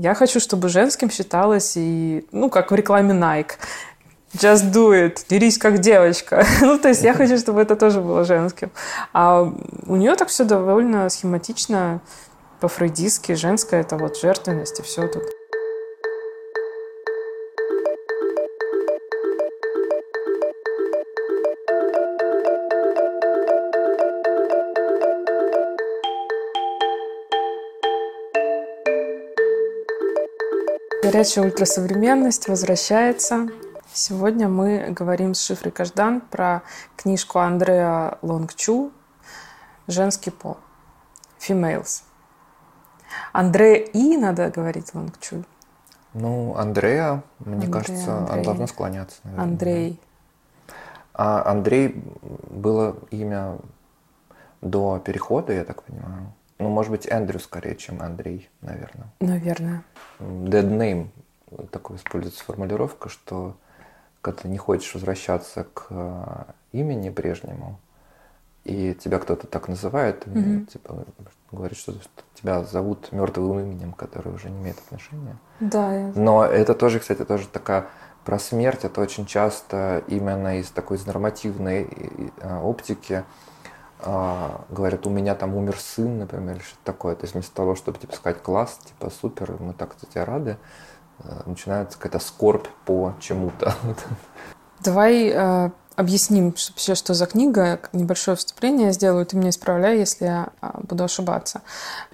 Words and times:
Я 0.00 0.14
хочу, 0.14 0.40
чтобы 0.40 0.70
женским 0.70 1.10
считалось 1.10 1.74
и, 1.76 2.26
ну, 2.32 2.48
как 2.48 2.70
в 2.70 2.74
рекламе 2.74 3.12
Nike. 3.12 3.52
Just 4.32 4.72
do 4.72 4.92
it, 4.92 5.26
дерись 5.28 5.58
как 5.58 5.80
девочка. 5.80 6.46
ну, 6.62 6.78
то 6.78 6.88
есть 6.88 7.02
я 7.02 7.12
хочу, 7.12 7.36
чтобы 7.36 7.60
это 7.60 7.76
тоже 7.76 8.00
было 8.00 8.24
женским. 8.24 8.70
А 9.12 9.42
у 9.42 9.96
нее 9.96 10.14
так 10.16 10.28
все 10.28 10.44
довольно 10.44 11.10
схематично, 11.10 12.00
по-фрейдистски. 12.60 13.32
Женское– 13.32 13.80
это 13.82 13.98
вот 13.98 14.16
жертвенность 14.16 14.80
и 14.80 14.82
все 14.82 15.06
тут. 15.06 15.24
Горячая 31.10 31.44
ультрасовременность 31.46 32.46
возвращается. 32.46 33.48
Сегодня 33.92 34.48
мы 34.48 34.90
говорим 34.90 35.34
с 35.34 35.42
Шифрой 35.42 35.72
Каждан 35.72 36.20
про 36.20 36.62
книжку 36.96 37.40
Андреа 37.40 38.18
Лонгчу 38.22 38.92
«Женский 39.88 40.30
пол». 40.30 40.56
Females. 41.40 42.04
Андре 43.32 43.86
И 43.86 44.16
надо 44.16 44.50
говорить 44.50 44.94
Лонгчу. 44.94 45.42
Ну, 46.14 46.54
Андрея, 46.56 47.24
мне 47.40 47.54
Андрея, 47.54 47.72
кажется, 47.72 48.18
Андрей. 48.18 48.36
он 48.36 48.42
должно 48.44 48.66
склоняться. 48.68 49.16
Наверное. 49.24 49.44
Андрей. 49.44 50.00
А 51.12 51.50
Андрей 51.50 52.04
было 52.48 52.96
имя 53.10 53.58
до 54.60 55.00
перехода, 55.00 55.52
я 55.54 55.64
так 55.64 55.82
понимаю. 55.82 56.32
Ну, 56.60 56.68
может 56.68 56.90
быть, 56.92 57.06
Эндрю 57.06 57.40
скорее, 57.40 57.76
чем 57.76 58.02
Андрей, 58.02 58.48
наверное. 58.60 59.08
Наверное. 59.20 59.82
Dead 60.18 60.68
name. 60.68 61.08
Такой 61.70 61.96
используется 61.96 62.44
формулировка, 62.44 63.08
что 63.08 63.56
когда 64.20 64.42
ты 64.42 64.48
не 64.48 64.58
хочешь 64.58 64.94
возвращаться 64.94 65.64
к 65.64 65.86
э, 65.90 66.44
имени 66.72 67.10
прежнему, 67.10 67.80
и 68.64 68.94
тебя 68.94 69.18
кто-то 69.18 69.46
так 69.46 69.68
называет, 69.68 70.26
mm-hmm. 70.26 70.66
типа 70.66 71.04
говорит, 71.50 71.78
что 71.78 71.94
тебя 72.34 72.62
зовут 72.62 73.10
мертвым 73.10 73.60
именем, 73.60 73.92
которое 73.92 74.30
уже 74.30 74.50
не 74.50 74.60
имеет 74.60 74.78
отношения. 74.78 75.38
Да. 75.60 75.94
Я... 75.94 76.12
Но 76.14 76.44
это 76.44 76.74
тоже, 76.74 77.00
кстати, 77.00 77.24
тоже 77.24 77.48
такая 77.48 77.86
про 78.24 78.38
смерть. 78.38 78.84
Это 78.84 79.00
очень 79.00 79.26
часто 79.26 80.04
именно 80.08 80.58
из 80.58 80.70
такой 80.70 80.98
из 80.98 81.06
нормативной 81.06 81.88
э, 82.36 82.60
оптики 82.60 83.24
а, 84.02 84.64
говорят, 84.70 85.06
у 85.06 85.10
меня 85.10 85.34
там 85.34 85.54
умер 85.54 85.78
сын, 85.78 86.18
например, 86.18 86.56
или 86.56 86.62
что-то 86.62 86.84
такое. 86.84 87.14
То 87.14 87.24
есть 87.24 87.34
вместо 87.34 87.54
того, 87.54 87.74
чтобы 87.74 87.98
типа 87.98 88.14
сказать 88.14 88.42
класс, 88.42 88.78
типа 88.84 89.10
супер, 89.10 89.56
мы 89.60 89.72
так 89.72 89.94
за 90.00 90.06
тебя 90.06 90.24
рады, 90.24 90.56
э, 91.18 91.42
начинается 91.46 91.98
какая-то 91.98 92.24
скорбь 92.24 92.66
по 92.84 93.14
чему-то. 93.20 93.74
Давай 94.80 95.28
э, 95.28 95.70
объясним 95.96 96.54
вообще, 96.68 96.94
что 96.94 97.14
за 97.14 97.26
книга. 97.26 97.80
Небольшое 97.92 98.36
вступление 98.36 98.86
я 98.86 98.92
сделаю, 98.92 99.26
ты 99.26 99.36
меня 99.36 99.50
исправляй, 99.50 99.98
если 99.98 100.24
я 100.24 100.48
а, 100.60 100.80
буду 100.82 101.04
ошибаться. 101.04 101.62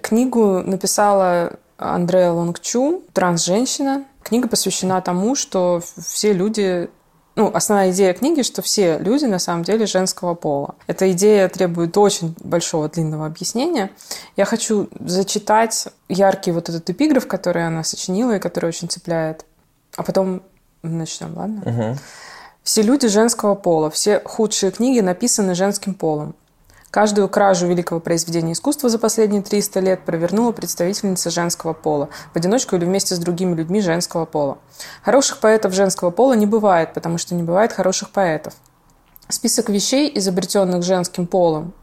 Книгу 0.01 0.63
написала 0.63 1.55
Андрея 1.79 2.33
Лонгчу, 2.33 3.03
транс-женщина. 3.13 4.05
Книга 4.23 4.49
посвящена 4.49 5.01
тому, 5.01 5.37
что 5.37 5.81
все 5.97 6.33
люди 6.33 6.91
ну, 7.37 7.51
основная 7.53 7.91
идея 7.91 8.15
книги, 8.15 8.41
что 8.41 8.63
все 8.63 8.99
люди 8.99 9.27
на 9.27 9.39
самом 9.39 9.63
деле 9.63 9.85
женского 9.85 10.35
пола. 10.35 10.75
Эта 10.87 11.13
идея 11.13 11.49
требует 11.51 11.97
очень 11.99 12.35
большого 12.41 12.89
длинного 12.89 13.27
объяснения. 13.27 13.91
Я 14.37 14.47
хочу 14.47 14.89
зачитать 14.99 15.89
яркий 16.09 16.51
вот 16.51 16.71
этот 16.71 16.89
эпиграф, 16.89 17.27
который 17.27 17.67
она 17.67 17.85
сочинила 17.85 18.37
и 18.37 18.39
который 18.39 18.67
очень 18.67 18.89
цепляет. 18.89 19.45
А 19.97 20.03
потом 20.03 20.43
начнем, 20.83 21.37
ладно? 21.37 21.63
Угу. 21.67 21.99
Все 22.63 22.81
люди 22.81 23.07
женского 23.07 23.55
пола, 23.55 23.91
все 23.91 24.21
худшие 24.25 24.73
книги 24.73 25.01
написаны 25.01 25.55
женским 25.55 25.93
полом. 25.93 26.35
Каждую 26.97 27.29
кражу 27.29 27.67
великого 27.67 28.01
произведения 28.01 28.55
искусства 28.55 28.89
за 28.89 28.99
последние 28.99 29.43
300 29.43 29.81
лет 29.81 30.01
провернула 30.07 30.53
представительница 30.53 31.29
женского 31.29 31.75
пола, 31.75 32.09
в 32.33 32.37
одиночку 32.37 32.75
или 32.75 32.87
вместе 32.87 33.15
с 33.15 33.19
другими 33.19 33.55
людьми 33.55 33.83
женского 33.83 34.25
пола. 34.25 34.57
Хороших 35.03 35.41
поэтов 35.41 35.75
женского 35.75 36.09
пола 36.09 36.33
не 36.33 36.47
бывает, 36.47 36.95
потому 36.95 37.19
что 37.19 37.35
не 37.35 37.43
бывает 37.43 37.75
хороших 37.75 38.09
поэтов. 38.13 38.55
Список 39.29 39.69
вещей, 39.69 40.11
изобретенных 40.15 40.85
женским 40.85 41.27
полом, 41.27 41.75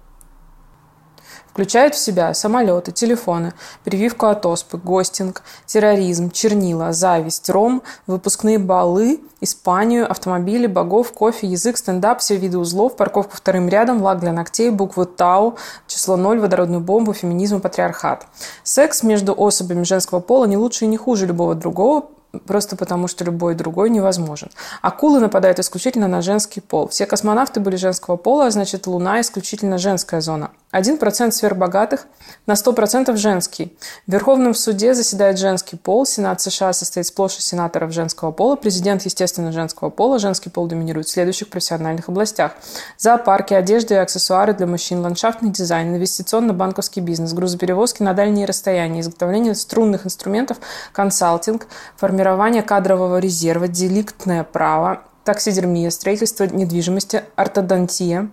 Включает 1.53 1.94
в 1.94 2.00
себя 2.00 2.34
самолеты, 2.34 2.91
телефоны, 2.91 3.53
прививку 3.84 4.25
от 4.25 4.44
оспы, 4.44 4.80
гостинг, 4.80 5.44
терроризм, 5.68 6.31
чернила, 6.31 6.94
зависть, 6.94 7.47
ром, 7.47 7.84
выпускные 8.08 8.58
баллы, 8.58 9.22
Испанию, 9.40 10.09
автомобили, 10.09 10.66
богов, 10.66 11.12
кофе, 11.12 11.46
язык, 11.46 11.78
стендап, 11.78 12.22
все 12.22 12.38
виды 12.38 12.58
узлов, 12.58 12.96
парковку 12.96 13.36
вторым 13.36 13.69
рядом, 13.69 14.02
лак 14.02 14.19
для 14.19 14.31
ногтей, 14.31 14.72
буквы 14.72 15.06
Тау, 15.06 15.58
число 15.86 16.16
ноль, 16.16 16.40
водородную 16.40 16.81
бомбу, 16.81 17.13
феминизм 17.13 17.58
и 17.58 17.59
патриархат. 17.59 18.25
Секс 18.63 19.03
между 19.03 19.36
особями 19.38 19.84
женского 19.84 20.22
пола 20.22 20.46
не 20.46 20.58
лучше 20.58 20.86
и 20.86 20.88
не 20.88 20.97
хуже 20.97 21.28
любого 21.28 21.53
другого, 21.53 22.06
просто 22.47 22.75
потому 22.75 23.08
что 23.08 23.25
любой 23.25 23.53
другой 23.53 23.92
невозможен. 23.92 24.50
Акулы 24.81 25.19
нападают 25.19 25.59
исключительно 25.59 26.08
на 26.08 26.24
женский 26.24 26.62
пол. 26.62 26.88
Все 26.88 27.06
космонавты 27.06 27.59
были 27.59 27.75
женского 27.75 28.16
пола, 28.16 28.47
а 28.47 28.52
значит 28.52 28.88
Луна 28.88 29.22
исключительно 29.22 29.78
женская 29.78 30.22
зона. 30.22 30.50
1% 30.74 31.32
сверхбогатых 31.32 32.08
на 32.48 32.54
100% 32.54 33.16
женский. 33.16 33.78
В 34.08 34.12
Верховном 34.12 34.54
суде 34.54 34.94
заседает 34.94 35.38
женский 35.38 35.78
пол. 35.78 36.06
Сенат 36.06 36.42
США 36.42 36.74
состоит 36.74 37.06
сплошь 37.06 37.38
из 37.38 37.46
сенаторов 37.46 37.92
женского 37.92 38.32
пола. 38.32 38.56
Президент, 38.56 39.04
естественно, 39.04 39.52
женского 39.52 39.90
пола. 39.90 40.20
Женский 40.20 40.50
пол 40.50 40.68
доминирует 40.68 41.08
в 41.08 41.12
следующих 41.12 41.50
профессиональных 41.50 42.10
областях. 42.10 42.54
Зоопарки, 42.98 43.54
одежда 43.54 43.96
и 43.96 43.98
аксессуары 43.98 44.54
для 44.54 44.66
мужчин, 44.66 45.02
ландшафтный 45.02 45.52
дизайн, 45.52 45.96
инвестиционно-банковский 45.96 47.02
бизнес, 47.02 47.34
грузоперевозки 47.34 48.02
на 48.02 48.14
дальние 48.14 48.48
расстояния, 48.48 49.02
изготовление 49.02 49.56
струнных 49.56 50.06
инструментов, 50.06 50.58
консалтинг, 50.92 51.68
формирование 51.96 52.64
кадрового 52.64 53.20
резерва, 53.20 53.68
деликтное 53.68 54.44
право, 54.44 55.04
таксидермия, 55.24 55.92
строительство 55.92 56.46
недвижимости, 56.46 57.24
ортодонтия, 57.36 58.30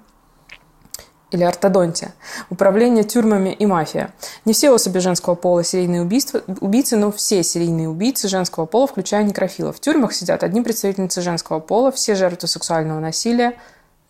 или 1.30 1.44
ортодонтия, 1.44 2.12
управление 2.48 3.04
тюрьмами 3.04 3.50
и 3.50 3.66
мафия. 3.66 4.10
Не 4.44 4.52
все 4.52 4.70
особи 4.70 4.98
женского 4.98 5.34
пола 5.34 5.64
серийные 5.64 6.02
убийства, 6.02 6.42
убийцы, 6.60 6.96
но 6.96 7.12
все 7.12 7.42
серийные 7.42 7.88
убийцы 7.88 8.28
женского 8.28 8.66
пола, 8.66 8.86
включая 8.86 9.22
некрофилов. 9.22 9.76
В 9.76 9.80
тюрьмах 9.80 10.12
сидят 10.12 10.42
одни 10.42 10.60
представительницы 10.60 11.22
женского 11.22 11.60
пола, 11.60 11.92
все 11.92 12.14
жертвы 12.14 12.48
сексуального 12.48 13.00
насилия 13.00 13.54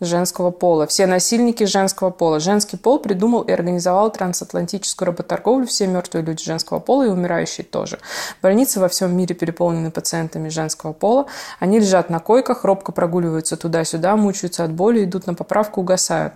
женского 0.01 0.49
пола, 0.51 0.87
все 0.87 1.05
насильники 1.05 1.63
женского 1.63 2.09
пола. 2.09 2.39
Женский 2.39 2.75
пол 2.75 2.99
придумал 2.99 3.41
и 3.41 3.51
организовал 3.51 4.11
трансатлантическую 4.11 5.07
работорговлю, 5.07 5.67
все 5.67 5.87
мертвые 5.87 6.25
люди 6.25 6.43
женского 6.43 6.79
пола 6.79 7.03
и 7.05 7.09
умирающие 7.09 7.63
тоже. 7.63 7.99
Больницы 8.41 8.79
во 8.79 8.89
всем 8.89 9.15
мире 9.15 9.35
переполнены 9.35 9.91
пациентами 9.91 10.49
женского 10.49 10.93
пола. 10.93 11.27
Они 11.59 11.79
лежат 11.79 12.09
на 12.09 12.19
койках, 12.19 12.63
робко 12.63 12.91
прогуливаются 12.91 13.55
туда-сюда, 13.55 14.15
мучаются 14.15 14.63
от 14.63 14.71
боли, 14.71 15.05
идут 15.05 15.27
на 15.27 15.35
поправку, 15.35 15.81
угасают. 15.81 16.33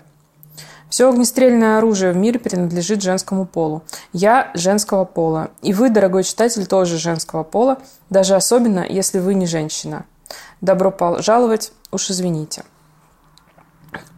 Все 0.96 1.10
огнестрельное 1.10 1.78
оружие 1.78 2.14
в 2.14 2.16
мире 2.16 2.40
принадлежит 2.40 3.02
женскому 3.02 3.46
полу. 3.46 3.84
Я 4.14 4.50
женского 4.54 5.04
пола. 5.04 5.50
И 5.62 5.74
вы, 5.74 5.90
дорогой 5.90 6.24
читатель, 6.24 6.66
тоже 6.66 6.98
женского 6.98 7.44
пола, 7.44 7.80
даже 8.10 8.34
особенно, 8.34 8.80
если 8.88 9.20
вы 9.20 9.34
не 9.34 9.46
женщина. 9.46 10.06
Добро 10.62 10.92
пожаловать, 10.92 11.74
уж 11.92 12.10
извините. 12.10 12.64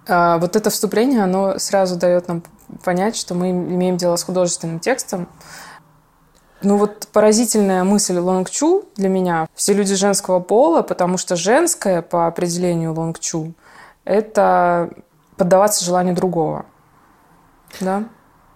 А, 0.07 0.37
вот 0.37 0.55
это 0.55 0.69
вступление, 0.69 1.23
оно 1.23 1.57
сразу 1.57 1.95
дает 1.95 2.27
нам 2.27 2.43
понять, 2.83 3.15
что 3.15 3.33
мы 3.33 3.49
имеем 3.49 3.97
дело 3.97 4.15
с 4.15 4.21
художественным 4.21 4.79
текстом. 4.79 5.27
Ну 6.61 6.77
вот 6.77 7.07
поразительная 7.11 7.83
мысль 7.85 8.19
Лонгчу 8.19 8.85
для 8.97 9.09
меня. 9.09 9.47
Все 9.55 9.73
люди 9.73 9.95
женского 9.95 10.41
пола, 10.41 10.83
потому 10.83 11.17
что 11.17 11.37
женское 11.37 12.03
по 12.03 12.27
определению 12.27 12.93
Лонгчу– 12.93 13.55
это 14.05 14.91
поддаваться 15.37 15.85
желанию 15.85 16.15
другого. 16.15 16.65
Да? 17.79 18.05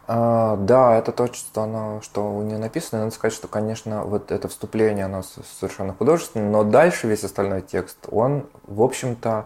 А, 0.07 0.57
да, 0.57 0.95
это 0.97 1.11
то, 1.11 1.31
что, 1.31 1.61
оно, 1.61 2.01
что 2.01 2.33
у 2.35 2.41
нее 2.41 2.57
написано. 2.57 3.03
Надо 3.03 3.15
сказать, 3.15 3.33
что, 3.33 3.47
конечно, 3.47 4.03
вот 4.03 4.31
это 4.31 4.47
вступление, 4.47 5.05
оно 5.05 5.23
совершенно 5.59 5.93
художественное, 5.93 6.49
но 6.49 6.63
дальше 6.63 7.07
весь 7.07 7.23
остальной 7.23 7.61
текст, 7.61 7.97
он, 8.11 8.47
в 8.65 8.81
общем-то, 8.81 9.45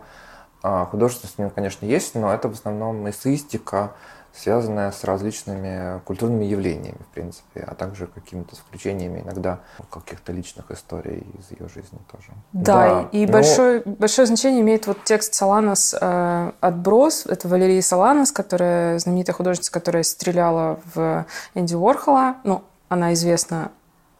а, 0.64 0.86
художественность 0.86 1.36
в 1.36 1.40
нем, 1.40 1.52
конечно, 1.52 1.86
есть, 1.86 2.16
но 2.16 2.34
это 2.34 2.50
в 2.50 2.54
основном 2.54 3.08
эссеистика, 3.08 3.92
связанная 4.38 4.92
с 4.92 5.04
различными 5.04 6.00
культурными 6.02 6.46
явлениями, 6.46 6.98
в 7.00 7.14
принципе, 7.14 7.62
а 7.66 7.76
также 7.76 8.08
какими-то 8.08 8.56
включениями 8.56 9.22
иногда 9.22 9.60
каких-то 9.90 10.32
личных 10.32 10.72
историй 10.72 11.26
из 11.40 11.52
ее 11.52 11.68
жизни 11.70 12.00
тоже. 12.12 12.28
Да, 12.54 13.02
да 13.02 13.10
и 13.12 13.26
но... 13.26 13.32
большое, 13.32 13.82
большое 13.86 14.28
значение 14.28 14.62
имеет 14.62 14.88
вот 14.88 15.04
текст 15.04 15.34
Саланос 15.34 15.96
э, 16.00 16.52
«Отброс». 16.60 17.26
Это 17.26 17.48
Валерия 17.48 17.82
Саланос, 17.82 18.32
которая 18.32 19.00
знаменитая 19.00 19.36
художница, 19.36 19.72
которая 19.72 20.04
стреляла 20.04 20.80
в 20.94 21.26
Энди 21.54 21.76
Уорхола. 21.76 22.36
Ну, 22.44 22.64
она 22.90 23.14
известна 23.14 23.72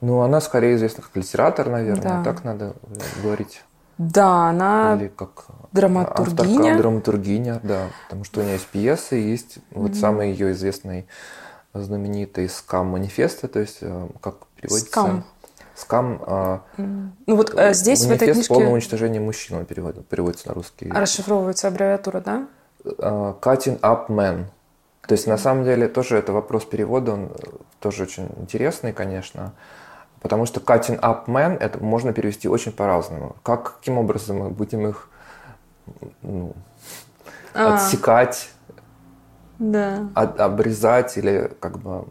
Ну, 0.02 0.22
она 0.22 0.42
скорее 0.42 0.76
известна 0.76 1.04
как 1.04 1.16
литератор, 1.16 1.70
наверное, 1.70 2.24
Да. 2.24 2.24
так 2.24 2.44
надо 2.44 2.76
говорить. 3.22 3.64
Да, 3.98 4.50
она 4.50 4.98
Или 5.00 5.08
как 5.08 5.46
драматургиня. 5.72 6.58
авторка, 6.72 6.78
драматургиня, 6.78 7.60
да. 7.64 7.88
Потому 8.08 8.24
что 8.26 8.42
у 8.42 8.44
нее 8.44 8.54
есть 8.54 8.68
пьесы, 8.68 9.16
есть 9.16 9.58
вот 9.72 9.96
самый 9.96 10.32
ее 10.32 10.52
известный, 10.52 11.08
знаменитый 11.74 12.48
«Скам 12.50 12.88
манифеста», 12.88 13.48
то 13.48 13.60
есть 13.60 13.80
э, 13.82 14.08
как 14.22 14.36
переводится? 14.56 14.90
Скам. 14.92 15.24
«Скам» 15.76 16.22
э, 16.26 16.60
Ну 16.78 17.36
вот 17.36 17.54
э, 17.56 17.74
здесь 17.74 18.06
в 18.06 18.12
этой 18.12 18.32
книжке 18.32 18.54
уничтожения 18.54 19.20
мужчин 19.20 19.58
он 19.58 19.66
переводит- 19.66 20.08
переводится 20.08 20.48
на 20.50 20.54
русский. 20.54 20.90
расшифровывается 20.90 21.68
аббревиатура, 21.68 22.22
да? 22.22 22.48
Э, 22.86 23.34
Cutting 23.42 23.80
up 23.82 24.08
men. 24.08 24.46
То 25.08 25.14
есть 25.14 25.28
на 25.28 25.38
самом 25.38 25.66
деле 25.66 25.88
тоже 25.88 26.18
это 26.18 26.32
вопрос 26.34 26.66
перевода, 26.66 27.12
он 27.14 27.32
тоже 27.80 28.04
очень 28.04 28.30
интересный, 28.38 28.92
конечно. 28.94 29.54
Потому 30.26 30.48
что 30.48 30.60
cutting 30.60 31.00
up 31.02 31.28
men 31.28 31.56
это 31.60 31.78
можно 31.84 32.12
перевести 32.12 32.48
очень 32.50 32.72
по-разному. 32.72 33.36
Как, 33.44 33.76
каким 33.78 34.00
образом 34.00 34.38
мы 34.40 34.50
будем 34.50 34.88
их 34.88 35.08
ну, 36.24 36.54
А, 37.54 37.76
отсекать, 37.76 38.50
Да. 39.60 40.08
от- 40.16 40.40
обрезать 40.40 41.16
или 41.18 41.52
как 41.60 41.78
бы 41.78 42.06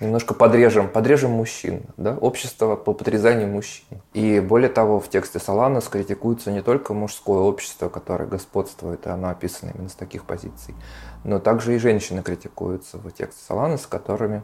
немножко 0.00 0.34
подрежем, 0.34 0.88
подрежем 0.88 1.30
мужчин, 1.30 1.82
да, 1.96 2.16
общество 2.20 2.74
по 2.74 2.92
подрезанию 2.92 3.46
мужчин. 3.46 4.02
И 4.14 4.40
более 4.40 4.68
того, 4.68 4.98
в 4.98 5.08
тексте 5.08 5.38
Соланос 5.38 5.86
критикуется 5.86 6.50
не 6.50 6.60
только 6.60 6.92
мужское 6.92 7.38
общество, 7.38 7.88
которое 7.88 8.26
господствует, 8.26 9.06
и 9.06 9.10
оно 9.10 9.28
описано 9.28 9.70
именно 9.76 9.88
с 9.90 9.94
таких 9.94 10.24
позиций, 10.24 10.74
но 11.22 11.38
также 11.38 11.76
и 11.76 11.78
женщины 11.78 12.20
критикуются 12.20 12.98
в 12.98 13.08
тексте 13.12 13.44
Соланос, 13.46 13.82
с 13.82 13.86
которыми 13.86 14.42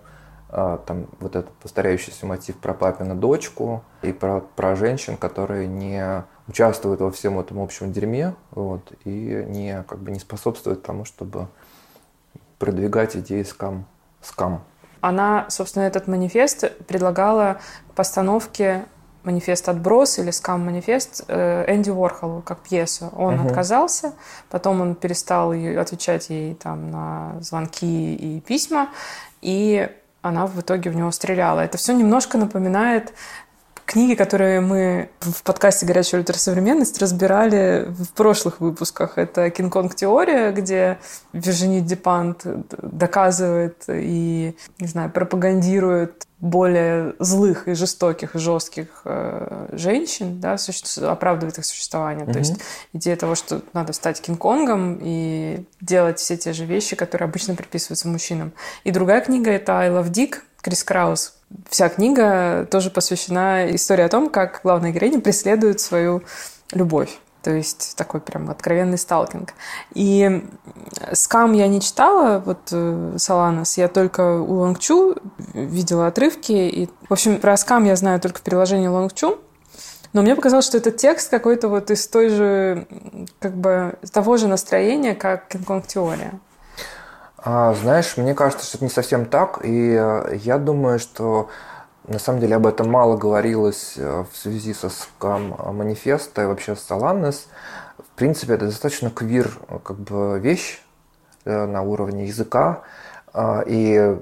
там 0.51 1.07
вот 1.21 1.37
этот 1.37 1.53
повторяющийся 1.55 2.27
мотив 2.27 2.57
про 2.57 2.75
папину 2.75 3.15
дочку 3.15 3.85
и 4.03 4.13
про, 4.13 4.41
про 4.41 4.75
женщин, 4.75 5.17
которые 5.17 5.69
не 5.69 6.25
участвуют 6.49 7.01
во 7.01 7.11
всем 7.11 7.39
этом 7.39 7.61
общем 7.61 7.93
дерьме 7.93 8.35
вот, 8.51 8.93
и 9.05 9.45
не, 9.49 9.85
как 9.89 10.01
бы 10.01 10.11
не 10.11 10.19
способствуют 10.19 10.83
тому, 10.83 11.05
чтобы 11.05 11.47
продвигать 12.59 13.17
идеи 13.17 13.45
скам. 13.45 13.87
скам. 14.23 14.65
Она, 15.01 15.47
собственно, 15.49 15.85
этот 15.85 16.09
манифест 16.09 16.71
предлагала 16.87 17.61
постановке 17.95 18.85
манифест 19.23 19.69
«Отброс» 19.69 20.19
или 20.19 20.31
«Скам-манифест» 20.31 21.25
э, 21.29 21.65
Энди 21.69 21.91
Уорхолу 21.91 22.43
как 22.43 22.61
пьесу. 22.61 23.11
Он 23.17 23.35
Мгм. 23.37 23.47
отказался, 23.47 24.13
потом 24.49 24.81
он 24.81 24.95
перестал 24.95 25.53
отвечать 25.53 26.31
ей 26.31 26.55
там 26.55 26.91
на 26.91 27.35
звонки 27.41 28.15
и 28.15 28.41
письма, 28.41 28.89
и 29.43 29.89
она 30.23 30.47
в 30.47 30.61
итоге 30.61 30.91
в 30.91 30.97
него 30.97 31.11
стреляла. 31.11 31.61
Это 31.61 31.79
все 31.79 31.93
немножко 31.93 32.39
напоминает 32.39 33.13
книги, 33.91 34.15
которые 34.15 34.61
мы 34.61 35.11
в 35.19 35.43
подкасте 35.43 35.85
«Горячая 35.85 36.21
ультрасовременность» 36.21 36.99
разбирали 37.03 37.87
в 37.89 38.13
прошлых 38.13 38.61
выпусках. 38.61 39.19
Это 39.19 39.51
«Кинг-Конг 39.51 39.97
теория», 39.97 40.53
где 40.53 40.99
Виржини 41.33 41.81
Депант 41.81 42.43
доказывает 42.79 43.83
и, 43.89 44.57
не 44.79 44.87
знаю, 44.87 45.11
пропагандирует 45.11 46.29
более 46.39 47.15
злых 47.19 47.67
и 47.67 47.75
жестоких, 47.75 48.37
и 48.37 48.39
жестких 48.39 49.03
э, 49.05 49.69
женщин, 49.73 50.41
да, 50.41 50.57
суще- 50.57 51.05
оправдывает 51.07 51.59
их 51.59 51.65
существование. 51.67 52.25
То 52.27 52.31
Мгм. 52.31 52.39
есть 52.39 52.55
идея 52.93 53.17
того, 53.17 53.35
что 53.35 53.61
надо 53.73 53.93
стать 53.93 54.21
Кинг-Конгом 54.21 55.01
и 55.03 55.65
делать 55.81 56.21
все 56.21 56.37
те 56.37 56.53
же 56.53 56.65
вещи, 56.65 56.95
которые 56.95 57.27
обычно 57.27 57.57
приписываются 57.57 58.07
мужчинам. 58.09 58.53
И 58.85 58.93
другая 58.93 59.21
книга— 59.21 59.51
это 59.53 59.79
«I 59.81 59.91
Love 59.91 60.11
Dick» 60.13 60.37
Крис 60.63 60.85
Краус. 60.85 61.35
Вся 61.69 61.89
книга 61.89 62.67
тоже 62.71 62.91
посвящена 62.91 63.75
истории 63.75 64.05
о 64.05 64.09
том, 64.09 64.31
как 64.31 64.61
главная 64.63 64.93
героиня 64.93 65.21
преследует 65.21 65.81
свою 65.81 66.23
любовь. 66.73 67.19
То 67.43 67.51
есть 67.51 67.95
такой 67.97 68.21
прям 68.21 68.51
откровенный 68.51 68.99
сталкинг. 68.99 69.55
И 69.95 70.45
«Скам» 71.13 71.53
я 71.55 71.69
не 71.69 71.81
читала, 71.81 72.39
вот 72.45 72.69
э, 72.71 73.15
«Соланос», 73.17 73.79
я 73.79 73.89
только 73.89 74.41
у 74.41 74.55
Лонгчу 74.57 75.17
видела 75.55 76.07
отрывки. 76.09 76.53
И, 76.53 76.89
в 77.09 77.13
общем, 77.13 77.39
про 77.41 77.57
«Скам» 77.57 77.85
я 77.85 77.97
знаю 77.97 78.21
только 78.21 78.41
в 78.41 78.43
приложении 78.43 78.89
Лонгчу. 78.89 79.39
Но 80.13 80.23
мне 80.23 80.35
показалось, 80.37 80.67
что 80.67 80.77
этот 80.77 80.99
текст 80.99 81.31
какой-то 81.31 81.69
вот 81.69 81.91
из 81.91 82.07
той 82.09 82.29
же, 82.29 82.87
как 83.39 83.57
бы, 83.57 83.95
того 84.13 84.37
же 84.37 84.47
настроения, 84.47 85.15
как 85.15 85.49
«Кинг-Конг 85.49 85.87
теория». 85.87 86.33
А, 86.33 86.50
знаешь, 87.45 88.17
мне 88.17 88.35
кажется, 88.35 88.67
что 88.67 88.77
это 88.79 88.85
не 88.85 88.91
совсем 88.91 89.25
так, 89.27 89.61
и 89.65 89.97
э, 89.99 90.37
я 90.43 90.59
думаю, 90.59 90.99
что 90.99 91.49
на 92.07 92.19
самом 92.19 92.41
деле 92.41 92.57
об 92.57 92.67
этом 92.67 92.91
мало 92.91 93.17
говорилось 93.17 93.95
э, 93.97 94.25
в 94.31 94.37
связи 94.37 94.75
со 94.75 94.91
скам 94.91 95.57
манифеста 95.75 96.43
и 96.43 96.47
вообще 96.47 96.77
с 96.77 96.81
Соланес. 96.81 97.49
В 97.99 98.17
принципе, 98.17 98.55
это 98.55 98.67
достаточно 98.67 99.11
квир 99.11 99.51
э, 99.69 99.79
как 99.83 99.99
бы 99.99 100.39
вещь 100.39 100.81
на 101.47 101.81
уровне 101.81 102.27
языка, 102.27 102.83
А, 103.33 103.63
и 103.65 104.17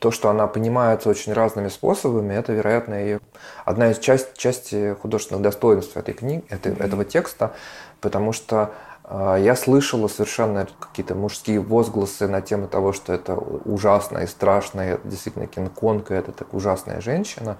то, 0.00 0.10
что 0.10 0.30
она 0.30 0.46
понимается 0.46 1.10
очень 1.10 1.32
разными 1.32 1.68
способами, 1.68 2.34
это, 2.34 2.52
вероятно, 2.52 2.94
и 2.94 3.18
одна 3.64 3.90
из 3.90 3.98
часть, 3.98 4.36
части 4.36 4.96
художественных 5.02 5.42
достоинств 5.42 5.96
этой 5.96 6.14
книги, 6.14 6.44
этой, 6.48 6.72
этого 6.72 7.04
текста, 7.04 7.52
потому 8.00 8.32
что 8.32 8.56
а, 8.56 8.70
я 9.08 9.54
слышала 9.54 10.08
совершенно 10.08 10.66
какие-то 10.80 11.14
мужские 11.14 11.60
возгласы 11.60 12.26
на 12.26 12.40
тему 12.40 12.66
того, 12.66 12.92
что 12.92 13.12
это 13.12 13.34
ужасно 13.36 14.18
и 14.18 14.26
страшно, 14.26 14.80
и 14.80 14.92
это 14.94 15.06
действительно 15.06 15.46
Кинг-Конг, 15.46 16.10
это 16.10 16.32
так 16.32 16.52
ужасная 16.54 17.00
женщина. 17.00 17.58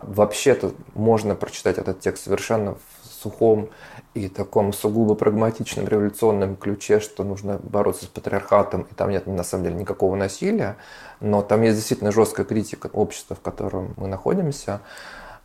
Вообще-то 0.00 0.72
можно 0.94 1.34
прочитать 1.36 1.78
этот 1.78 2.00
текст 2.00 2.24
совершенно 2.24 2.74
в 2.74 3.06
сухом 3.22 3.68
и 4.14 4.28
таком 4.28 4.72
сугубо 4.72 5.14
прагматичном 5.14 5.86
революционном 5.86 6.56
ключе, 6.56 7.00
что 7.00 7.24
нужно 7.24 7.58
бороться 7.62 8.04
с 8.04 8.08
патриархатом, 8.08 8.82
и 8.82 8.94
там 8.94 9.10
нет 9.10 9.26
на 9.26 9.44
самом 9.44 9.64
деле 9.64 9.76
никакого 9.76 10.16
насилия, 10.16 10.76
но 11.20 11.42
там 11.42 11.62
есть 11.62 11.76
действительно 11.76 12.12
жесткая 12.12 12.46
критика 12.46 12.88
общества, 12.92 13.36
в 13.36 13.40
котором 13.40 13.94
мы 13.96 14.08
находимся. 14.08 14.80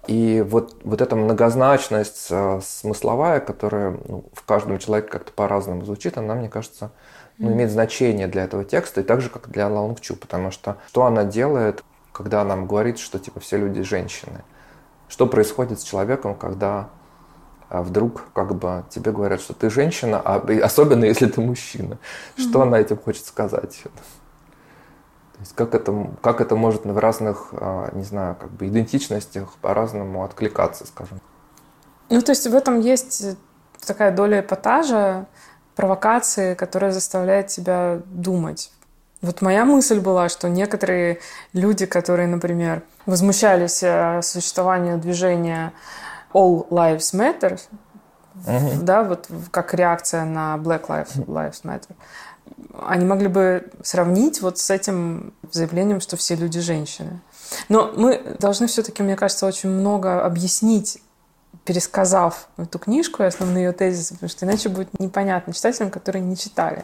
И 0.07 0.41
вот, 0.45 0.75
вот 0.83 1.01
эта 1.01 1.15
многозначность 1.15 2.27
э, 2.29 2.59
смысловая, 2.61 3.39
которая 3.39 3.97
ну, 4.05 4.25
в 4.33 4.44
каждом 4.44 4.77
человеке 4.77 5.09
как-то 5.09 5.31
по-разному 5.31 5.85
звучит, 5.85 6.17
она, 6.17 6.35
мне 6.35 6.50
кажется, 6.50 6.91
ну, 7.38 7.51
имеет 7.51 7.71
значение 7.71 8.27
для 8.27 8.44
этого 8.44 8.65
текста, 8.65 9.01
и 9.01 9.03
так 9.03 9.21
же, 9.21 9.29
как 9.29 9.50
для 9.50 9.67
Лаунг 9.69 10.01
Чу, 10.01 10.15
потому 10.15 10.51
что 10.51 10.77
что 10.89 11.05
она 11.05 11.23
делает, 11.23 11.83
когда 12.11 12.41
она 12.41 12.55
нам 12.55 12.67
говорит, 12.67 13.00
что 13.00 13.17
типа 13.17 13.39
все 13.39 13.57
люди 13.57 13.81
женщины? 13.81 14.44
Что 15.07 15.25
происходит 15.25 15.79
с 15.79 15.83
человеком, 15.83 16.35
когда 16.35 16.89
а, 17.69 17.81
вдруг 17.81 18.23
как 18.33 18.56
бы 18.56 18.83
тебе 18.89 19.11
говорят, 19.11 19.42
что 19.42 19.54
ты 19.54 19.69
женщина, 19.69 20.21
а, 20.23 20.45
особенно 20.63 21.06
если 21.06 21.28
ты 21.28 21.42
мужчина? 21.42 21.97
Что 22.37 22.61
она 22.61 22.80
этим 22.80 22.97
хочет 22.97 23.25
сказать? 23.25 23.83
Есть 25.44 25.56
как 25.56 25.76
это, 25.76 26.07
как 26.21 26.40
это 26.40 26.56
может 26.56 26.85
в 26.85 26.97
разных, 26.97 27.50
а, 27.52 27.90
не 27.94 28.04
знаю, 28.04 28.35
как 28.40 28.50
бы 28.52 28.68
идентичностях 28.68 29.54
по-разному 29.62 30.23
откликаться, 30.23 30.88
скажем. 30.88 31.19
Ну, 32.09 32.21
то 32.21 32.31
есть 32.31 32.47
в 32.47 32.56
этом 32.56 32.80
есть 32.80 33.38
такая 33.85 34.12
доля 34.16 34.40
эпатажа, 34.40 35.26
провокации, 35.76 36.54
которая 36.54 36.92
заставляет 36.92 37.47
тебя 37.47 38.00
думать. 38.06 38.71
Вот 39.21 39.42
моя 39.42 39.66
мысль 39.66 40.00
была, 40.00 40.30
что 40.30 40.47
некоторые 40.47 41.19
люди, 41.52 41.85
которые, 41.85 42.28
например, 42.30 42.83
возмущались 43.06 43.83
э, 43.83 44.21
существованию 44.21 44.97
движения 44.97 45.73
All 46.33 46.68
Lives 46.69 47.14
Matter, 47.14 47.59
Мгм. 48.35 48.85
да, 48.85 49.04
вот 49.04 49.28
как 49.52 49.73
реакция 49.73 50.23
на 50.26 50.56
Black 50.57 50.88
Lives, 50.88 51.26
Lives 51.26 51.64
Matter, 51.64 51.92
они 52.81 53.06
могли 53.06 53.28
бы 53.28 53.69
сравнить 53.83 54.42
вот 54.42 54.57
с 54.57 54.69
этим 54.69 55.33
заявлением, 55.52 56.02
что 56.02 56.18
все 56.18 56.35
люди 56.35 56.59
женщины. 56.59 57.21
Но 57.69 57.92
мы 57.95 58.35
должны 58.40 58.68
все-таки, 58.68 59.04
мне 59.04 59.16
кажется, 59.16 59.45
очень 59.45 59.69
много 59.69 60.26
объяснить, 60.26 61.02
пересказав 61.66 62.47
эту 62.57 62.80
книжку 62.80 63.23
и 63.23 63.26
основные 63.26 63.66
ее 63.66 63.71
тезисы, 63.71 64.16
потому 64.16 64.30
что 64.30 64.45
иначе 64.45 64.69
будет 64.69 65.00
непонятно 65.00 65.54
читателям, 65.54 65.92
которые 65.92 66.23
не 66.23 66.35
читали. 66.35 66.83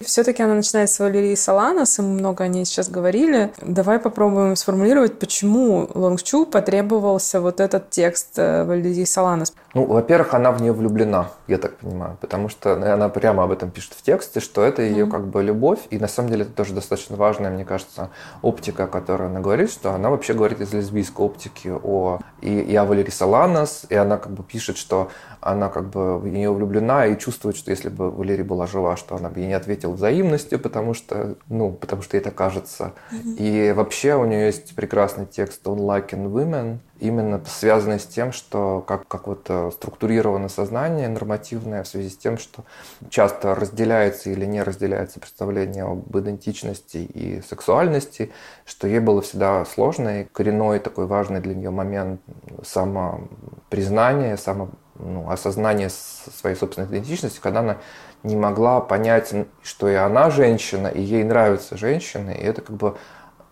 Все-таки 0.00 0.42
она 0.42 0.54
начинается 0.54 0.96
с 0.96 0.98
Валерии 1.00 1.34
Соланос, 1.34 1.98
и 1.98 2.02
мы 2.02 2.08
много 2.10 2.44
о 2.44 2.48
ней 2.48 2.64
сейчас 2.64 2.88
говорили. 2.88 3.50
Давай 3.60 3.98
попробуем 3.98 4.54
сформулировать, 4.54 5.18
почему 5.18 5.90
Лонгчу 5.92 6.46
потребовался 6.46 7.40
вот 7.40 7.58
этот 7.60 7.90
текст 7.90 8.38
э, 8.38 8.64
Валерии 8.64 9.04
Соланос. 9.04 9.52
Ну, 9.74 9.84
во-первых, 9.84 10.34
она 10.34 10.52
в 10.52 10.62
нее 10.62 10.72
влюблена, 10.72 11.30
я 11.46 11.58
так 11.58 11.76
понимаю, 11.76 12.16
потому 12.20 12.48
что 12.48 12.72
она 12.74 13.08
прямо 13.08 13.44
об 13.44 13.50
этом 13.50 13.70
пишет 13.70 13.92
в 13.94 14.02
тексте, 14.02 14.40
что 14.40 14.62
это 14.62 14.82
ее 14.82 15.04
Мгм. 15.04 15.12
как 15.12 15.26
бы 15.26 15.42
любовь, 15.42 15.80
и 15.90 15.98
на 15.98 16.08
самом 16.08 16.30
деле 16.30 16.42
это 16.42 16.52
тоже 16.52 16.74
достаточно 16.74 17.16
важная, 17.16 17.50
мне 17.50 17.64
кажется, 17.64 18.10
оптика, 18.40 18.86
которую 18.86 19.30
она 19.30 19.40
говорит, 19.40 19.70
что 19.70 19.92
она 19.92 20.10
вообще 20.10 20.32
говорит 20.32 20.60
из 20.60 20.72
лесбийской 20.72 21.26
оптики 21.26 21.68
о 21.68 22.18
и, 22.40 22.60
и 22.60 22.74
о 22.76 22.84
Валерии 22.84 23.10
Соланос, 23.10 23.84
и 23.88 23.94
она 23.96 24.16
как 24.16 24.32
бы 24.32 24.42
пишет, 24.42 24.76
что 24.78 25.10
она 25.40 25.68
как 25.68 25.90
бы 25.90 26.18
в 26.18 26.26
нее 26.28 26.52
влюблена 26.52 27.06
и 27.06 27.18
чувствует, 27.18 27.56
что 27.56 27.70
если 27.70 27.88
бы 27.88 28.10
Валерия 28.10 28.44
была 28.44 28.66
жива, 28.66 28.96
что 28.96 29.16
она 29.16 29.28
бы 29.28 29.40
ей 29.40 29.48
не 29.48 29.54
ответила 29.54 29.87
ответил 29.88 29.92
взаимностью, 29.92 30.58
потому 30.58 30.94
что, 30.94 31.36
ну, 31.48 31.72
потому 31.72 32.02
что 32.02 32.16
это 32.16 32.30
кажется. 32.30 32.92
И 33.38 33.72
вообще 33.74 34.14
у 34.14 34.24
нее 34.24 34.46
есть 34.46 34.74
прекрасный 34.74 35.26
текст 35.26 35.66
«On 35.66 35.78
Liking 35.78 36.30
Women», 36.30 36.78
именно 37.00 37.40
связанный 37.46 38.00
с 38.00 38.06
тем, 38.06 38.32
что 38.32 38.84
как, 38.86 39.06
как 39.06 39.28
вот 39.28 39.46
э, 39.48 39.70
структурировано 39.72 40.48
сознание 40.48 41.08
нормативное 41.08 41.84
в 41.84 41.88
связи 41.88 42.10
с 42.10 42.16
тем, 42.16 42.38
что 42.38 42.64
часто 43.08 43.54
разделяется 43.54 44.30
или 44.30 44.44
не 44.46 44.62
разделяется 44.62 45.20
представление 45.20 45.84
об 45.84 46.16
идентичности 46.18 46.98
и 46.98 47.40
сексуальности, 47.42 48.32
что 48.64 48.88
ей 48.88 48.98
было 48.98 49.22
всегда 49.22 49.64
сложно, 49.64 50.22
и 50.22 50.24
коренной 50.24 50.80
такой 50.80 51.06
важный 51.06 51.40
для 51.40 51.54
нее 51.54 51.70
момент 51.70 52.20
самопризнания, 52.64 54.36
само, 54.36 54.70
ну, 54.98 55.30
осознания 55.30 55.90
своей 55.90 56.56
собственной 56.56 56.88
идентичности, 56.88 57.40
когда 57.40 57.60
она 57.60 57.76
не 58.22 58.36
могла 58.36 58.80
понять, 58.80 59.32
что 59.62 59.88
и 59.88 59.94
она 59.94 60.30
женщина, 60.30 60.88
и 60.88 61.00
ей 61.00 61.24
нравятся 61.24 61.76
женщины, 61.76 62.30
и 62.32 62.42
это 62.42 62.62
как 62.62 62.76
бы 62.76 62.96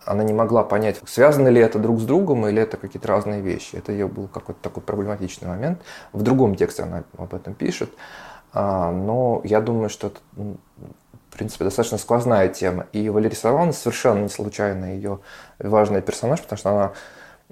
она 0.07 0.23
не 0.23 0.33
могла 0.33 0.63
понять, 0.63 0.99
связаны 1.05 1.49
ли 1.49 1.61
это 1.61 1.79
друг 1.79 1.99
с 1.99 2.03
другом 2.03 2.47
или 2.47 2.61
это 2.61 2.77
какие-то 2.77 3.07
разные 3.09 3.41
вещи. 3.41 3.75
Это 3.75 3.91
ее 3.91 4.07
был 4.07 4.27
какой-то 4.27 4.61
такой 4.61 4.81
проблематичный 4.81 5.47
момент. 5.47 5.81
В 6.13 6.21
другом 6.21 6.55
тексте 6.55 6.83
она 6.83 7.03
об 7.17 7.33
этом 7.33 7.53
пишет. 7.53 7.91
А, 8.53 8.91
но 8.91 9.41
я 9.43 9.59
думаю, 9.59 9.89
что 9.89 10.07
это, 10.07 10.19
в 10.35 11.37
принципе, 11.37 11.65
достаточно 11.65 11.97
сквозная 11.97 12.47
тема. 12.47 12.87
И 12.93 13.09
Валерия 13.09 13.35
Савана 13.35 13.73
совершенно 13.73 14.19
не 14.19 14.29
случайно 14.29 14.85
ее 14.85 15.19
важный 15.59 16.01
персонаж, 16.01 16.41
потому 16.41 16.57
что 16.57 16.69
она 16.69 16.93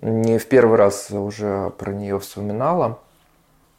не 0.01 0.37
в 0.37 0.47
первый 0.47 0.77
раз 0.77 1.11
уже 1.11 1.71
про 1.71 1.91
нее 1.91 2.19
вспоминала. 2.19 2.99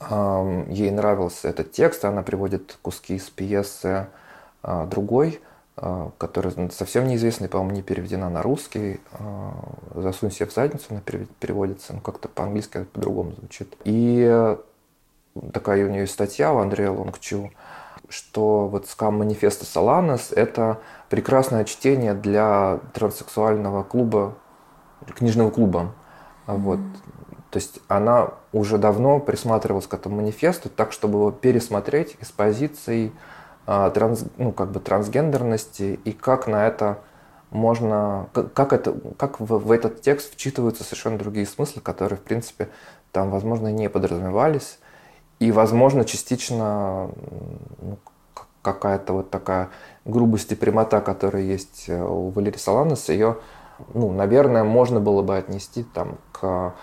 Ей 0.08 0.90
нравился 0.90 1.48
этот 1.48 1.72
текст, 1.72 2.04
она 2.04 2.22
приводит 2.22 2.78
куски 2.82 3.16
из 3.16 3.28
пьесы 3.30 4.06
а, 4.62 4.84
другой, 4.86 5.40
а, 5.76 6.10
которая 6.18 6.52
совсем 6.70 7.06
неизвестная, 7.06 7.48
по-моему, 7.48 7.76
не 7.76 7.82
переведена 7.82 8.28
на 8.28 8.42
русский. 8.42 9.00
А, 9.12 9.52
«Засунь 9.94 10.30
себе 10.30 10.46
в 10.46 10.52
задницу» 10.52 10.86
она 10.90 11.00
переводится, 11.00 11.92
ну 11.92 12.00
как-то 12.00 12.28
по-английски 12.28 12.84
по-другому 12.92 13.32
звучит. 13.32 13.76
И 13.84 14.56
такая 15.52 15.86
у 15.86 15.90
нее 15.90 16.06
статья 16.06 16.52
у 16.52 16.58
Андрея 16.58 16.90
Лонгчу, 16.90 17.52
что 18.08 18.66
вот 18.66 18.88
скам 18.88 19.18
манифеста 19.18 19.64
Соланос– 19.64 20.32
это 20.36 20.80
прекрасное 21.08 21.64
чтение 21.64 22.14
для 22.14 22.80
транссексуального 22.92 23.84
клуба, 23.84 24.34
книжного 25.14 25.50
клуба. 25.50 25.94
Mm-hmm. 26.46 26.56
Вот. 26.58 26.80
То 27.56 27.58
есть 27.58 27.80
она 27.88 28.32
уже 28.52 28.76
давно 28.76 29.18
присматривалась 29.18 29.86
к 29.86 29.94
этому 29.94 30.16
манифесту 30.16 30.68
так, 30.68 30.92
чтобы 30.92 31.20
его 31.20 31.30
пересмотреть 31.30 32.14
из 32.20 32.30
позиции 32.30 33.12
а, 33.66 33.88
транс, 33.88 34.26
ну, 34.36 34.52
как 34.52 34.72
бы 34.72 34.78
трансгендерности 34.78 35.98
и 36.04 36.12
как 36.12 36.48
на 36.48 36.66
это 36.66 36.98
можно, 37.50 38.28
как, 38.52 38.75
это, 38.75 38.94
как 39.16 39.40
в, 39.40 39.46
в 39.46 39.72
этот 39.72 40.02
текст 40.02 40.34
вчитываются 40.34 40.84
совершенно 40.84 41.16
другие 41.16 41.46
смыслы, 41.46 41.80
которые, 41.80 42.18
в 42.18 42.20
принципе, 42.20 42.68
там, 43.10 43.30
возможно, 43.30 43.68
не 43.68 43.88
подразумевались. 43.88 44.78
И, 45.38 45.50
возможно, 45.50 46.04
частично 46.04 47.08
ну, 47.80 47.96
какая-то 48.60 49.14
вот 49.14 49.30
такая 49.30 49.70
грубость 50.04 50.52
и 50.52 50.56
прямота, 50.56 51.00
которая 51.00 51.42
есть 51.42 51.86
э, 51.88 51.98
у 51.98 52.28
Валерии 52.28 52.58
Соланос, 52.58 53.08
ее, 53.08 53.38
ну, 53.94 54.12
наверное, 54.12 54.62
можно 54.62 55.00
было 55.00 55.22
бы 55.22 55.38
отнести 55.38 55.84
там 55.84 56.18
к 56.32 56.75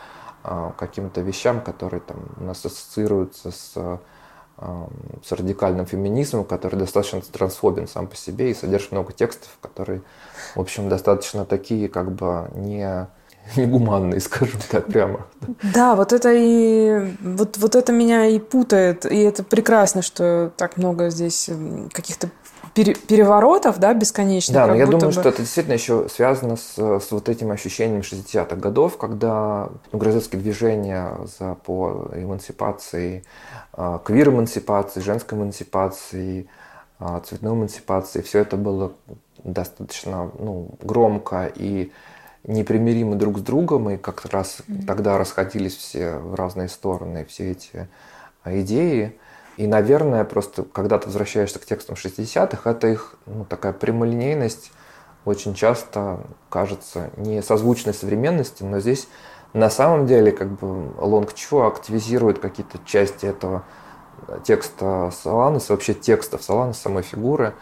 каким-то 0.78 1.22
вещам, 1.22 1.62
которые 1.62 2.02
там 2.02 2.18
у 2.38 2.44
нас 2.44 2.66
ассоциируются 2.66 3.52
с 3.52 4.00
с 5.26 5.32
радикальным 5.32 5.86
феминизмом, 5.86 6.46
который 6.46 6.76
достаточно 6.76 7.22
трансфобен 7.22 7.88
сам 7.88 8.08
по 8.08 8.16
себе 8.16 8.52
и 8.52 8.54
содержит 8.54 8.92
много 8.92 9.12
текстов, 9.12 9.50
которые, 9.62 10.04
в 10.56 10.62
общем, 10.62 10.90
достаточно 10.90 11.44
такие, 11.44 11.90
как 11.90 12.12
бы 12.12 12.50
не 12.56 13.08
негуманные, 13.56 14.20
скажем 14.20 14.60
так 14.70 14.86
прямо. 14.86 15.26
Да, 15.74 15.96
вот 15.96 16.14
это 16.14 16.32
и 16.32 17.16
вот, 17.22 17.58
вот 17.58 17.76
это 17.76 17.92
меня 17.92 18.28
и 18.28 18.40
путает, 18.40 19.06
и 19.06 19.18
это 19.18 19.44
прекрасно, 19.44 20.02
что 20.02 20.52
так 20.56 20.78
много 20.78 21.10
здесь 21.10 21.50
каких-то 21.92 22.30
переворотов, 22.74 23.78
да, 23.78 23.94
бесконечных. 23.94 24.54
Да, 24.54 24.68
но 24.68 24.76
я 24.76 24.86
думаю, 24.86 25.08
бы... 25.08 25.12
что 25.12 25.30
это 25.30 25.42
действительно 25.42 25.74
еще 25.74 26.08
связано 26.10 26.56
с, 26.56 26.78
с 26.78 27.12
вот 27.12 27.30
этим 27.30 27.52
ощущением 27.52 28.02
60-х 28.02 28.56
годов, 28.56 28.98
когда 28.98 29.70
ну, 29.92 30.00
гражданские 30.00 30.42
движения 30.42 31.16
за, 31.40 31.56
по 31.56 32.10
эмансипации, 32.16 33.24
э, 33.78 34.00
квир-эмансипации, 34.04 35.02
женской 35.02 35.38
эмансипации, 35.38 36.48
э, 37.00 37.22
цветной 37.26 37.54
эмансипации, 37.54 38.22
все 38.22 38.40
это 38.40 38.58
было 38.58 38.94
достаточно 39.44 40.32
ну, 40.40 40.70
громко 40.82 41.52
и 41.54 41.92
непримиримы 42.46 43.16
друг 43.16 43.40
с 43.40 43.42
другом, 43.42 43.90
и 43.92 43.98
как 43.98 44.26
раз 44.26 44.62
mm-hmm. 44.68 44.86
тогда 44.86 45.18
расходились 45.18 45.76
все 45.76 46.18
в 46.18 46.36
разные 46.36 46.68
стороны, 46.70 47.26
все 47.26 47.52
эти 47.52 47.88
идеи. 48.46 49.18
И, 49.58 49.68
наверное, 49.68 50.24
просто 50.24 50.64
когда 50.64 50.98
ты 50.98 51.08
возвращаешься 51.08 51.60
к 51.60 51.66
текстам 51.66 51.96
60-х, 51.96 52.70
это 52.70 52.88
их 52.88 53.16
ну, 53.26 53.46
такая 53.46 53.74
прямолинейность 53.74 54.72
очень 55.26 55.54
часто 55.54 56.20
кажется 56.50 57.12
не 57.18 57.42
созвучной 57.42 57.94
современности, 57.94 58.64
но 58.64 58.80
здесь 58.80 59.08
на 59.54 59.70
самом 59.70 60.08
деле 60.08 60.32
как 60.32 60.50
бы 60.50 60.92
Лонг 60.98 61.34
Чу 61.34 61.62
активизирует 61.62 62.40
какие-то 62.40 62.80
части 62.86 63.26
этого 63.26 63.64
текста 64.44 65.12
Соланеса, 65.12 65.74
вообще 65.74 65.94
текстов 65.94 66.44
Соланеса, 66.44 66.82
самой 66.82 67.04
фигуры 67.04 67.54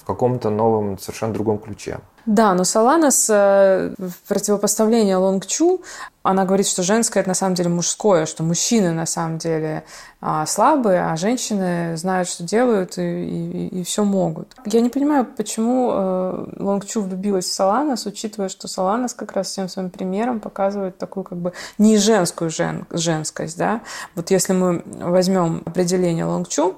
в 0.00 0.04
каком-то 0.04 0.50
новом, 0.50 0.98
совершенно 0.98 1.32
другом 1.32 1.58
ключе. 1.58 1.98
Да, 2.26 2.54
но 2.54 2.64
Соланос 2.64 3.28
э, 3.30 3.94
в 3.98 4.28
противопоставлении 4.28 5.14
Лонгчу, 5.14 5.80
она 6.22 6.44
говорит, 6.44 6.66
что 6.66 6.82
женское– 6.82 7.20
это 7.20 7.30
на 7.30 7.34
самом 7.34 7.54
деле 7.54 7.70
мужское, 7.70 8.26
что 8.26 8.42
мужчины 8.42 8.92
на 8.92 9.06
самом 9.06 9.38
деле 9.38 9.84
а, 10.20 10.44
слабые, 10.44 11.02
а 11.06 11.16
женщины 11.16 11.96
знают, 11.96 12.28
что 12.28 12.44
делают 12.44 12.98
и, 12.98 13.02
и, 13.02 13.80
и 13.80 13.84
все 13.84 14.04
могут. 14.04 14.54
Я 14.66 14.82
не 14.82 14.90
понимаю, 14.90 15.24
почему 15.24 15.90
э, 15.92 16.46
Лонгчу 16.58 17.00
влюбилась 17.00 17.46
в 17.46 17.52
Соланос, 17.52 18.04
учитывая, 18.04 18.50
что 18.50 18.68
Соланос 18.68 19.14
как 19.14 19.32
раз 19.32 19.48
всем 19.48 19.68
своим 19.70 19.88
примером 19.88 20.40
показывает 20.40 20.98
такую 20.98 21.24
как 21.24 21.38
бы 21.38 21.54
не 21.78 21.96
женскую 21.96 22.50
жен, 22.50 22.86
женскость. 22.90 23.56
Да? 23.56 23.80
Вот 24.14 24.30
если 24.30 24.52
мы 24.52 24.82
возьмем 24.86 25.62
определение 25.64 26.26
Лонгчу, 26.26 26.76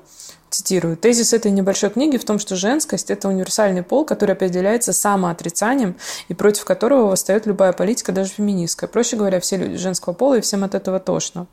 цитирую, 0.53 0.97
«Тезис 0.97 1.33
этой 1.33 1.51
небольшой 1.51 1.91
книги 1.91 2.17
в 2.17 2.25
том, 2.25 2.39
что 2.39 2.57
женскость– 2.57 3.11
это 3.11 3.29
универсальный 3.29 3.83
пол, 3.83 4.05
который 4.05 4.33
определяется 4.35 4.93
самоотрицанием 4.93 5.97
и 6.29 6.35
против 6.35 6.65
которого 6.65 7.09
восстает 7.09 7.47
любая 7.47 7.73
политика, 7.73 8.13
даже 8.13 8.31
феминистская. 8.31 8.89
Проще 8.89 9.17
говоря, 9.17 9.41
все 9.41 9.57
люди 9.57 9.77
женского 9.77 10.13
пола, 10.13 10.39
и 10.39 10.41
всем 10.41 10.65
от 10.65 10.75
этого 10.75 11.01
тошно». 11.01 11.47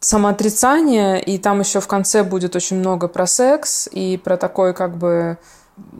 Самоотрицание, 0.00 1.20
и 1.20 1.38
там 1.38 1.58
еще 1.60 1.80
в 1.80 1.88
конце 1.88 2.22
будет 2.22 2.54
очень 2.54 2.78
много 2.78 3.08
про 3.08 3.26
секс 3.26 3.88
и 3.90 4.16
про 4.16 4.36
такой 4.36 4.72
как 4.72 4.96
бы 4.96 5.38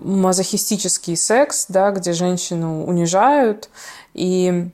мазохистический 0.01 1.17
секс, 1.17 1.67
да, 1.69 1.91
где 1.91 2.13
женщину 2.13 2.85
унижают, 2.85 3.69
и 4.15 4.71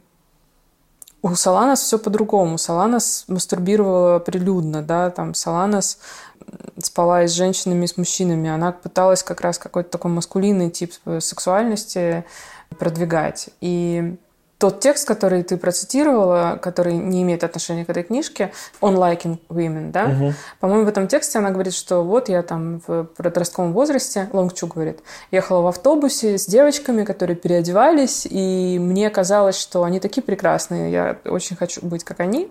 у 1.23 1.35
Саланас 1.35 1.81
все 1.81 1.99
по-другому. 1.99 2.59
Саланас 2.59 3.25
мастурбировала 3.29 4.19
прилюдно, 4.19 4.83
да, 4.83 5.09
там 5.09 5.33
Саланас 5.33 5.99
спала 6.83 7.23
и 7.23 7.27
с 7.27 7.33
женщинами, 7.33 7.85
и 7.85 7.89
с 7.89 7.97
мужчинами. 7.97 8.51
Она 8.51 8.73
пыталась 8.73 9.23
как 9.23 9.41
раз 9.41 9.59
какой-то 9.59 9.91
такой 9.91 10.11
маскулинный 10.11 10.71
тип 10.71 10.93
сексуальности 11.21 12.25
продвигать. 12.79 13.51
И 13.61 14.17
тот 14.59 14.81
текст, 14.81 15.07
который 15.07 15.43
ты 15.43 15.57
процитировала, 15.57 16.59
который 16.63 16.95
не 16.95 17.23
имеет 17.23 17.45
отношения 17.45 17.85
к 17.85 17.91
этой 17.91 18.03
книжке, 18.03 18.53
«On 18.81 18.95
Liking 18.95 19.39
Women», 19.49 19.91
да? 19.91 20.05
Угу. 20.05 20.33
По-моему, 20.61 20.85
в 20.85 20.89
этом 20.89 21.07
тексте 21.07 21.39
она 21.39 21.51
говорит, 21.51 21.75
что 21.75 22.03
вот 22.03 22.29
я 22.29 22.43
там 22.43 22.81
в 22.87 23.05
подростковом 23.05 23.73
возрасте, 23.73 24.29
Лонгчу 24.33 24.67
говорит, 24.67 25.01
ехала 25.31 25.61
в 25.61 25.67
автобусе 25.67 26.39
с 26.39 26.47
девочками, 26.47 27.05
которые 27.05 27.37
переодевались, 27.37 28.27
и 28.31 28.79
мне 28.81 29.11
казалось, 29.11 29.59
что 29.59 29.85
они 29.85 30.01
такие 30.01 30.23
прекрасные, 30.23 30.91
я 30.91 31.19
очень 31.27 31.57
хочу 31.57 31.85
быть 31.85 32.05
как 32.05 32.21
они. 32.21 32.51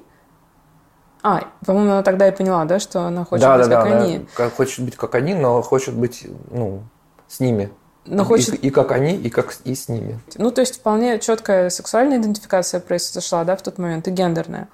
А, 1.23 1.47
по-моему, 1.65 1.91
она 1.93 2.03
тогда 2.03 2.27
и 2.27 2.31
поняла, 2.31 2.65
да, 2.65 2.79
что 2.79 3.01
она 3.01 3.23
хочет 3.23 3.45
да, 3.45 3.57
быть 3.57 3.69
да, 3.69 3.81
как 3.81 3.89
да, 3.89 3.97
они. 3.97 4.27
Да, 4.37 4.49
хочет 4.49 4.85
быть 4.85 4.95
как 4.97 5.15
они, 5.15 5.33
но 5.33 5.61
хочет 5.61 5.95
быть, 5.95 6.27
ну, 6.51 6.83
с 7.29 7.39
ними. 7.39 7.71
Но 8.05 8.25
хочет... 8.25 8.55
и, 8.55 8.67
и 8.67 8.69
как 8.69 8.91
они, 8.91 9.15
и 9.15 9.29
как 9.29 9.55
и 9.63 9.73
с 9.73 9.87
ними. 9.87 10.19
Ну, 10.35 10.51
то 10.51 10.59
есть 10.59 10.75
вполне 10.75 11.19
четкая 11.19 11.69
сексуальная 11.69 12.17
идентификация 12.17 12.81
произошла, 12.81 13.45
да, 13.45 13.55
в 13.55 13.61
тот 13.61 13.77
момент, 13.77 14.07
и 14.09 14.11
гендерная. 14.11 14.67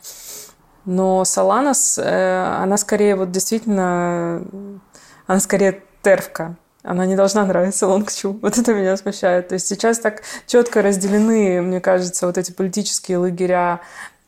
Но 0.86 1.24
Соланос, 1.24 2.00
э, 2.00 2.58
она 2.58 2.78
скорее 2.78 3.16
вот 3.16 3.30
действительно, 3.30 4.42
она 5.28 5.40
скорее 5.40 5.84
тервка. 6.02 6.56
Она 6.82 7.06
не 7.06 7.16
должна 7.16 7.46
нравиться 7.46 7.88
Лонгчу. 7.88 8.40
Вот 8.42 8.58
это 8.58 8.74
меня 8.74 8.98
смущает. 8.98 9.50
То 9.50 9.54
есть 9.54 9.68
сейчас 9.68 10.00
так 10.00 10.24
четко 10.48 10.82
разделены, 10.82 11.62
мне 11.62 11.80
кажется, 11.80 12.26
вот 12.26 12.40
эти 12.40 12.52
политические 12.52 13.20
лагеря 13.20 13.82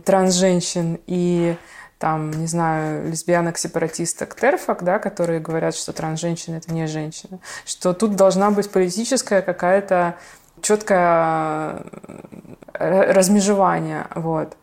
транс-женщин 0.03 0.99
и 1.07 1.55
там, 2.01 2.31
не 2.31 2.47
знаю, 2.47 3.07
лесбиянок-сепаратисток, 3.11 4.35
терфок, 4.35 4.81
да, 4.83 4.97
которые 4.97 5.39
говорят, 5.39 5.75
что 5.75 5.93
транс-женщина– 5.93 6.55
это 6.57 6.73
не 6.73 6.87
женщина. 6.87 7.39
Что 7.63 7.93
тут 7.93 8.15
должна 8.15 8.49
быть 8.49 8.71
политическая 8.71 9.43
какая-то 9.43 10.15
четкое 10.61 11.83
э, 12.73 13.11
размежевание. 13.11 14.07
Вот. 14.15 14.57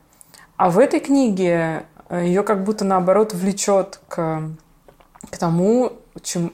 А 0.57 0.68
в 0.68 0.80
этой 0.80 0.99
книге 0.99 1.85
э, 2.09 2.25
ее 2.25 2.42
как 2.42 2.64
будто 2.64 2.85
наоборот 2.85 3.35
влечет 3.35 4.00
к, 4.09 4.42
к 5.30 5.38
тому, 5.38 5.92
чем, 6.21 6.50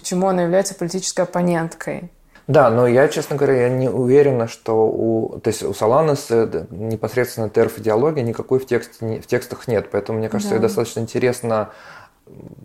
чему 0.00 0.28
она 0.28 0.42
является 0.42 0.76
политической 0.76 1.22
оппоненткой. 1.22 2.08
Да, 2.50 2.68
но 2.68 2.88
я, 2.88 3.06
честно 3.06 3.36
говоря, 3.36 3.62
я 3.62 3.68
не 3.68 3.88
уверена, 3.88 4.48
что 4.48 4.88
у, 4.88 5.38
то 5.38 5.48
есть 5.48 5.62
у 5.62 5.72
Соланос 5.72 6.30
непосредственно 6.70 7.48
терф 7.48 7.78
идеологии 7.78 8.22
никакой 8.22 8.58
в, 8.58 8.66
тексте, 8.66 9.20
в 9.20 9.26
текстах 9.26 9.68
нет. 9.68 9.88
Поэтому, 9.92 10.18
мне 10.18 10.28
кажется, 10.28 10.56
да. 10.56 10.62
достаточно 10.62 10.98
интересно 10.98 11.70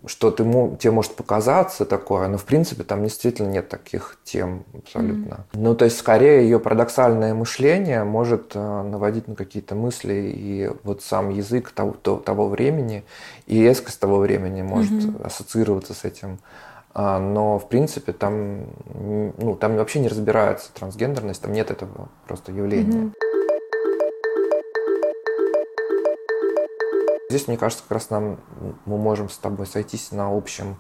что 0.06 0.30
ты, 0.32 0.44
тебе 0.78 0.92
может 0.92 1.16
показаться 1.16 1.86
такое, 1.86 2.28
но 2.28 2.38
в 2.38 2.46
принципе 2.46 2.84
там 2.84 3.04
действительно 3.04 3.50
нет 3.50 3.70
таких 3.70 4.18
тем 4.24 4.64
абсолютно. 4.74 5.34
Mm-hmm. 5.34 5.46
Ну, 5.54 5.76
то 5.76 5.86
есть 5.86 5.98
скорее 5.98 6.44
ее 6.44 6.60
парадоксальное 6.60 7.34
мышление 7.34 8.04
может 8.04 8.52
э, 8.54 8.82
наводить 8.84 9.28
на 9.28 9.36
какие-то 9.36 9.74
мысли, 9.74 10.32
и 10.36 10.72
вот 10.84 11.02
сам 11.02 11.30
язык 11.30 11.72
того, 11.72 11.94
того 11.94 12.48
времени 12.48 13.04
и 13.48 13.62
резкость 13.62 14.00
того 14.00 14.18
времени 14.18 14.62
может 14.62 14.92
mm-hmm. 14.92 15.26
ассоциироваться 15.26 15.94
с 15.94 16.04
этим. 16.06 16.40
А, 16.98 17.20
но 17.20 17.60
в 17.60 17.68
принципе 17.68 18.14
там, 18.14 18.68
ну, 19.38 19.56
там 19.60 19.76
вообще 19.76 20.00
не 20.00 20.08
разбирается 20.08 20.74
трансгендерность, 20.74 21.42
там 21.42 21.52
нет 21.52 21.70
этого 21.70 22.10
просто 22.26 22.52
явления. 22.54 23.12
Mm-hmm. 23.12 23.14
Здесь, 27.30 27.48
мне 27.50 27.58
кажется, 27.58 27.84
как 27.84 27.92
раз 27.92 28.10
нам 28.10 28.40
мы 28.86 28.98
можем 28.98 29.30
с 29.30 29.38
тобой 29.38 29.68
сойтись 29.68 30.12
на 30.12 30.36
общем 30.36 30.78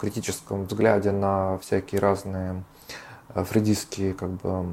критическом 0.00 0.64
взгляде 0.64 1.10
на 1.10 1.58
всякие 1.58 2.00
разные 2.00 2.64
э, 3.34 3.44
фрейдистские 3.44 4.14
как 4.14 4.30
бы 4.30 4.72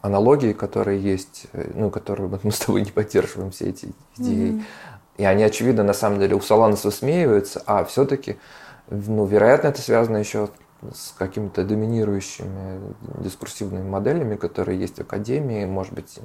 аналогии, 0.00 0.52
которые 0.52 1.00
есть, 1.00 1.46
э, 1.52 1.72
ну, 1.74 1.90
которые 1.90 2.28
мы 2.42 2.52
с 2.52 2.58
тобой 2.60 2.82
не 2.82 2.90
поддерживаем 2.90 3.50
все 3.50 3.70
эти 3.70 3.92
идеи. 4.16 4.52
Mm-hmm. 4.52 4.62
И 5.16 5.24
они, 5.24 5.44
очевидно, 5.44 5.82
на 5.82 5.92
самом 5.92 6.18
деле 6.18 6.34
у 6.34 6.40
Соланос 6.40 6.84
высмеиваются, 6.84 7.62
а 7.66 7.84
все-таки, 7.84 8.36
ну, 8.90 9.24
вероятно, 9.26 9.68
это 9.68 9.80
связано 9.80 10.18
еще 10.18 10.48
с 10.92 11.14
какими-то 11.16 11.64
доминирующими 11.64 12.94
дискурсивными 13.20 13.88
моделями, 13.88 14.36
которые 14.36 14.78
есть 14.78 14.96
в 14.96 15.00
академии. 15.00 15.64
Может 15.64 15.94
быть, 15.94 16.18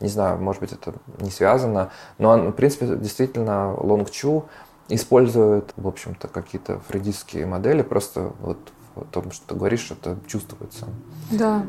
не 0.00 0.08
знаю, 0.08 0.40
может 0.40 0.60
быть, 0.60 0.72
это 0.72 0.94
не 1.20 1.30
связано. 1.30 1.90
Но, 2.18 2.36
в 2.36 2.52
принципе, 2.52 2.86
действительно, 2.96 3.74
Лонг 3.74 4.10
Чу 4.10 4.46
использует, 4.88 5.72
в 5.76 5.86
общем-то, 5.86 6.28
какие-то 6.28 6.80
фрейдистские 6.88 7.46
модели. 7.46 7.82
Просто 7.82 8.32
вот 8.40 8.58
в 8.96 9.04
том, 9.04 9.30
что 9.30 9.46
ты 9.48 9.54
говоришь, 9.54 9.90
это 9.90 10.18
чувствуется. 10.26 10.86
Да. 11.30 11.64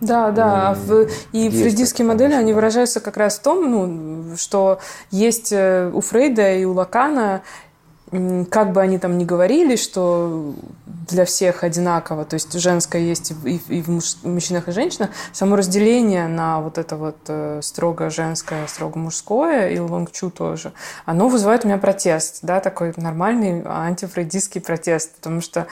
Да, 0.00 0.30
да. 0.30 0.76
Ну, 0.86 1.06
и 1.32 1.50
фрейдистские 1.50 2.06
модели, 2.06 2.32
они 2.32 2.52
выражаются 2.52 3.00
как 3.00 3.16
раз 3.16 3.38
в 3.38 3.42
том, 3.42 3.70
ну, 3.70 4.36
что 4.36 4.78
есть 5.10 5.52
э, 5.52 5.90
у 5.92 6.00
Фрейда 6.00 6.54
и 6.54 6.64
у 6.64 6.72
Лакана 6.72 7.42
как 8.50 8.72
бы 8.72 8.80
они 8.80 8.98
там 8.98 9.18
ни 9.18 9.24
говорили, 9.24 9.76
что 9.76 10.54
для 10.86 11.24
всех 11.24 11.64
одинаково, 11.64 12.24
то 12.24 12.34
есть 12.34 12.52
женское 12.52 13.02
есть 13.02 13.32
и, 13.44 13.60
и 13.68 13.82
в 13.82 13.88
мужчинах 14.26 14.68
и 14.68 14.72
женщинах, 14.72 15.10
само 15.32 15.56
разделение 15.56 16.28
на 16.28 16.60
вот 16.60 16.78
это 16.78 16.96
вот 16.96 17.16
э, 17.28 17.60
строго 17.62 18.10
женское, 18.10 18.66
строго 18.66 18.98
мужское 18.98 19.70
и 19.70 19.78
лонгчу 19.78 20.30
тоже, 20.30 20.72
оно 21.04 21.28
вызывает 21.28 21.64
у 21.64 21.68
меня 21.68 21.78
протест, 21.78 22.40
да, 22.42 22.60
такой 22.60 22.92
нормальный 22.96 23.62
антифрейдистский 23.64 24.60
протест, 24.60 25.16
потому 25.16 25.40
что 25.40 25.66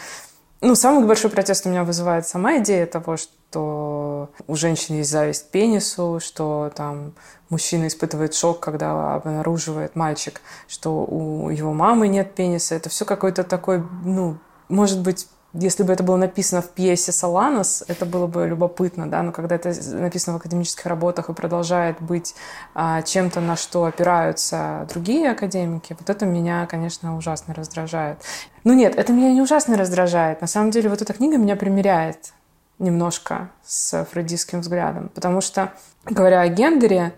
ну, 0.60 0.74
самый 0.74 1.06
большой 1.06 1.30
протест 1.30 1.66
у 1.66 1.68
меня 1.68 1.84
вызывает 1.84 2.26
сама 2.26 2.58
идея 2.58 2.86
того, 2.86 3.16
что 3.16 3.32
у 3.54 4.54
женщин 4.54 4.96
есть 4.96 5.10
зависть 5.10 5.48
к 5.48 5.50
пенису, 5.50 6.20
что 6.22 6.72
там 6.74 7.14
мужчина 7.48 7.86
испытывает 7.86 8.34
шок, 8.34 8.60
когда 8.60 9.14
обнаруживает 9.14 9.94
мальчик, 9.96 10.40
что 10.68 11.04
у 11.04 11.50
его 11.50 11.72
мамы 11.72 12.08
нет 12.08 12.34
пениса. 12.34 12.74
Это 12.74 12.88
все 12.88 13.04
какой-то 13.04 13.44
такой, 13.44 13.82
ну, 14.04 14.38
может 14.68 15.00
быть, 15.00 15.28
если 15.58 15.84
бы 15.84 15.92
это 15.92 16.02
было 16.02 16.16
написано 16.16 16.60
в 16.60 16.68
пьесе 16.70 17.12
«Соланос», 17.12 17.82
это 17.88 18.04
было 18.04 18.26
бы 18.26 18.46
любопытно, 18.46 19.08
да, 19.08 19.22
но 19.22 19.32
когда 19.32 19.54
это 19.54 19.72
написано 19.92 20.34
в 20.34 20.40
академических 20.40 20.84
работах 20.84 21.30
и 21.30 21.32
продолжает 21.32 22.00
быть 22.00 22.34
а, 22.74 23.00
чем-то, 23.00 23.40
на 23.40 23.56
что 23.56 23.84
опираются 23.84 24.86
другие 24.92 25.30
академики, 25.30 25.96
вот 25.98 26.10
это 26.10 26.26
меня, 26.26 26.66
конечно, 26.66 27.16
ужасно 27.16 27.54
раздражает. 27.54 28.18
Ну 28.64 28.74
нет, 28.74 28.96
это 28.96 29.12
меня 29.12 29.32
не 29.32 29.40
ужасно 29.40 29.78
раздражает. 29.78 30.42
На 30.42 30.46
самом 30.46 30.72
деле 30.72 30.90
вот 30.90 31.00
эта 31.00 31.14
книга 31.14 31.38
меня 31.38 31.56
примеряет 31.56 32.34
немножко 32.78 33.50
с 33.64 34.04
фрейдистским 34.04 34.60
взглядом, 34.60 35.10
потому 35.14 35.40
что, 35.40 35.72
говоря 36.04 36.40
о 36.40 36.48
гендере, 36.48 37.14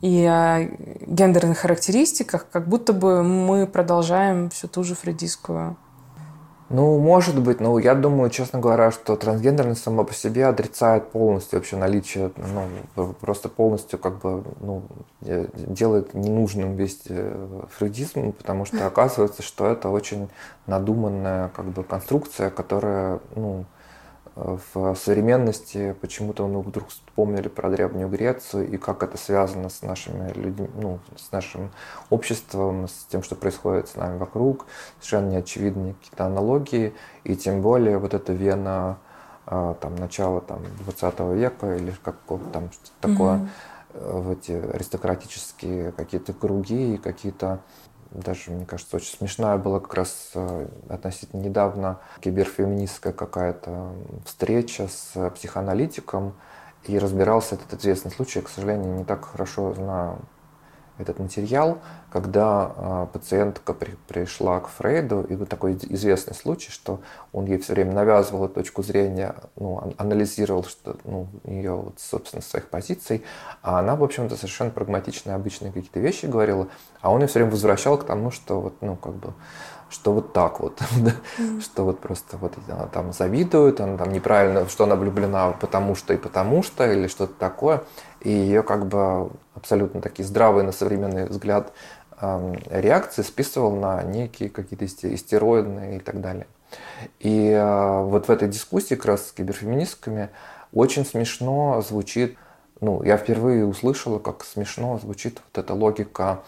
и 0.00 0.24
о 0.24 0.66
гендерных 1.06 1.58
характеристиках, 1.58 2.46
как 2.50 2.66
будто 2.66 2.92
бы 2.92 3.22
мы 3.22 3.66
продолжаем 3.66 4.48
всю 4.48 4.66
ту 4.66 4.82
же 4.82 4.94
фрейдистскую. 4.94 5.76
Ну, 6.70 7.00
может 7.00 7.38
быть, 7.42 7.58
но 7.58 7.80
я 7.80 7.96
думаю, 7.96 8.30
честно 8.30 8.60
говоря, 8.60 8.92
что 8.92 9.16
трансгендерность 9.16 9.82
сама 9.82 10.04
по 10.04 10.14
себе 10.14 10.46
отрицает 10.46 11.10
полностью 11.10 11.58
вообще 11.58 11.76
наличие, 11.76 12.30
ну, 12.94 13.12
просто 13.20 13.48
полностью 13.48 13.98
как 13.98 14.20
бы, 14.20 14.44
ну, 14.60 14.84
делает 15.20 16.14
ненужным 16.14 16.76
весь 16.76 17.00
э, 17.08 17.64
фрейдизм, 17.76 18.32
потому 18.32 18.66
что 18.66 18.86
оказывается, 18.86 19.42
что 19.42 19.66
это 19.66 19.88
очень 19.88 20.28
надуманная 20.68 21.48
как 21.48 21.64
бы 21.64 21.82
конструкция, 21.82 22.50
которая, 22.50 23.18
ну, 23.34 23.64
в 24.74 24.94
современности 24.94 25.94
почему-то 26.00 26.46
мы 26.46 26.62
вдруг 26.62 26.88
вспомнили 26.88 27.48
про 27.48 27.68
Древнюю 27.68 28.08
Грецию 28.08 28.68
и 28.68 28.78
как 28.78 29.02
это 29.02 29.18
связано 29.18 29.68
с 29.68 29.82
нашими 29.82 30.32
людьми, 30.32 30.68
ну, 30.74 30.98
с 31.16 31.30
нашим 31.30 31.70
обществом, 32.08 32.88
с 32.88 33.06
тем, 33.10 33.22
что 33.22 33.34
происходит 33.34 33.88
с 33.88 33.96
нами 33.96 34.16
вокруг, 34.16 34.66
совершенно 34.98 35.30
неочевидные 35.30 35.94
какие-то 35.94 36.26
аналогии, 36.26 36.94
и 37.24 37.36
тем 37.36 37.60
более 37.60 37.98
вот 37.98 38.14
эта 38.14 38.32
Вена 38.32 38.98
а, 39.46 39.74
там, 39.74 39.96
начала 39.96 40.40
там, 40.40 40.62
20 40.84 41.20
века 41.36 41.76
или 41.76 41.92
как 42.02 42.16
там 42.52 42.70
что-то 42.72 43.12
такое, 43.12 43.48
mm-hmm. 43.94 44.20
в 44.22 44.30
эти 44.30 44.52
аристократические 44.52 45.92
какие-то 45.92 46.32
круги 46.32 46.94
и 46.94 46.98
какие-то 46.98 47.60
даже, 48.10 48.50
мне 48.50 48.66
кажется, 48.66 48.96
очень 48.96 49.16
смешная 49.16 49.56
была 49.56 49.80
как 49.80 49.94
раз 49.94 50.30
э, 50.34 50.68
относительно 50.88 51.40
недавно 51.40 52.00
киберфеминистская 52.20 53.12
какая-то 53.12 53.92
встреча 54.24 54.88
с 54.88 55.30
психоаналитиком, 55.30 56.34
и 56.84 56.98
разбирался 56.98 57.56
этот 57.56 57.80
известный 57.80 58.10
случай. 58.10 58.38
Я, 58.38 58.44
к 58.44 58.48
сожалению, 58.48 58.94
не 58.96 59.04
так 59.04 59.24
хорошо 59.26 59.74
знаю 59.74 60.18
этот 61.02 61.18
материал, 61.18 61.78
когда 62.10 62.72
э, 62.76 63.06
пациентка 63.12 63.74
при, 63.74 63.96
пришла 64.08 64.60
к 64.60 64.68
Фрейду, 64.68 65.22
и 65.22 65.34
вот 65.34 65.48
такой 65.48 65.74
известный 65.74 66.34
случай, 66.34 66.70
что 66.70 67.00
он 67.32 67.46
ей 67.46 67.58
все 67.58 67.74
время 67.74 67.92
навязывал 67.92 68.48
точку 68.48 68.82
зрения, 68.82 69.34
ну, 69.56 69.94
анализировал 69.96 70.64
что, 70.64 70.96
ну, 71.04 71.28
ее, 71.44 71.72
вот, 71.72 71.94
собственно, 71.98 72.42
своих 72.42 72.68
позиций, 72.68 73.24
а 73.62 73.78
она, 73.78 73.96
в 73.96 74.04
общем-то, 74.04 74.36
совершенно 74.36 74.70
прагматичные, 74.70 75.34
обычные 75.34 75.72
какие-то 75.72 76.00
вещи 76.00 76.26
говорила, 76.26 76.68
а 77.00 77.12
он 77.12 77.20
ее 77.20 77.26
все 77.28 77.38
время 77.40 77.52
возвращал 77.52 77.98
к 77.98 78.04
тому, 78.04 78.30
что 78.30 78.60
вот, 78.60 78.74
ну, 78.80 78.96
как 78.96 79.14
бы, 79.14 79.32
что 79.90 80.12
вот 80.12 80.32
так 80.32 80.60
вот, 80.60 80.78
mm-hmm. 80.80 81.60
что 81.60 81.84
вот 81.84 82.00
просто 82.00 82.38
вот 82.38 82.54
она 82.68 82.86
там 82.86 83.12
завидует, 83.12 83.80
она 83.80 83.98
там 83.98 84.12
неправильно, 84.12 84.66
что 84.68 84.84
она 84.84 84.96
влюблена 84.96 85.52
потому 85.52 85.94
что 85.94 86.14
и 86.14 86.16
потому 86.16 86.62
что, 86.62 86.90
или 86.90 87.08
что-то 87.08 87.34
такое. 87.34 87.82
И 88.20 88.30
ее 88.30 88.62
как 88.62 88.86
бы 88.86 89.30
абсолютно 89.54 90.00
такие 90.00 90.24
здравые 90.24 90.64
на 90.64 90.72
современный 90.72 91.26
взгляд 91.26 91.72
реакции 92.20 93.22
списывал 93.22 93.74
на 93.76 94.02
некие 94.02 94.50
какие-то 94.50 94.84
истероидные 94.84 95.96
и 95.96 96.00
так 96.00 96.20
далее. 96.20 96.46
И 97.18 97.52
а, 97.52 98.02
вот 98.02 98.28
в 98.28 98.30
этой 98.30 98.48
дискуссии 98.48 98.94
как 98.94 99.06
раз 99.06 99.28
с 99.28 99.32
киберфеминистками 99.32 100.28
очень 100.72 101.04
смешно 101.04 101.82
звучит, 101.82 102.36
ну, 102.80 103.02
я 103.02 103.16
впервые 103.16 103.66
услышала, 103.66 104.18
как 104.18 104.44
смешно 104.44 104.98
звучит 104.98 105.40
вот 105.52 105.64
эта 105.64 105.74
логика 105.74 106.42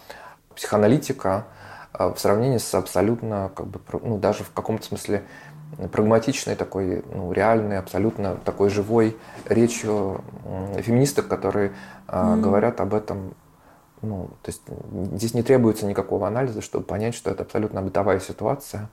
психоаналитика 0.55 1.29
а, 1.29 1.62
в 1.93 2.15
сравнении 2.17 2.57
с 2.57 2.73
абсолютно, 2.73 3.51
как 3.55 3.67
бы, 3.67 3.79
ну, 4.01 4.17
даже 4.17 4.43
в 4.43 4.51
каком-то 4.51 4.83
смысле 4.83 5.23
прагматичной, 5.91 6.55
такой 6.55 7.03
ну, 7.13 7.31
реальной, 7.31 7.77
абсолютно 7.77 8.35
такой 8.35 8.69
живой 8.69 9.17
речью 9.45 10.23
феминисток, 10.77 11.27
которые 11.27 11.73
mm. 12.07 12.41
говорят 12.41 12.79
об 12.79 12.93
этом. 12.93 13.35
Ну, 14.01 14.29
то 14.41 14.51
есть 14.51 14.61
здесь 15.15 15.33
не 15.33 15.43
требуется 15.43 15.85
никакого 15.85 16.27
анализа, 16.27 16.61
чтобы 16.61 16.85
понять, 16.85 17.15
что 17.15 17.31
это 17.31 17.43
абсолютно 17.43 17.81
бытовая 17.81 18.19
ситуация. 18.19 18.89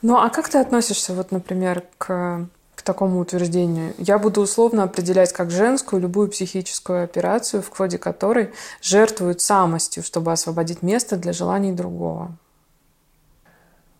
Ну 0.00 0.16
а 0.16 0.30
как 0.30 0.48
ты 0.48 0.58
относишься, 0.58 1.14
вот, 1.14 1.30
например, 1.30 1.84
к, 1.98 2.46
к 2.82 2.84
такому 2.84 3.20
утверждению. 3.20 3.94
Я 3.96 4.18
буду 4.18 4.40
условно 4.40 4.82
определять 4.82 5.32
как 5.32 5.52
женскую 5.52 6.02
любую 6.02 6.28
психическую 6.28 7.04
операцию, 7.04 7.62
в 7.62 7.68
ходе 7.68 7.96
которой 7.96 8.50
жертвуют 8.80 9.40
самостью, 9.40 10.02
чтобы 10.02 10.32
освободить 10.32 10.82
место 10.82 11.16
для 11.16 11.32
желаний 11.32 11.70
другого. 11.70 12.32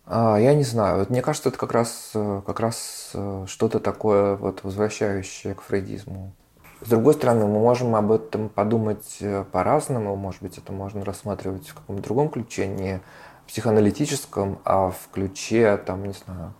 А, 0.05 0.37
я 0.37 0.53
не 0.55 0.65
знаю. 0.65 1.07
Мне 1.09 1.23
кажется, 1.23 1.51
это 1.51 1.59
как 1.59 1.71
раз, 1.71 2.11
э, 2.15 2.43
как 2.45 2.59
раз 2.59 3.13
э, 3.15 3.45
что-то 3.47 3.79
такое 3.79 4.35
вот 4.35 4.65
возвращающее 4.65 5.55
к 5.55 5.63
фрейдизму. 5.63 6.33
С 6.81 6.89
другой 6.89 7.15
стороны, 7.15 7.47
мы 7.47 7.61
можем 7.61 7.95
об 7.95 8.11
этом 8.11 8.49
подумать 8.49 9.19
э, 9.21 9.45
по-разному. 9.53 10.17
Может 10.17 10.43
быть, 10.43 10.59
это 10.59 10.73
можно 10.73 11.05
рассматривать 11.05 11.69
в 11.69 11.75
каком-то 11.75 12.03
другом 12.03 12.31
ключе, 12.31 12.67
не 12.67 13.01
психоаналитическом, 13.47 14.59
а 14.65 14.91
в 14.91 15.09
ключе, 15.13 15.77
там, 15.77 16.05
не 16.05 16.15
знаю, 16.15 16.53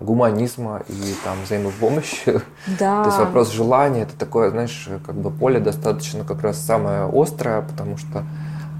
гуманизма 0.00 0.82
и 0.88 1.14
там 1.22 1.36
взаимопомощи. 1.44 2.40
Да. 2.78 3.02
То 3.02 3.08
есть 3.10 3.18
вопрос 3.18 3.50
желания 3.52 4.02
это 4.02 4.16
такое, 4.16 4.50
знаешь, 4.50 4.88
как 5.04 5.14
бы 5.14 5.30
поле 5.30 5.60
достаточно 5.60 6.24
как 6.24 6.42
раз 6.42 6.58
самое 6.58 7.10
острое, 7.12 7.60
потому 7.62 7.98
что 7.98 8.24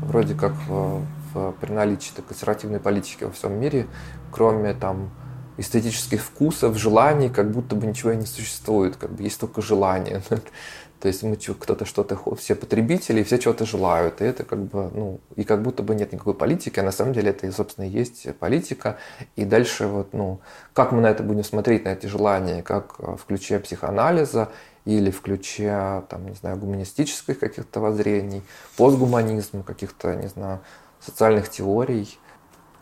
вроде 0.02 0.34
как 0.34 0.52
в, 0.66 1.02
в, 1.34 1.52
при 1.60 1.72
наличии 1.72 2.12
консервативной 2.26 2.80
политики 2.80 3.24
во 3.24 3.30
всем 3.30 3.60
мире, 3.60 3.86
кроме 4.30 4.72
там 4.72 5.10
эстетических 5.56 6.22
вкусов, 6.22 6.76
желаний, 6.76 7.28
как 7.28 7.50
будто 7.50 7.76
бы 7.76 7.86
ничего 7.86 8.12
и 8.12 8.16
не 8.16 8.26
существует, 8.26 8.96
как 8.96 9.10
бы 9.12 9.22
есть 9.22 9.38
только 9.38 9.62
желание. 9.62 10.22
То 11.04 11.08
есть 11.08 11.22
мы 11.22 11.36
кто-то 11.36 11.84
что-то, 11.84 12.18
все 12.34 12.54
потребители, 12.54 13.22
все 13.24 13.38
чего-то 13.38 13.66
желают. 13.66 14.22
И 14.22 14.24
это 14.24 14.42
как 14.42 14.58
бы, 14.58 14.90
ну, 14.94 15.20
и 15.36 15.44
как 15.44 15.60
будто 15.60 15.82
бы 15.82 15.94
нет 15.94 16.14
никакой 16.14 16.32
политики, 16.32 16.80
а 16.80 16.82
на 16.82 16.92
самом 16.92 17.12
деле 17.12 17.28
это, 17.28 17.52
собственно, 17.52 17.84
и 17.84 17.90
есть 17.90 18.26
политика. 18.38 18.96
И 19.36 19.44
дальше 19.44 19.86
вот, 19.86 20.14
ну, 20.14 20.40
как 20.72 20.92
мы 20.92 21.02
на 21.02 21.08
это 21.08 21.22
будем 21.22 21.44
смотреть, 21.44 21.84
на 21.84 21.90
эти 21.90 22.06
желания, 22.06 22.62
как 22.62 22.98
в 22.98 23.22
ключе 23.26 23.58
психоанализа 23.58 24.48
или 24.86 25.10
в 25.10 25.20
ключе, 25.20 26.04
там, 26.08 26.24
не 26.24 26.36
знаю, 26.36 26.56
гуманистических 26.56 27.38
каких-то 27.38 27.80
воззрений, 27.80 28.42
постгуманизма, 28.78 29.62
каких-то, 29.62 30.14
не 30.14 30.28
знаю, 30.28 30.60
социальных 31.00 31.50
теорий, 31.50 32.18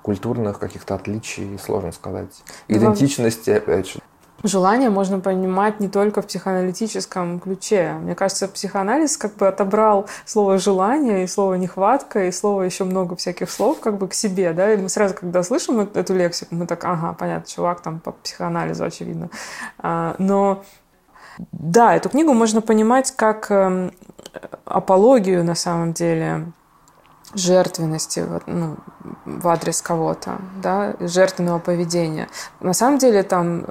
культурных 0.03 0.61
каких-то 0.61 0.95
отличий, 0.95 1.59
сложно 1.59 1.91
сказать. 1.91 2.45
Идентичности, 2.69 3.51
опять 3.51 3.89
же. 3.89 3.99
Желание 4.45 4.91
можно 4.91 5.21
понимать 5.21 5.79
не 5.79 5.89
только 5.89 6.21
в 6.21 6.27
психоаналитическом 6.27 7.39
ключе. 7.39 7.93
Мне 8.01 8.17
кажется, 8.17 8.49
психоанализ 8.49 9.17
как 9.17 9.37
бы 9.37 9.47
отобрал 9.47 10.07
слово 10.25 10.59
«желание» 10.59 11.23
и 11.23 11.27
слово 11.29 11.55
«нехватка», 11.55 12.27
и 12.27 12.33
слово 12.33 12.63
еще 12.63 12.83
много 12.83 13.15
всяких 13.15 13.51
слов 13.51 13.79
как 13.79 13.99
бы 13.99 14.09
к 14.09 14.15
себе, 14.15 14.53
да, 14.53 14.73
и 14.73 14.77
мы 14.77 14.89
сразу, 14.89 15.15
когда 15.15 15.45
слышим 15.45 15.81
эту 15.81 16.15
лексику, 16.15 16.57
мы 16.57 16.67
так, 16.67 16.85
ага, 16.85 17.15
понятно, 17.17 17.49
чувак 17.49 17.83
там 17.83 18.01
по 18.01 18.13
психоанализу, 18.13 18.85
очевидно. 18.85 19.31
А, 19.79 20.17
но 20.19 20.65
да, 21.53 21.95
эту 21.95 22.09
книгу 22.09 22.35
можно 22.35 22.61
понимать 22.61 23.13
как 23.13 23.51
эм, 23.51 23.93
апологию 24.65 25.45
на 25.45 25.55
самом 25.55 25.93
деле 25.93 26.47
жертвенности 27.35 28.27
ну, 28.47 28.77
в 29.25 29.49
адрес 29.49 29.81
кого-то, 29.81 30.39
да, 30.63 30.95
жертвенного 31.01 31.59
поведения. 31.59 32.29
На 32.61 32.75
самом 32.75 32.99
деле 32.99 33.23
там 33.23 33.65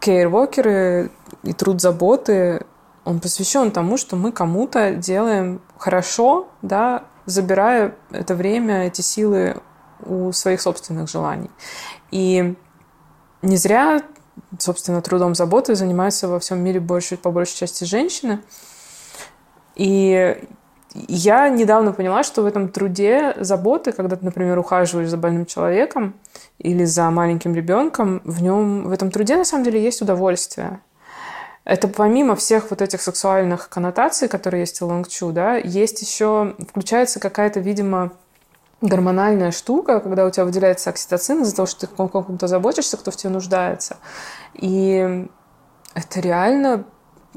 кейр-вокеры 0.00 1.10
и 1.42 1.52
труд 1.52 1.80
заботы, 1.80 2.64
он 3.04 3.20
посвящен 3.20 3.70
тому, 3.70 3.96
что 3.96 4.16
мы 4.16 4.32
кому-то 4.32 4.94
делаем 4.94 5.60
хорошо, 5.78 6.48
да, 6.62 7.04
забирая 7.26 7.94
это 8.10 8.34
время, 8.34 8.86
эти 8.86 9.00
силы 9.00 9.56
у 10.04 10.32
своих 10.32 10.60
собственных 10.60 11.08
желаний. 11.08 11.50
И 12.10 12.54
не 13.42 13.56
зря, 13.56 14.02
собственно, 14.58 15.02
трудом 15.02 15.34
заботы 15.34 15.74
занимаются 15.74 16.28
во 16.28 16.40
всем 16.40 16.58
мире 16.60 16.80
больше, 16.80 17.16
по 17.16 17.30
большей 17.30 17.56
части 17.56 17.84
женщины. 17.84 18.40
И 19.76 20.44
я 20.94 21.48
недавно 21.48 21.92
поняла, 21.92 22.22
что 22.22 22.42
в 22.42 22.46
этом 22.46 22.68
труде 22.68 23.34
заботы, 23.38 23.92
когда 23.92 24.16
ты, 24.16 24.24
например, 24.24 24.58
ухаживаешь 24.58 25.08
за 25.08 25.16
больным 25.16 25.46
человеком 25.46 26.14
или 26.60 26.84
за 26.84 27.10
маленьким 27.10 27.54
ребенком, 27.54 28.20
в 28.24 28.42
нем, 28.42 28.84
в 28.84 28.92
этом 28.92 29.10
труде 29.10 29.36
на 29.36 29.44
самом 29.44 29.64
деле 29.64 29.82
есть 29.82 30.02
удовольствие. 30.02 30.80
Это 31.64 31.88
помимо 31.88 32.36
всех 32.36 32.70
вот 32.70 32.82
этих 32.82 33.00
сексуальных 33.00 33.68
коннотаций, 33.68 34.28
которые 34.28 34.60
есть 34.60 34.80
у 34.82 34.86
Лонгчу, 34.86 35.32
да, 35.32 35.56
есть 35.56 36.02
еще, 36.02 36.54
включается 36.68 37.18
какая-то, 37.18 37.60
видимо, 37.60 38.12
гормональная 38.82 39.52
штука, 39.52 40.00
когда 40.00 40.26
у 40.26 40.30
тебя 40.30 40.44
выделяется 40.44 40.90
окситоцин 40.90 41.42
из-за 41.42 41.56
того, 41.56 41.66
что 41.66 41.86
ты 41.86 41.94
о 41.96 42.08
ком-то 42.08 42.46
заботишься, 42.46 42.96
кто 42.96 43.10
в 43.10 43.16
тебе 43.16 43.30
нуждается. 43.30 43.96
И 44.54 45.26
это 45.94 46.20
реально 46.20 46.84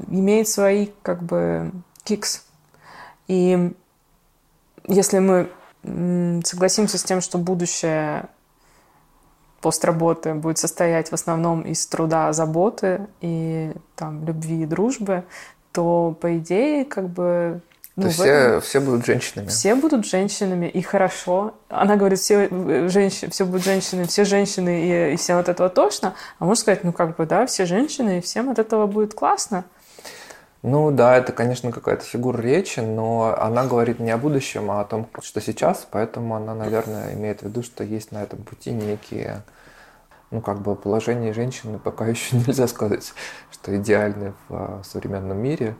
имеет 0.08 0.48
свои, 0.48 0.88
как 1.02 1.22
бы, 1.22 1.70
кикс. 2.02 2.44
И 3.26 3.72
если 4.86 5.18
мы 5.18 5.50
согласимся 6.44 6.98
с 6.98 7.04
тем, 7.04 7.20
что 7.20 7.38
будущее 7.38 8.28
постработы 9.64 10.34
будет 10.34 10.58
состоять 10.58 11.08
в 11.08 11.14
основном 11.14 11.62
из 11.62 11.86
труда, 11.86 12.34
заботы 12.34 13.06
и 13.22 13.72
там 13.96 14.26
любви 14.26 14.64
и 14.64 14.66
дружбы, 14.66 15.24
то 15.72 16.14
по 16.20 16.36
идее 16.36 16.84
как 16.84 17.08
бы 17.08 17.62
ну, 17.96 18.10
все, 18.10 18.24
этом... 18.24 18.60
все 18.60 18.80
будут 18.80 19.06
женщинами. 19.06 19.48
Все 19.48 19.74
будут 19.74 20.04
женщинами, 20.04 20.66
и 20.66 20.82
хорошо. 20.82 21.54
Она 21.70 21.96
говорит, 21.96 22.18
все, 22.18 22.46
э, 22.50 22.88
женщины, 22.90 23.30
все 23.30 23.46
будут 23.46 23.64
женщины, 23.64 24.04
все 24.06 24.24
женщины, 24.24 25.10
и, 25.10 25.14
и 25.14 25.16
всем 25.16 25.38
от 25.38 25.48
этого 25.48 25.70
тошно. 25.70 26.14
А 26.38 26.44
можно 26.44 26.60
сказать, 26.60 26.84
ну 26.84 26.92
как 26.92 27.16
бы, 27.16 27.24
да, 27.24 27.46
все 27.46 27.64
женщины, 27.64 28.18
и 28.18 28.20
всем 28.20 28.50
от 28.50 28.58
этого 28.58 28.86
будет 28.86 29.14
классно. 29.14 29.64
Ну 30.66 30.90
да, 30.90 31.18
это, 31.18 31.32
конечно, 31.32 31.70
какая-то 31.70 32.06
фигура 32.06 32.40
речи, 32.40 32.80
но 32.80 33.36
она 33.38 33.66
говорит 33.66 33.98
не 33.98 34.10
о 34.10 34.16
будущем, 34.16 34.70
а 34.70 34.80
о 34.80 34.86
том, 34.86 35.10
что 35.20 35.42
сейчас, 35.42 35.86
поэтому 35.90 36.36
она, 36.36 36.54
наверное, 36.54 37.12
имеет 37.12 37.40
в 37.40 37.42
виду, 37.42 37.62
что 37.62 37.84
есть 37.84 38.12
на 38.12 38.22
этом 38.22 38.42
пути 38.44 38.70
некие, 38.70 39.42
ну 40.30 40.40
как 40.40 40.62
бы 40.62 40.74
положение 40.74 41.34
женщины 41.34 41.78
пока 41.78 42.06
еще 42.08 42.38
нельзя 42.38 42.66
сказать, 42.66 43.12
что 43.50 43.76
идеальны 43.76 44.32
в 44.48 44.54
а, 44.54 44.82
современном 44.84 45.36
мире. 45.36 45.76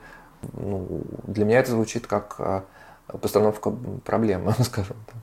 Ну, 0.53 1.03
для 1.23 1.47
меня 1.47 1.61
это 1.61 1.71
звучит 1.71 2.07
как 2.07 2.35
а, 2.39 2.65
постановка 3.07 3.71
проблемы, 4.05 4.53
скажем 4.61 4.99
так. 5.07 5.17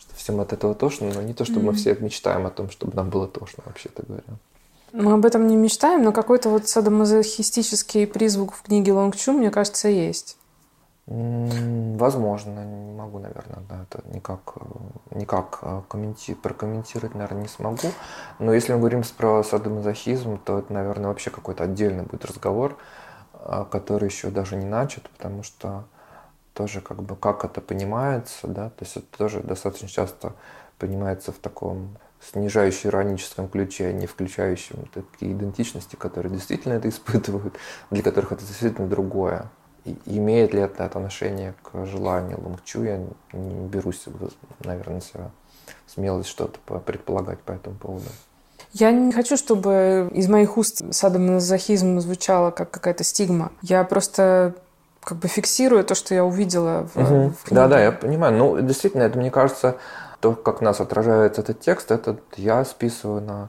Что 0.00 0.16
всем 0.16 0.40
от 0.40 0.52
этого 0.52 0.74
тошно, 0.74 1.12
но 1.14 1.22
не 1.22 1.34
то, 1.34 1.44
чтобы 1.44 1.60
mm-hmm. 1.60 1.66
мы 1.66 1.72
все 1.74 1.94
мечтаем 2.00 2.46
о 2.46 2.50
том, 2.50 2.68
чтобы 2.68 2.96
нам 2.96 3.10
было 3.10 3.28
тошно, 3.28 3.62
вообще-то 3.64 4.02
говоря. 4.02 4.24
Мы 4.92 5.12
об 5.12 5.24
этом 5.26 5.46
не 5.46 5.56
мечтаем, 5.56 6.02
но 6.02 6.12
какой-то 6.12 6.48
вот 6.48 6.68
садомазохистический 6.68 8.06
призвук 8.06 8.54
в 8.54 8.62
книге 8.62 8.92
Лонг 8.92 9.16
Чу, 9.16 9.32
мне 9.32 9.50
кажется, 9.50 9.88
есть. 9.88 10.36
Возможно, 11.06 12.64
не 12.64 12.92
могу, 12.92 13.18
наверное, 13.18 13.62
да, 13.68 13.82
это 13.82 14.02
никак, 14.14 14.56
никак 15.10 15.58
э, 15.62 15.80
комменти- 15.88 16.34
прокомментировать, 16.34 17.14
наверное, 17.14 17.42
не 17.42 17.48
смогу. 17.48 17.88
Но 18.38 18.52
если 18.52 18.74
мы 18.74 18.80
говорим 18.80 19.02
про 19.16 19.42
садомазохизм, 19.42 20.38
то 20.38 20.58
это, 20.58 20.70
наверное, 20.70 21.08
вообще 21.08 21.30
какой-то 21.30 21.64
отдельный 21.64 22.02
будет 22.02 22.26
разговор, 22.26 22.76
э, 23.32 23.64
который 23.70 24.10
еще 24.10 24.28
даже 24.28 24.56
не 24.56 24.66
начат, 24.66 25.08
потому 25.08 25.42
что 25.42 25.84
тоже 26.52 26.82
как 26.82 27.02
бы 27.02 27.16
как 27.16 27.42
это 27.42 27.62
понимается, 27.62 28.46
да, 28.46 28.68
то 28.68 28.84
есть 28.84 28.98
это 28.98 29.06
тоже 29.16 29.40
достаточно 29.40 29.88
часто 29.88 30.34
понимается 30.78 31.32
в 31.32 31.38
таком 31.38 31.96
снижающем 32.20 32.90
ироническом 32.90 33.48
ключе, 33.48 33.86
а 33.86 33.92
не 33.92 34.06
включающем 34.06 34.88
такие 34.92 35.32
идентичности, 35.32 35.96
которые 35.96 36.32
действительно 36.32 36.74
это 36.74 36.88
испытывают, 36.88 37.54
для 37.90 38.02
которых 38.02 38.32
это 38.32 38.44
действительно 38.44 38.88
другое. 38.88 39.50
И 39.84 39.96
имеет 40.06 40.52
ли 40.52 40.60
это 40.60 40.84
отношение 40.84 41.54
к 41.62 41.86
желанию 41.86 42.40
Лонгчу, 42.42 42.82
я 42.82 42.98
не 43.32 43.68
берусь, 43.68 44.04
наверное, 44.64 44.96
на 44.96 45.00
себя 45.00 45.30
смелость 45.86 46.28
что-то 46.28 46.58
предполагать 46.80 47.40
по 47.40 47.52
этому 47.52 47.76
поводу. 47.76 48.06
Я 48.72 48.90
не 48.90 49.12
хочу, 49.12 49.36
чтобы 49.36 50.10
из 50.12 50.28
моих 50.28 50.58
уст 50.58 50.82
садомазохизм 50.92 52.00
звучало 52.00 52.50
как 52.50 52.70
какая-то 52.70 53.02
стигма. 53.02 53.52
Я 53.62 53.82
просто 53.84 54.54
как 55.02 55.18
бы 55.18 55.28
фиксирую 55.28 55.84
то, 55.84 55.94
что 55.94 56.14
я 56.14 56.24
увидела 56.24 56.86
в, 56.92 56.96
угу. 56.96 57.30
в 57.30 57.44
книге. 57.44 57.54
Да, 57.54 57.68
да, 57.68 57.80
я 57.80 57.92
понимаю. 57.92 58.36
Ну, 58.36 58.60
действительно, 58.60 59.02
это, 59.04 59.18
мне 59.18 59.30
кажется, 59.30 59.78
то, 60.20 60.34
как 60.34 60.60
нас 60.60 60.80
отражает 60.80 61.38
этот 61.38 61.60
текст, 61.60 61.90
это 61.90 62.18
я 62.36 62.64
списываю 62.64 63.22
на 63.22 63.48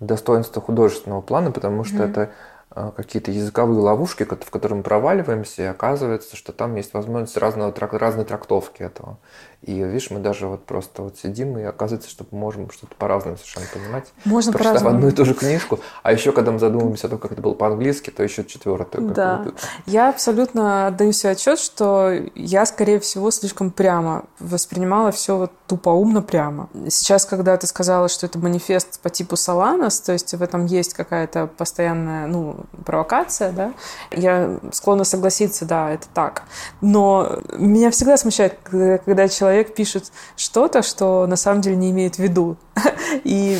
достоинство 0.00 0.62
художественного 0.62 1.20
плана, 1.20 1.50
потому 1.50 1.84
что 1.84 1.98
mm-hmm. 1.98 2.10
это 2.10 2.30
какие-то 2.74 3.30
языковые 3.30 3.80
ловушки, 3.80 4.24
в 4.24 4.50
которые 4.50 4.78
мы 4.78 4.82
проваливаемся, 4.82 5.62
и 5.62 5.66
оказывается, 5.66 6.36
что 6.36 6.52
там 6.52 6.76
есть 6.76 6.94
возможность 6.94 7.36
разного, 7.36 7.74
разной 7.98 8.24
трактовки 8.24 8.82
этого. 8.82 9.18
И 9.62 9.72
видишь, 9.72 10.10
мы 10.10 10.20
даже 10.20 10.46
вот 10.46 10.66
просто 10.66 11.02
вот 11.02 11.18
сидим, 11.18 11.58
и 11.58 11.62
оказывается, 11.62 12.08
что 12.08 12.24
мы 12.30 12.38
можем 12.38 12.70
что-то 12.70 12.94
по-разному 12.94 13.36
совершенно 13.36 13.66
понимать. 13.72 14.12
Можно 14.24 14.52
Прочитав 14.52 14.84
по 14.84 14.90
одну 14.90 15.08
и 15.08 15.10
ту 15.10 15.24
же 15.24 15.34
книжку. 15.34 15.80
А 16.04 16.12
еще, 16.12 16.30
когда 16.30 16.52
мы 16.52 16.60
задумываемся 16.60 17.08
о 17.08 17.10
том, 17.10 17.18
как 17.18 17.32
это 17.32 17.42
было 17.42 17.54
по-английски, 17.54 18.10
то 18.10 18.22
еще 18.22 18.44
четвертую. 18.44 19.10
Да. 19.10 19.44
Я 19.86 20.10
абсолютно 20.10 20.86
отдаю 20.86 21.12
себе 21.12 21.32
отчет, 21.32 21.58
что 21.58 22.12
я, 22.36 22.66
скорее 22.66 23.00
всего, 23.00 23.32
слишком 23.32 23.72
прямо 23.72 24.26
воспринимала 24.38 25.10
все 25.10 25.36
вот 25.36 25.52
тупоумно 25.66 26.22
прямо. 26.22 26.68
Сейчас, 26.88 27.24
когда 27.24 27.56
ты 27.56 27.66
сказала, 27.66 28.08
что 28.08 28.26
это 28.26 28.38
манифест 28.38 29.00
по 29.00 29.10
типу 29.10 29.36
Соланос, 29.36 30.00
то 30.00 30.12
есть 30.12 30.32
в 30.32 30.42
этом 30.42 30.66
есть 30.66 30.94
какая-то 30.94 31.48
постоянная, 31.48 32.28
ну, 32.28 32.57
провокация, 32.84 33.52
да, 33.52 33.72
я 34.10 34.58
склонна 34.72 35.04
согласиться, 35.04 35.64
да, 35.64 35.90
это 35.90 36.06
так. 36.12 36.42
Но 36.80 37.40
меня 37.56 37.90
всегда 37.90 38.16
смущает, 38.16 38.58
когда 38.62 39.28
человек 39.28 39.74
пишет 39.74 40.12
что-то, 40.36 40.82
что 40.82 41.26
на 41.26 41.36
самом 41.36 41.60
деле 41.60 41.76
не 41.76 41.90
имеет 41.90 42.16
в 42.16 42.18
виду. 42.18 42.56
И 43.24 43.58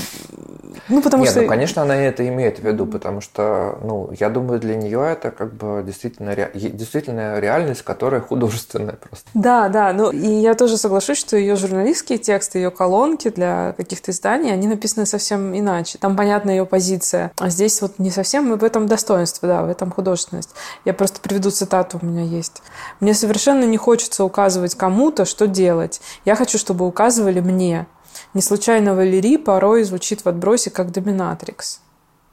ну, 0.88 1.02
потому 1.02 1.24
Нет, 1.24 1.32
что... 1.32 1.42
ну, 1.42 1.48
конечно, 1.48 1.82
она 1.82 1.96
это 1.96 2.26
имеет 2.28 2.58
в 2.58 2.66
виду, 2.66 2.86
потому 2.86 3.20
что, 3.20 3.78
ну, 3.82 4.10
я 4.18 4.30
думаю, 4.30 4.60
для 4.60 4.76
нее 4.76 5.04
это 5.12 5.30
как 5.30 5.54
бы 5.54 5.82
действительно, 5.84 6.34
ре... 6.34 6.50
действительно 6.54 7.38
реальность, 7.38 7.82
которая 7.82 8.20
художественная 8.20 8.94
просто. 8.94 9.28
Да, 9.34 9.68
да, 9.68 9.92
ну, 9.92 10.10
и 10.10 10.26
я 10.26 10.54
тоже 10.54 10.76
соглашусь, 10.76 11.18
что 11.18 11.36
ее 11.36 11.56
журналистские 11.56 12.18
тексты, 12.18 12.58
ее 12.58 12.70
колонки 12.70 13.28
для 13.30 13.74
каких-то 13.76 14.10
изданий, 14.12 14.52
они 14.52 14.66
написаны 14.66 15.06
совсем 15.06 15.56
иначе. 15.56 15.98
Там 15.98 16.16
понятна 16.16 16.50
ее 16.50 16.66
позиция. 16.66 17.32
А 17.38 17.50
здесь 17.50 17.80
вот 17.82 17.98
не 17.98 18.10
совсем 18.10 18.56
в 18.56 18.64
этом 18.64 18.86
достоинство, 18.88 19.48
да, 19.48 19.62
в 19.62 19.68
этом 19.68 19.90
художественность. 19.90 20.50
Я 20.84 20.94
просто 20.94 21.20
приведу 21.20 21.50
цитату, 21.50 21.98
у 22.00 22.06
меня 22.06 22.22
есть. 22.22 22.62
«Мне 23.00 23.14
совершенно 23.14 23.64
не 23.64 23.76
хочется 23.76 24.24
указывать 24.24 24.74
кому-то, 24.74 25.24
что 25.24 25.46
делать. 25.46 26.00
Я 26.24 26.34
хочу, 26.34 26.58
чтобы 26.58 26.86
указывали 26.86 27.40
мне. 27.40 27.86
Не 28.34 28.42
случайно 28.42 28.94
Валерий 28.94 29.38
порой 29.38 29.84
звучит 29.84 30.24
в 30.24 30.28
отбросе 30.28 30.70
как 30.70 30.90
доминатрикс. 30.90 31.80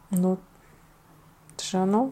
Ну, 0.09 0.37
это 1.55 1.65
же 1.65 1.77
оно. 1.77 2.11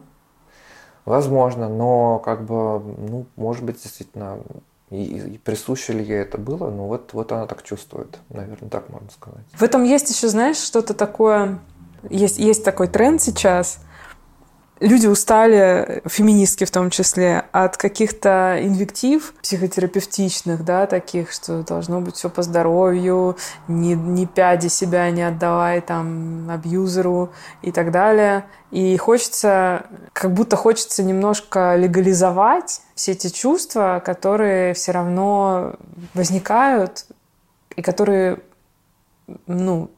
Возможно, 1.04 1.68
но 1.68 2.18
как 2.18 2.44
бы, 2.44 2.80
ну, 2.80 3.26
может 3.36 3.62
быть, 3.62 3.82
действительно, 3.82 4.38
и, 4.90 5.04
и 5.04 5.38
присуще 5.38 5.92
ли 5.92 6.04
ей 6.04 6.22
это 6.22 6.38
было, 6.38 6.70
ну 6.70 6.86
вот, 6.86 7.12
вот 7.12 7.30
она 7.30 7.46
так 7.46 7.62
чувствует, 7.62 8.18
наверное, 8.30 8.70
так 8.70 8.88
можно 8.88 9.10
сказать. 9.10 9.44
В 9.52 9.62
этом 9.62 9.84
есть 9.84 10.08
еще, 10.10 10.28
знаешь, 10.28 10.56
что-то 10.56 10.94
такое, 10.94 11.58
есть, 12.08 12.38
есть 12.38 12.64
такой 12.64 12.88
тренд 12.88 13.20
сейчас– 13.20 13.80
люди 14.80 15.06
устали, 15.06 16.02
феминистки 16.06 16.64
в 16.64 16.70
том 16.70 16.90
числе, 16.90 17.44
от 17.52 17.76
каких-то 17.76 18.58
инвектив 18.60 19.34
психотерапевтичных, 19.42 20.64
да, 20.64 20.86
таких, 20.86 21.32
что 21.32 21.62
должно 21.62 22.00
быть 22.00 22.16
все 22.16 22.28
по 22.28 22.42
здоровью, 22.42 23.36
ни, 23.68 23.94
ни 23.94 24.24
пяди 24.24 24.68
себя 24.68 25.10
не 25.10 25.22
отдавай 25.22 25.80
там 25.80 26.50
абьюзеру 26.50 27.32
и 27.62 27.72
так 27.72 27.90
далее. 27.90 28.44
И 28.70 28.96
хочется, 28.96 29.86
как 30.12 30.32
будто 30.32 30.56
хочется 30.56 31.02
немножко 31.02 31.76
легализовать 31.76 32.82
все 32.94 33.12
эти 33.12 33.28
чувства, 33.28 34.02
которые 34.04 34.74
все 34.74 34.92
равно 34.92 35.74
возникают 36.14 37.06
и 37.76 37.82
которые 37.82 38.38
ну, 39.46 39.90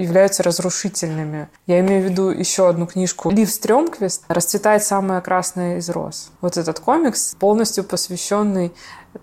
являются 0.00 0.42
разрушительными. 0.42 1.48
Я 1.66 1.80
имею 1.80 2.02
в 2.02 2.10
виду 2.10 2.30
еще 2.30 2.68
одну 2.68 2.86
книжку. 2.86 3.30
Лив 3.30 3.50
Стрёмквист 3.50 4.24
«Расцветает 4.28 4.82
самая 4.82 5.20
красная 5.20 5.78
из 5.78 5.88
роз». 5.90 6.30
Вот 6.40 6.56
этот 6.56 6.80
комикс 6.80 7.34
полностью 7.38 7.84
посвященный 7.84 8.72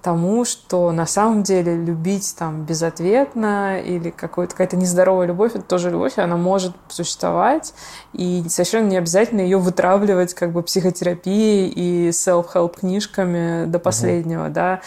тому, 0.02 0.44
что 0.44 0.92
на 0.92 1.06
самом 1.06 1.44
деле 1.44 1.76
любить 1.76 2.36
там 2.38 2.66
безответно 2.66 3.80
или 3.80 4.10
какая-то 4.10 4.76
нездоровая 4.76 5.28
любовь, 5.28 5.56
это 5.56 5.64
тоже 5.64 5.90
любовь, 5.90 6.18
она 6.18 6.36
может 6.36 6.76
существовать, 6.90 7.74
и 8.14 8.44
совершенно 8.50 8.88
не 8.88 8.98
обязательно 8.98 9.42
ее 9.42 9.58
вытравливать 9.58 10.34
как 10.34 10.52
бы 10.52 10.62
психотерапией 10.62 11.70
и 11.70 12.10
self-help 12.10 12.80
книжками 12.80 13.66
до 13.66 13.80
последнего, 13.80 14.46
угу. 14.46 14.54
да. 14.54 14.82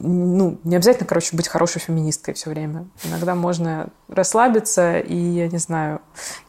Ну, 0.00 0.58
не 0.64 0.76
обязательно, 0.76 1.06
короче, 1.06 1.34
быть 1.34 1.48
хорошей 1.48 1.80
феминисткой 1.80 2.34
все 2.34 2.50
время. 2.50 2.86
Иногда 3.04 3.34
можно 3.34 3.88
расслабиться 4.08 4.98
и, 4.98 5.16
я 5.16 5.48
не 5.48 5.58
знаю, 5.58 6.00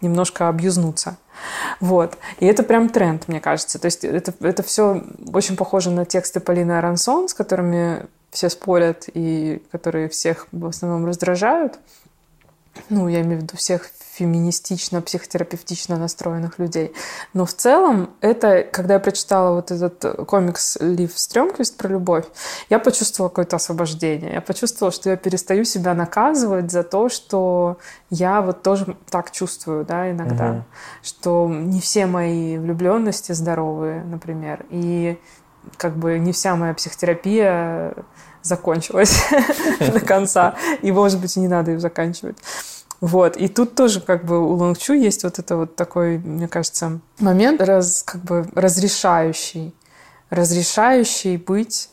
немножко 0.02 0.50
абьюзнуться. 0.50 1.18
Вот. 1.80 2.18
И 2.40 2.46
это 2.46 2.64
прям 2.64 2.90
тренд, 2.90 3.28
мне 3.28 3.40
кажется. 3.40 3.80
То 3.80 3.86
есть 3.86 4.04
это, 4.04 4.34
это 4.42 4.64
все 4.64 5.04
очень 5.34 5.56
похоже 5.56 5.92
на 5.92 6.06
тексты 6.06 6.40
Полины 6.40 6.74
Арансон, 6.74 7.30
с 7.30 7.34
которыми 7.34 8.06
все 8.32 8.50
спорят 8.50 9.06
и 9.14 9.62
которые 9.72 10.10
всех 10.10 10.48
в 10.52 10.66
основном 10.66 11.06
раздражают. 11.06 11.80
Ну, 12.90 13.08
я 13.08 13.22
имею 13.22 13.40
в 13.40 13.44
виду 13.44 13.58
всех 13.58 13.90
феминистично, 14.14 15.02
психотерапевтично 15.02 15.98
настроенных 15.98 16.60
людей. 16.60 16.94
Но 17.34 17.46
в 17.46 17.54
целом 17.54 18.12
это, 18.22 18.64
когда 18.64 18.96
я 18.96 19.00
прочитала 19.00 19.56
вот 19.56 19.72
этот 19.72 20.28
комикс 20.28 20.78
Лив 20.80 21.12
Стрёмквист 21.18 21.78
про 21.78 21.88
любовь, 21.90 22.26
я 22.70 22.78
почувствовала 22.78 23.30
какое-то 23.30 23.56
освобождение. 23.56 24.34
Я 24.34 24.42
почувствовала, 24.42 24.92
что 24.92 25.10
я 25.10 25.18
перестаю 25.18 25.66
себя 25.66 25.96
наказывать 25.96 26.72
за 26.72 26.84
то, 26.84 27.10
что 27.10 27.78
я 28.10 28.42
вот 28.42 28.62
тоже 28.62 28.96
так 29.10 29.32
чувствую, 29.32 29.84
да, 29.86 30.12
иногда. 30.12 30.52
Угу. 30.52 30.64
Что 31.02 31.50
не 31.50 31.82
все 31.82 32.06
мои 32.06 32.58
влюбленности 32.60 33.32
здоровые, 33.32 34.04
например. 34.04 34.66
И 34.70 35.18
как 35.78 35.98
бы 35.98 36.20
не 36.20 36.34
вся 36.34 36.56
моя 36.56 36.74
психотерапия 36.74 37.96
закончилась 38.44 39.24
до 39.80 40.00
конца. 40.00 40.56
И, 40.82 40.92
может 40.92 41.20
быть, 41.20 41.36
не 41.38 41.48
надо 41.48 41.72
ее 41.72 41.80
заканчивать. 41.80 42.38
Вот. 43.02 43.36
И 43.36 43.48
тут 43.48 43.76
тоже 43.76 44.00
как 44.00 44.24
бы 44.24 44.40
у 44.40 44.54
Лонгчу 44.54 44.94
есть 44.94 45.24
вот 45.24 45.40
это 45.40 45.58
вот 45.58 45.76
такой, 45.76 46.20
мне 46.20 46.48
кажется, 46.48 47.02
момент 47.20 47.62
раз, 47.62 48.04
как 48.04 48.22
бы 48.22 48.48
разрешающий. 48.56 49.74
Разрешающий 50.30 51.38
быть, 51.38 51.90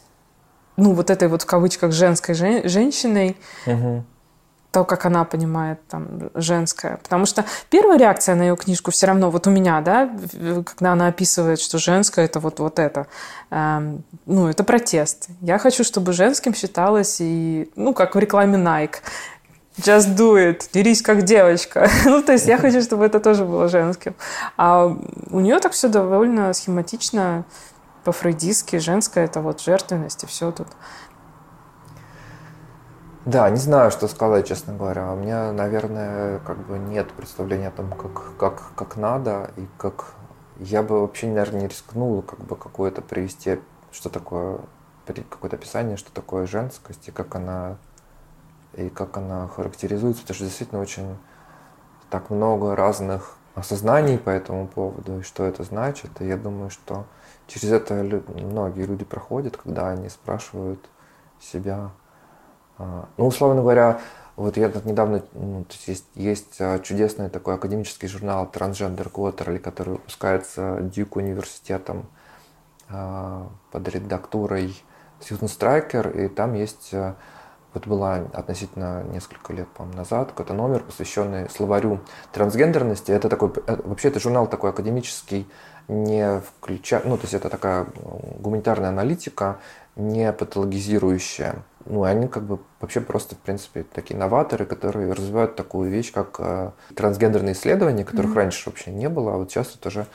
ну, 0.76 0.92
вот 0.92 1.10
этой 1.10 1.28
вот 1.28 1.42
в 1.42 1.46
кавычках 1.46 1.92
женской 1.92 2.34
жен- 2.34 2.68
женщиной, 2.68 3.36
угу. 3.66 4.04
То, 4.72 4.84
как 4.84 5.06
она 5.06 5.24
понимает 5.24 5.80
там 5.88 6.30
женское. 6.34 6.98
Потому 7.02 7.26
что 7.26 7.44
первая 7.70 7.98
реакция 7.98 8.34
на 8.34 8.42
ее 8.42 8.56
книжку 8.56 8.90
все 8.90 9.06
равно, 9.06 9.30
вот 9.30 9.46
у 9.46 9.50
меня, 9.50 9.80
да, 9.80 10.10
когда 10.64 10.92
она 10.92 11.08
описывает, 11.08 11.60
что 11.60 11.78
женское 11.78 12.24
это 12.24 12.40
вот, 12.40 12.60
вот 12.60 12.78
это, 12.78 13.06
эм, 13.50 14.04
ну, 14.26 14.48
это 14.48 14.62
протест. 14.62 15.28
Я 15.40 15.58
хочу, 15.58 15.82
чтобы 15.82 16.12
женским 16.12 16.54
считалось 16.54 17.16
и, 17.20 17.70
ну, 17.74 17.94
как 17.94 18.14
в 18.14 18.18
рекламе 18.18 18.58
Nike 18.58 18.96
just 19.76 20.14
do 20.16 20.36
it, 20.36 20.68
дерись 20.72 21.02
как 21.02 21.22
девочка. 21.22 21.88
ну, 22.04 22.22
то 22.22 22.32
есть 22.32 22.46
я 22.46 22.58
хочу, 22.58 22.82
чтобы 22.82 23.06
это 23.06 23.20
тоже 23.20 23.44
было 23.44 23.68
женским. 23.68 24.14
А 24.56 24.86
у 24.86 25.40
нее 25.40 25.58
так 25.58 25.72
все 25.72 25.88
довольно 25.88 26.52
схематично, 26.52 27.44
по-фрейдистски, 28.04 28.76
женское 28.76 29.24
это 29.24 29.40
вот 29.40 29.60
жертвенность 29.60 30.24
и 30.24 30.26
все 30.26 30.52
тут. 30.52 30.68
Да, 33.26 33.50
не 33.50 33.56
знаю, 33.58 33.90
что 33.90 34.08
сказать, 34.08 34.48
честно 34.48 34.74
говоря. 34.74 35.12
У 35.12 35.16
меня, 35.16 35.52
наверное, 35.52 36.38
как 36.40 36.58
бы 36.66 36.78
нет 36.78 37.12
представления 37.12 37.68
о 37.68 37.72
том, 37.72 37.92
как, 37.92 38.36
как, 38.38 38.74
как 38.74 38.96
надо 38.96 39.50
и 39.56 39.66
как... 39.76 40.14
Я 40.58 40.82
бы 40.82 41.00
вообще, 41.00 41.26
наверное, 41.26 41.62
не 41.62 41.68
рискнул 41.68 42.22
как 42.22 42.40
бы 42.40 42.56
какое-то 42.56 43.02
привести, 43.02 43.60
что 43.92 44.08
такое, 44.08 44.60
какое-то 45.06 45.56
описание, 45.56 45.96
что 45.96 46.12
такое 46.12 46.46
женскость 46.46 47.08
и 47.08 47.10
как 47.10 47.34
она 47.34 47.76
и 48.74 48.88
как 48.88 49.16
она 49.16 49.48
характеризуется, 49.48 50.22
потому 50.22 50.36
что 50.36 50.44
действительно 50.44 50.80
очень 50.80 51.16
так 52.08 52.30
много 52.30 52.76
разных 52.76 53.36
осознаний 53.54 54.18
по 54.18 54.30
этому 54.30 54.66
поводу, 54.68 55.20
и 55.20 55.22
что 55.22 55.44
это 55.44 55.64
значит. 55.64 56.10
И 56.20 56.26
я 56.26 56.36
думаю, 56.36 56.70
что 56.70 57.04
через 57.46 57.70
это 57.72 57.94
многие 57.94 58.86
люди 58.86 59.04
проходят, 59.04 59.56
когда 59.56 59.88
они 59.90 60.08
спрашивают 60.08 60.88
себя. 61.40 61.90
А, 62.80 63.08
ну, 63.18 63.26
условно 63.26 63.60
говоря, 63.60 64.00
вот 64.36 64.56
я 64.56 64.70
тут 64.70 64.86
недавно, 64.86 65.22
ну, 65.34 65.64
то 65.64 65.74
есть, 65.86 66.06
есть 66.14 66.56
а, 66.60 66.78
чудесный 66.78 67.28
такой 67.28 67.54
академический 67.54 68.08
журнал 68.08 68.48
Transgender 68.50 69.12
Quarterly, 69.12 69.58
который 69.58 69.94
выпускается 69.94 70.78
Дюк 70.80 71.16
университетом 71.16 72.06
а, 72.88 73.48
под 73.70 73.86
редактурой 73.88 74.74
Сьюзен 75.20 75.48
Страйкер, 75.48 76.08
и 76.08 76.28
там 76.28 76.54
есть 76.54 76.94
вот 77.72 77.86
была 77.86 78.14
относительно 78.32 79.04
несколько 79.04 79.52
лет, 79.52 79.68
по 79.68 79.84
назад, 79.84 80.30
какой-то 80.30 80.54
номер, 80.54 80.80
посвященный 80.82 81.48
словарю 81.50 82.00
трансгендерности. 82.32 83.12
Это 83.12 83.28
такой, 83.28 83.52
э, 83.66 83.76
вообще 83.84 84.08
это 84.08 84.18
журнал 84.18 84.48
такой 84.48 84.70
академический, 84.70 85.46
не 85.86 86.40
включая, 86.40 87.02
ну, 87.04 87.16
то 87.16 87.24
есть 87.24 87.34
это 87.34 87.48
такая 87.48 87.86
гуманитарная 88.40 88.88
аналитика, 88.88 89.58
не 89.94 90.32
патологизирующая 90.32 91.62
ну, 91.86 92.02
они 92.04 92.28
как 92.28 92.44
бы 92.44 92.58
вообще 92.80 93.00
просто, 93.00 93.34
в 93.34 93.38
принципе, 93.38 93.84
такие 93.84 94.18
новаторы, 94.18 94.66
которые 94.66 95.12
развивают 95.12 95.56
такую 95.56 95.90
вещь, 95.90 96.12
как 96.12 96.36
э, 96.38 96.70
трансгендерные 96.94 97.54
исследования, 97.54 98.04
которых 98.04 98.32
mm-hmm. 98.32 98.34
раньше 98.34 98.70
вообще 98.70 98.90
не 98.90 99.08
было, 99.08 99.34
а 99.34 99.36
вот 99.38 99.50
сейчас 99.50 99.74
это 99.74 99.88
уже, 99.88 100.06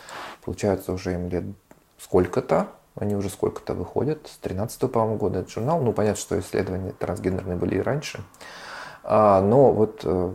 получается, 0.43 0.93
уже 0.93 1.13
им 1.13 1.29
лет 1.29 1.43
сколько-то, 1.99 2.67
они 2.95 3.15
уже 3.15 3.29
сколько-то 3.29 3.73
выходят, 3.73 4.27
с 4.27 4.37
13 4.37 4.91
по-моему, 4.91 5.17
года 5.17 5.39
этот 5.39 5.51
журнал. 5.51 5.81
Ну, 5.81 5.91
понятно, 5.91 6.19
что 6.19 6.39
исследования 6.39 6.93
трансгендерные 6.93 7.57
были 7.57 7.75
и 7.75 7.81
раньше. 7.81 8.23
А, 9.03 9.41
но 9.41 9.71
вот 9.71 10.01
э, 10.03 10.33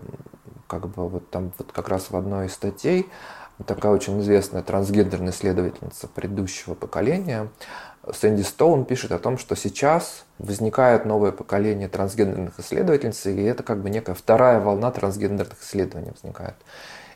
как 0.67 0.89
бы 0.89 1.09
вот 1.09 1.31
там 1.31 1.53
вот 1.59 1.73
как 1.73 1.89
раз 1.89 2.11
в 2.11 2.17
одной 2.17 2.47
из 2.47 2.53
статей 2.53 3.09
такая 3.67 3.93
очень 3.93 4.21
известная 4.21 4.63
трансгендерная 4.63 5.33
исследовательница 5.33 6.09
предыдущего 6.09 6.75
поколения, 6.75 7.49
Сэнди 8.11 8.43
Стоун 8.43 8.85
пишет 8.85 9.13
о 9.13 9.19
том, 9.19 9.37
что 9.37 9.55
сейчас 9.57 10.25
возникает 10.39 11.05
новое 11.05 11.33
поколение 11.33 11.89
трансгендерных 11.89 12.59
исследовательниц, 12.59 13.27
и 13.27 13.43
это 13.43 13.63
как 13.63 13.83
бы 13.83 13.91
некая 13.91 14.15
вторая 14.15 14.61
волна 14.61 14.91
трансгендерных 14.91 15.63
исследований 15.63 16.11
возникает. 16.11 16.55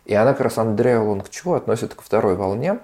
И 0.05 0.15
она 0.15 0.33
как 0.33 0.43
раз 0.43 0.59
Андрея 0.59 1.01
Лонгчу 1.01 1.55
относит 1.55 1.95
ко 1.95 2.03
второй 2.03 2.37
волне. 2.37 2.81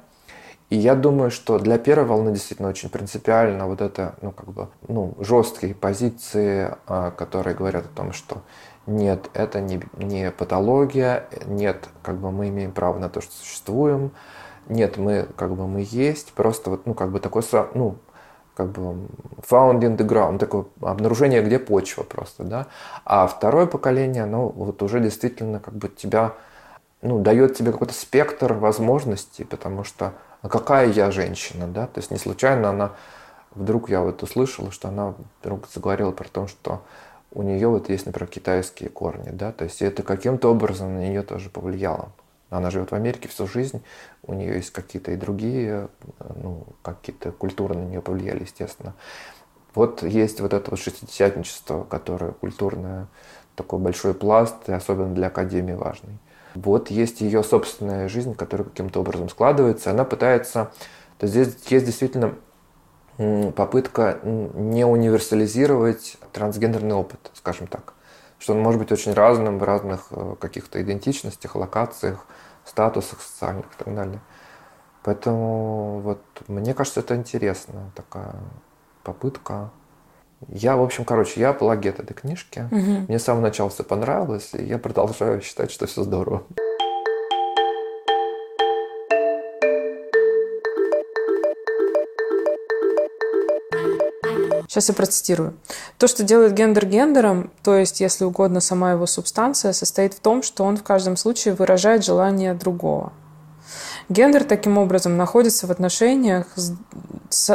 И 0.70 0.76
я 0.76 0.94
думаю, 0.94 1.30
что 1.30 1.58
для 1.58 1.78
первой 1.78 2.06
волны 2.06 2.32
действительно 2.32 2.68
очень 2.68 2.90
принципиально 2.90 3.66
вот 3.66 3.80
это, 3.80 4.14
ну, 4.22 4.30
как 4.30 4.52
бы, 4.52 4.68
ну, 4.86 5.14
жесткие 5.18 5.74
позиции, 5.74 6.74
а, 6.86 7.10
которые 7.10 7.56
говорят 7.56 7.86
о 7.86 7.88
том, 7.88 8.12
что 8.12 8.42
нет, 8.86 9.28
это 9.34 9.60
не, 9.60 9.80
не 9.96 10.30
патология, 10.30 11.26
нет, 11.46 11.88
как 12.02 12.18
бы 12.18 12.30
мы 12.30 12.48
имеем 12.48 12.70
право 12.70 12.98
на 12.98 13.08
то, 13.08 13.20
что 13.20 13.32
существуем, 13.32 14.12
нет, 14.70 14.96
мы 14.96 15.26
как 15.36 15.54
бы 15.54 15.66
мы 15.66 15.86
есть, 15.88 16.32
просто 16.32 16.70
вот, 16.70 16.86
ну, 16.86 16.94
как 16.94 17.10
бы 17.10 17.20
такой, 17.20 17.42
ну, 17.74 17.96
как 18.54 18.70
бы 18.70 19.06
found 19.48 19.80
in 19.80 19.96
the 19.96 20.06
ground, 20.06 20.38
такое 20.38 20.64
обнаружение, 20.80 21.42
где 21.42 21.58
почва 21.58 22.02
просто, 22.02 22.44
да. 22.44 22.66
А 23.04 23.26
второе 23.26 23.66
поколение, 23.66 24.24
оно 24.24 24.48
вот 24.48 24.82
уже 24.82 25.00
действительно 25.00 25.60
как 25.60 25.74
бы 25.74 25.88
тебя, 25.88 26.34
ну, 27.02 27.18
дает 27.20 27.56
тебе 27.56 27.72
какой-то 27.72 27.94
спектр 27.94 28.52
возможностей, 28.52 29.44
потому 29.44 29.84
что 29.84 30.12
а 30.42 30.48
какая 30.48 30.88
я 30.88 31.10
женщина, 31.10 31.66
да, 31.66 31.86
то 31.86 31.98
есть 31.98 32.10
не 32.10 32.18
случайно 32.18 32.70
она, 32.70 32.92
вдруг 33.54 33.90
я 33.90 34.00
вот 34.00 34.22
услышала, 34.22 34.70
что 34.70 34.88
она 34.88 35.14
вдруг 35.42 35.68
заговорила 35.72 36.12
про 36.12 36.28
то, 36.28 36.46
что 36.46 36.82
у 37.32 37.42
нее 37.42 37.68
вот 37.68 37.88
есть, 37.88 38.06
например, 38.06 38.28
китайские 38.28 38.88
корни, 38.88 39.30
да, 39.30 39.52
то 39.52 39.64
есть 39.64 39.82
это 39.82 40.02
каким-то 40.02 40.50
образом 40.50 40.94
на 40.94 41.00
нее 41.00 41.22
тоже 41.22 41.50
повлияло. 41.50 42.10
Она 42.50 42.70
живет 42.70 42.90
в 42.90 42.94
Америке 42.94 43.28
всю 43.28 43.46
жизнь, 43.46 43.82
у 44.22 44.34
нее 44.34 44.56
есть 44.56 44.70
какие-то 44.70 45.12
и 45.12 45.16
другие, 45.16 45.88
ну, 46.34 46.66
какие-то 46.82 47.32
культуры 47.32 47.74
на 47.74 47.84
нее 47.84 48.02
повлияли, 48.02 48.42
естественно. 48.42 48.94
Вот 49.74 50.02
есть 50.02 50.40
вот 50.40 50.52
это 50.52 50.70
вот 50.70 50.80
шестидесятничество, 50.80 51.84
которое 51.84 52.32
культурное, 52.32 53.06
такой 53.54 53.78
большой 53.78 54.14
пласт, 54.14 54.68
и 54.68 54.72
особенно 54.72 55.14
для 55.14 55.28
Академии 55.28 55.74
важный. 55.74 56.18
Вот 56.54 56.90
есть 56.90 57.20
ее 57.20 57.44
собственная 57.44 58.08
жизнь, 58.08 58.34
которая 58.34 58.68
каким-то 58.68 59.00
образом 59.00 59.28
складывается. 59.28 59.90
Она 59.90 60.04
пытается... 60.04 60.72
То 61.18 61.26
есть 61.26 61.34
здесь 61.34 61.70
есть 61.70 61.86
действительно 61.86 62.34
попытка 63.54 64.18
не 64.24 64.84
универсализировать 64.84 66.16
трансгендерный 66.32 66.94
опыт, 66.94 67.30
скажем 67.34 67.66
так. 67.66 67.94
Что 68.40 68.54
он 68.54 68.60
может 68.60 68.80
быть 68.80 68.90
очень 68.90 69.12
разным 69.12 69.58
в 69.58 69.62
разных 69.62 70.06
э, 70.10 70.34
каких-то 70.40 70.82
идентичностях, 70.82 71.54
локациях, 71.54 72.26
статусах 72.64 73.20
социальных 73.20 73.66
и 73.66 73.84
так 73.84 73.94
далее. 73.94 74.20
Поэтому 75.04 76.00
вот 76.00 76.20
мне 76.48 76.74
кажется, 76.74 77.00
это 77.00 77.14
интересно, 77.14 77.92
такая 77.94 78.34
попытка. 79.02 79.70
Я, 80.48 80.76
в 80.76 80.82
общем, 80.82 81.04
короче, 81.04 81.40
я 81.40 81.50
апологет 81.50 82.00
этой 82.00 82.14
книжки. 82.14 82.66
Угу. 82.70 83.06
Мне 83.08 83.18
с 83.18 83.24
самого 83.24 83.42
начала 83.42 83.70
все 83.70 83.84
понравилось, 83.84 84.50
и 84.54 84.64
я 84.64 84.78
продолжаю 84.78 85.42
считать, 85.42 85.70
что 85.70 85.86
все 85.86 86.02
здорово. 86.02 86.44
Сейчас 94.70 94.88
я 94.88 94.94
процитирую. 94.94 95.56
То, 95.98 96.06
что 96.06 96.22
делает 96.22 96.54
гендер 96.54 96.86
гендером, 96.86 97.50
то 97.64 97.74
есть, 97.74 98.00
если 98.00 98.22
угодно, 98.24 98.60
сама 98.60 98.92
его 98.92 99.04
субстанция, 99.04 99.72
состоит 99.72 100.14
в 100.14 100.20
том, 100.20 100.44
что 100.44 100.62
он 100.62 100.76
в 100.76 100.84
каждом 100.84 101.16
случае 101.16 101.54
выражает 101.54 102.04
желание 102.04 102.54
другого. 102.54 103.12
Гендер 104.08 104.44
таким 104.44 104.78
образом 104.78 105.16
находится 105.16 105.66
в 105.66 105.72
отношениях 105.72 106.46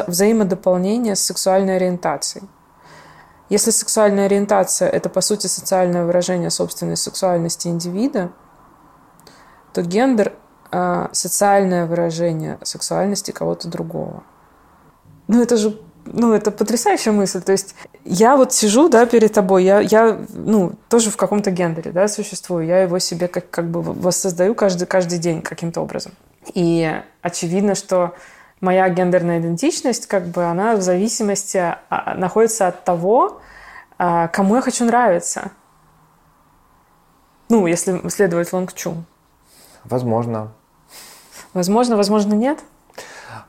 взаимодополнения 0.08 1.16
с 1.16 1.22
сексуальной 1.22 1.78
ориентацией. 1.78 2.50
Если 3.48 3.72
сексуальная 3.72 4.26
ориентация– 4.26 4.90
это, 4.92 5.08
по 5.08 5.22
сути, 5.22 5.48
социальное 5.48 6.04
выражение 6.04 6.50
собственной 6.50 6.98
сексуальности 6.98 7.70
индивида, 7.70 8.34
то 9.72 9.82
гендер– 9.84 10.34
социальное 11.14 11.86
выражение 11.86 12.60
сексуальности 12.64 13.32
кого-то 13.32 13.70
другого. 13.70 14.24
Ну, 15.30 15.42
это 15.42 15.56
же 15.56 15.80
ну, 16.06 16.34
это 16.34 16.52
потрясающая 16.52 17.12
мысль. 17.12 17.42
То 17.42 17.52
есть 17.52 17.76
я 18.04 18.38
вот 18.38 18.54
сижу, 18.54 18.90
да, 18.90 19.06
перед 19.06 19.34
тобой, 19.34 19.64
я, 19.64 19.80
я 19.80 20.20
ну, 20.34 20.74
тоже 20.90 21.10
в 21.10 21.18
каком-то 21.18 21.52
гендере, 21.52 21.92
да, 21.92 22.08
существую. 22.08 22.66
Я 22.66 22.80
его 22.80 23.00
себе 23.00 23.28
как, 23.28 23.50
как 23.50 23.70
бы 23.70 23.82
воссоздаю 23.82 24.56
каждый, 24.56 24.86
каждый 24.86 25.20
день 25.20 25.42
каким-то 25.42 25.82
образом. 25.82 26.14
И 26.54 26.92
очевидно, 27.22 27.76
что 27.76 28.14
моя 28.62 28.88
гендерная 28.90 29.40
идентичность, 29.40 30.08
как 30.08 30.28
бы, 30.28 30.46
она 30.46 30.76
в 30.76 30.82
зависимости 30.82 31.58
а, 31.58 32.16
находится 32.16 32.68
от 32.68 32.84
того, 32.84 33.42
а, 33.98 34.28
кому 34.28 34.56
я 34.56 34.62
хочу 34.62 34.86
нравиться. 34.86 35.52
Ну, 37.50 37.68
если 37.68 38.08
следовать 38.10 38.52
Лонгчу. 38.54 39.04
Возможно. 39.84 40.52
Возможно, 41.54 41.96
возможно, 41.96 42.34
нет. 42.34 42.60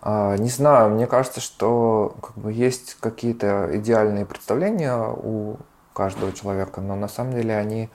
А, 0.09 0.37
не 0.37 0.51
знаю, 0.51 0.91
мне 0.91 1.09
кажется, 1.09 1.41
что 1.41 2.15
как 2.23 2.39
бы 2.39 2.53
есть 2.53 2.97
какие-то 3.01 3.71
идеальные 3.73 4.25
представления 4.25 4.97
у 4.97 5.57
каждого 5.93 6.33
человека, 6.33 6.81
но 6.81 6.95
на 6.95 7.09
самом 7.09 7.33
деле 7.33 7.57
они 7.57 7.89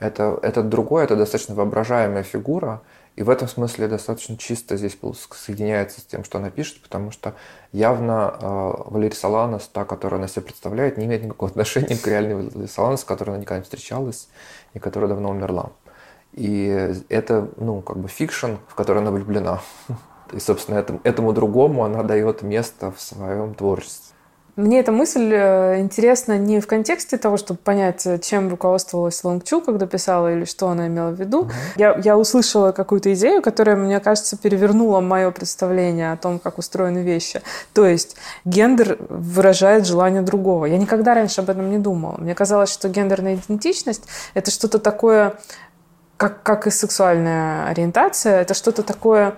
это, 0.00 0.38
это 0.40 0.62
другое, 0.62 1.04
это 1.04 1.14
достаточно 1.14 1.54
воображаемая 1.54 2.22
фигура, 2.22 2.80
и 3.16 3.22
в 3.22 3.28
этом 3.28 3.48
смысле 3.48 3.86
достаточно 3.86 4.38
чисто 4.38 4.78
здесь 4.78 4.96
соединяется 5.32 6.00
с 6.00 6.04
тем, 6.04 6.24
что 6.24 6.38
она 6.38 6.48
пишет, 6.48 6.82
потому 6.82 7.10
что 7.10 7.34
явно 7.72 8.34
э, 8.40 8.72
Валери 8.86 9.14
Соланас, 9.14 9.68
та, 9.68 9.84
которую 9.84 10.20
она 10.20 10.28
себе 10.28 10.46
представляет, 10.46 10.96
не 10.96 11.04
имеет 11.04 11.22
никакого 11.22 11.50
отношения 11.50 11.98
к 11.98 12.06
реальной 12.06 12.36
Валери 12.36 12.66
Соланас, 12.66 13.02
с 13.02 13.04
которой 13.04 13.32
она 13.32 13.40
никогда 13.40 13.58
не 13.58 13.64
встречалась 13.64 14.30
и 14.72 14.78
которая 14.78 15.10
давно 15.10 15.28
умерла. 15.28 15.72
И 16.32 16.94
это, 17.10 17.50
ну, 17.58 17.82
как 17.82 17.98
бы 17.98 18.08
fiction, 18.08 18.52
в 18.68 18.74
который 18.74 19.02
она 19.02 19.10
влюблена. 19.10 19.60
И, 20.32 20.40
собственно, 20.40 20.78
этому, 20.78 21.00
этому 21.04 21.32
другому 21.32 21.84
она 21.84 22.02
дает 22.02 22.42
место 22.42 22.92
в 22.92 23.00
своем 23.00 23.54
творчестве. 23.54 24.08
Мне 24.58 24.80
эта 24.80 24.90
мысль 24.90 25.32
э, 25.32 25.78
интересна 25.78 26.36
не 26.36 26.58
в 26.58 26.66
контексте 26.66 27.16
того, 27.16 27.36
чтобы 27.36 27.60
понять, 27.60 28.04
э, 28.06 28.18
чем 28.18 28.48
руководствовалась 28.48 29.22
Лонг 29.22 29.41
Чу, 29.41 29.60
когда 29.60 29.86
писала, 29.86 30.32
или 30.34 30.44
что 30.44 30.66
она 30.66 30.88
имела 30.88 31.10
в 31.10 31.20
виду. 31.20 31.48
Я, 31.76 31.96
я 32.02 32.18
услышала 32.18 32.72
какую-то 32.72 33.14
идею, 33.14 33.40
которая, 33.40 33.76
мне 33.76 34.00
кажется, 34.00 34.36
перевернула 34.36 35.00
мое 35.00 35.30
представление 35.30 36.10
о 36.10 36.16
том, 36.16 36.40
как 36.40 36.58
устроены 36.58 37.04
вещи. 37.04 37.40
То 37.72 37.86
есть 37.86 38.16
гендер 38.44 38.96
выражает 39.08 39.86
желание 39.86 40.22
другого. 40.22 40.64
Я 40.64 40.76
никогда 40.76 41.14
раньше 41.14 41.40
об 41.40 41.50
этом 41.50 41.70
не 41.70 41.78
думала. 41.78 42.16
Мне 42.18 42.34
казалось, 42.34 42.72
что 42.72 42.88
гендерная 42.88 43.36
идентичность— 43.36 44.08
это 44.34 44.50
что-то 44.50 44.80
такое, 44.80 45.34
как, 46.16 46.42
как 46.42 46.66
и 46.66 46.70
сексуальная 46.70 47.68
ориентация, 47.68 48.40
это 48.40 48.54
что-то 48.54 48.82
такое 48.82 49.36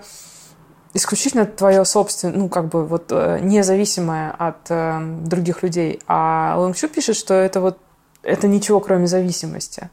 исключительно 0.93 1.45
твое 1.45 1.85
собственное, 1.85 2.37
ну, 2.37 2.49
как 2.49 2.67
бы 2.67 2.85
вот 2.85 3.11
э, 3.11 3.39
независимое 3.41 4.31
от 4.31 4.69
э, 4.69 4.99
других 5.23 5.63
людей. 5.63 5.99
А 6.07 6.55
Лонгчу 6.57 6.87
пишет, 6.87 7.15
что 7.15 7.33
это 7.33 7.61
вот 7.61 7.77
это 8.23 8.47
ничего, 8.47 8.79
кроме 8.79 9.07
зависимости. 9.07 9.89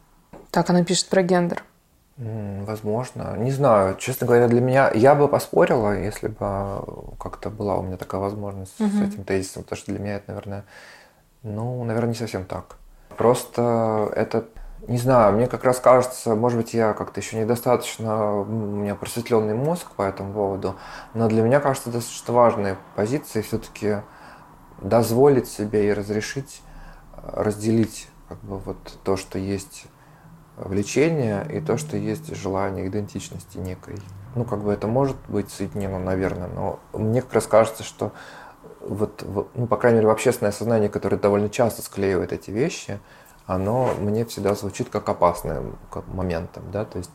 Так 0.50 0.70
она 0.70 0.84
пишет 0.84 1.08
про 1.08 1.22
гендер. 1.22 1.64
Возможно. 2.16 3.36
Не 3.38 3.52
знаю. 3.52 3.96
Честно 3.96 4.26
говоря, 4.26 4.48
для 4.48 4.60
меня... 4.60 4.90
Я 4.92 5.14
бы 5.14 5.28
поспорила, 5.28 5.96
если 5.96 6.26
бы 6.28 7.14
как-то 7.18 7.48
была 7.48 7.76
у 7.76 7.82
меня 7.82 7.96
такая 7.96 8.20
возможность 8.20 8.78
угу. 8.80 8.90
с 8.90 9.02
этим 9.02 9.24
тезисом, 9.24 9.62
потому 9.62 9.78
что 9.78 9.92
для 9.92 10.00
меня 10.00 10.16
это, 10.16 10.24
наверное, 10.28 10.64
ну, 11.42 11.84
наверное, 11.84 12.10
не 12.10 12.16
совсем 12.16 12.44
так. 12.44 12.76
Просто 13.16 14.12
это 14.16 14.44
не 14.86 14.98
знаю, 14.98 15.34
мне 15.34 15.46
как 15.46 15.64
раз 15.64 15.80
кажется, 15.80 16.34
может 16.34 16.58
быть, 16.58 16.74
я 16.74 16.92
как-то 16.92 17.20
еще 17.20 17.38
недостаточно, 17.38 18.40
у 18.40 18.44
меня 18.44 18.94
просветленный 18.94 19.54
мозг 19.54 19.86
по 19.96 20.02
этому 20.02 20.32
поводу, 20.32 20.76
но 21.14 21.28
для 21.28 21.42
меня 21.42 21.60
кажется 21.60 21.90
достаточно 21.90 22.32
важной 22.32 22.76
позицией 22.94 23.42
все-таки 23.42 23.96
дозволить 24.80 25.48
себе 25.48 25.88
и 25.88 25.92
разрешить 25.92 26.62
э, 27.14 27.42
разделить 27.42 28.08
как 28.28 28.38
бы 28.38 28.58
вот 28.58 28.76
то, 29.02 29.16
что 29.16 29.38
есть 29.38 29.86
влечение 30.56 31.46
и 31.50 31.60
то, 31.60 31.76
что 31.76 31.96
есть 31.96 32.34
желание 32.34 32.86
идентичности 32.86 33.58
некой. 33.58 33.96
Ну, 34.34 34.44
как 34.44 34.62
бы 34.62 34.72
это 34.72 34.86
может 34.86 35.16
быть 35.28 35.50
соединено, 35.50 35.98
наверное, 35.98 36.48
но 36.48 36.80
мне 36.92 37.22
как 37.22 37.34
раз 37.34 37.46
кажется, 37.46 37.82
что 37.82 38.12
вот, 38.80 39.24
ну, 39.54 39.66
по 39.66 39.76
крайней 39.76 39.96
мере, 39.98 40.08
в 40.08 40.12
общественное 40.12 40.52
сознание, 40.52 40.88
которое 40.88 41.16
довольно 41.16 41.48
часто 41.48 41.82
склеивает 41.82 42.32
эти 42.32 42.50
вещи, 42.50 43.00
оно 43.48 43.94
мне 43.98 44.26
всегда 44.26 44.54
звучит 44.54 44.90
как 44.90 45.08
опасным 45.08 45.78
моментом, 46.06 46.70
да, 46.70 46.84
то 46.84 46.98
есть 46.98 47.10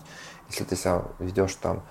если 0.50 0.63
ты 0.65 0.76
себя 0.76 1.04
ведешь 1.19 1.56
там, 1.56 1.84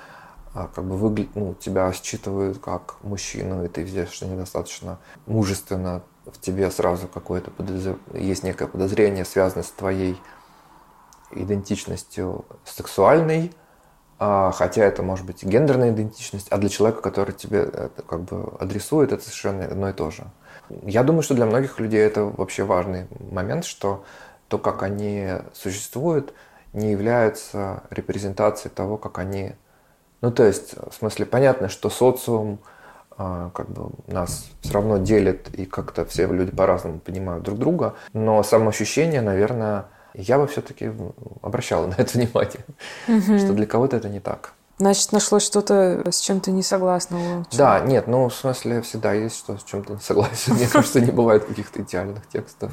а, 0.53 0.67
как 0.67 0.85
бы 0.85 0.97
выглядит, 0.97 1.37
ну, 1.37 1.55
тебя 1.55 1.91
считывают 1.93 2.59
как 2.59 2.97
мужчину, 3.03 3.65
и 3.65 3.69
ты 3.69 3.83
ведешь 3.83 4.21
недостаточно 4.21 4.99
мужественно, 5.27 6.03
в 6.27 6.41
тебе 6.41 6.71
сразу 6.71 7.07
какое-то 7.07 7.51
подозр... 7.53 7.99
есть 8.15 8.43
некое 8.43 8.67
подозрение, 8.67 9.25
связанное 9.25 9.63
с 9.63 9.71
твоей 9.71 10.21
идентичностью 11.31 12.45
сексуальной, 12.65 13.53
а, 14.19 14.51
хотя 14.51 14.85
это 14.85 15.05
может 15.05 15.25
быть 15.25 15.45
гендерная 15.45 15.93
идентичность, 15.93 16.49
а 16.51 16.59
для 16.59 16.69
человека, 16.69 17.01
который 17.01 17.33
тебе 17.33 17.61
это 17.61 18.03
как 18.07 18.23
бы 18.23 18.53
адресует, 18.59 19.13
это 19.13 19.23
совершенно 19.23 19.65
одно 19.65 19.89
и 19.89 19.93
то 19.93 20.11
же. 20.11 20.25
Я 20.83 21.05
думаю, 21.05 21.23
что 21.23 21.35
для 21.35 21.47
многих 21.47 21.79
людей 21.79 22.01
это 22.01 22.25
вообще 22.25 22.65
важный 22.65 23.07
момент, 23.31 23.65
что 23.65 24.05
то, 24.53 24.59
как 24.59 24.83
они 24.83 25.31
существуют, 25.55 26.35
не 26.75 26.91
является 26.91 27.85
репрезентацией 27.89 28.71
того, 28.71 28.99
как 28.99 29.19
они... 29.19 29.53
Ну, 30.21 30.31
то 30.31 30.45
есть, 30.45 30.75
в 30.75 30.93
смысле, 30.93 31.25
понятно, 31.25 31.71
что 31.71 31.89
социум 31.89 32.59
а, 33.17 33.49
как 33.55 33.71
бы 33.71 33.93
нас 34.09 34.51
все 34.61 34.75
равно 34.75 34.99
делит, 34.99 35.49
и 35.55 35.65
как-то 35.65 36.05
все 36.05 36.27
люди 36.27 36.55
по-разному 36.55 36.99
понимают 36.99 37.45
друг 37.45 37.59
друга, 37.59 37.95
но 38.13 38.43
самоощущение, 38.43 39.23
наверное, 39.23 39.87
я 40.13 40.37
бы 40.39 40.47
все-таки 40.47 40.93
обращала 41.41 41.87
на 41.93 41.95
это 41.95 42.19
внимание, 42.19 42.67
угу. 43.09 43.39
что 43.39 43.55
для 43.55 43.65
кого-то 43.65 43.97
это 43.97 44.11
не 44.11 44.21
так. 44.21 44.53
Значит, 44.77 45.13
нашлось 45.13 45.45
что-то, 45.45 46.03
с 46.11 46.21
чем 46.21 46.41
ты 46.41 46.51
не 46.51 46.63
согласна. 46.63 47.47
Да, 47.57 47.81
нет, 47.81 48.07
ну, 48.07 48.29
в 48.29 48.35
смысле, 48.35 48.83
всегда 48.83 49.15
есть 49.15 49.39
что 49.39 49.57
с 49.57 49.65
чем 49.65 49.83
то 49.83 49.95
не 49.95 50.01
согласен. 50.01 50.55
Мне 50.55 50.67
кажется, 50.73 51.01
не 51.01 51.11
бывает 51.11 51.47
каких-то 51.47 51.81
идеальных 51.81 52.29
текстов. 52.29 52.73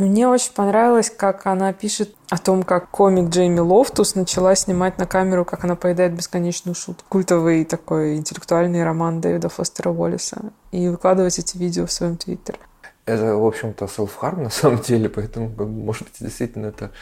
Мне 0.00 0.26
очень 0.26 0.54
понравилось, 0.54 1.10
как 1.10 1.46
она 1.46 1.74
пишет 1.74 2.14
о 2.30 2.38
том, 2.38 2.62
как 2.62 2.88
комик 2.88 3.28
Джейми 3.28 3.58
Лофтус 3.58 4.14
начала 4.14 4.54
снимать 4.54 4.96
на 4.96 5.04
камеру, 5.04 5.44
как 5.44 5.64
она 5.64 5.76
поедает 5.76 6.14
бесконечную 6.14 6.74
шутку. 6.74 7.04
Культовый 7.10 7.66
такой 7.66 8.16
интеллектуальный 8.16 8.82
роман 8.82 9.20
Дэвида 9.20 9.50
Фостера 9.50 9.90
Уоллиса. 9.90 10.52
И 10.72 10.88
выкладывать 10.88 11.38
эти 11.38 11.58
видео 11.58 11.84
в 11.84 11.92
своем 11.92 12.16
твиттере. 12.16 12.58
Это, 13.04 13.36
в 13.36 13.44
общем-то, 13.44 13.84
self-harm 13.84 14.44
на 14.44 14.48
самом 14.48 14.80
деле, 14.80 15.10
поэтому, 15.10 15.50
может 15.66 16.04
быть, 16.04 16.14
действительно 16.18 16.68
это, 16.68 16.92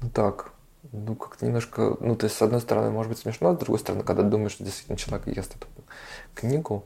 ну 0.00 0.08
так, 0.10 0.52
ну, 0.92 1.16
как-то 1.16 1.46
немножко, 1.46 1.96
ну, 1.98 2.14
то 2.14 2.26
есть, 2.26 2.36
с 2.36 2.42
одной 2.42 2.60
стороны, 2.60 2.90
может 2.90 3.10
быть 3.10 3.18
смешно, 3.18 3.50
а 3.50 3.54
с 3.54 3.58
другой 3.58 3.80
стороны, 3.80 4.04
когда 4.04 4.22
думаешь, 4.22 4.52
что 4.52 4.62
действительно 4.62 4.96
человек 4.96 5.26
ест 5.26 5.56
эту 5.56 5.66
книгу, 6.36 6.84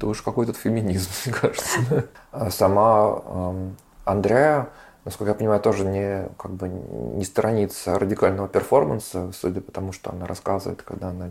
то 0.00 0.08
уж 0.08 0.22
какой 0.22 0.46
тут 0.46 0.56
феминизм, 0.56 1.08
мне 1.24 1.34
кажется. 1.34 2.08
А 2.32 2.50
сама 2.50 3.22
эм, 3.26 3.76
Андреа, 4.04 4.70
насколько 5.04 5.30
я 5.30 5.34
понимаю, 5.34 5.60
тоже 5.60 5.84
не, 5.84 6.28
как 6.36 6.52
бы, 6.52 6.68
не 6.68 7.24
сторонится 7.24 7.98
радикального 7.98 8.48
перформанса, 8.48 9.30
судя 9.32 9.60
по 9.60 9.72
тому, 9.72 9.92
что 9.92 10.10
она 10.10 10.26
рассказывает, 10.26 10.82
когда 10.82 11.08
она 11.08 11.30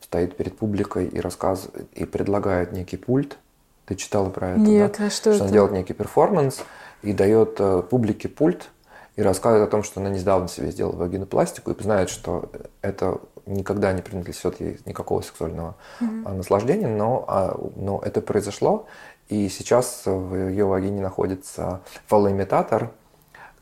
стоит 0.00 0.36
перед 0.36 0.56
публикой 0.56 1.06
и 1.06 1.20
рассказывает, 1.20 1.88
и 1.92 2.04
предлагает 2.04 2.72
некий 2.72 2.96
пульт. 2.96 3.38
Ты 3.86 3.96
читала 3.96 4.30
про 4.30 4.50
это, 4.50 4.60
Нет, 4.60 4.96
да? 4.98 5.06
а 5.06 5.10
что, 5.10 5.20
что 5.20 5.30
это? 5.30 5.44
она 5.44 5.52
делает 5.52 5.72
некий 5.72 5.92
перформанс 5.92 6.62
и 7.02 7.12
дает 7.12 7.56
э, 7.58 7.82
публике 7.82 8.28
пульт 8.28 8.68
и 9.16 9.22
рассказывает 9.22 9.68
о 9.68 9.70
том, 9.70 9.82
что 9.82 10.00
она 10.00 10.08
недавно 10.10 10.48
себе 10.48 10.70
сделала 10.70 10.96
вагинопластику 10.96 11.72
и 11.72 11.82
знает, 11.82 12.08
что 12.08 12.50
это 12.80 13.20
никогда 13.46 13.92
не 13.92 14.02
принесет 14.02 14.60
ей 14.60 14.78
никакого 14.86 15.20
сексуального 15.20 15.76
mm-hmm. 16.00 16.34
наслаждения, 16.34 16.86
но, 16.86 17.24
а, 17.26 17.58
но 17.76 18.00
это 18.04 18.20
произошло, 18.20 18.86
и 19.32 19.48
сейчас 19.48 20.02
в 20.04 20.34
ее 20.34 20.66
вагине 20.66 21.00
находится 21.00 21.80
фалоимитатор, 22.06 22.90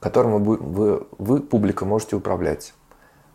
которым 0.01 0.43
вы, 0.43 0.57
вы, 0.57 1.07
вы, 1.16 1.41
публика, 1.41 1.85
можете 1.85 2.16
управлять. 2.16 2.75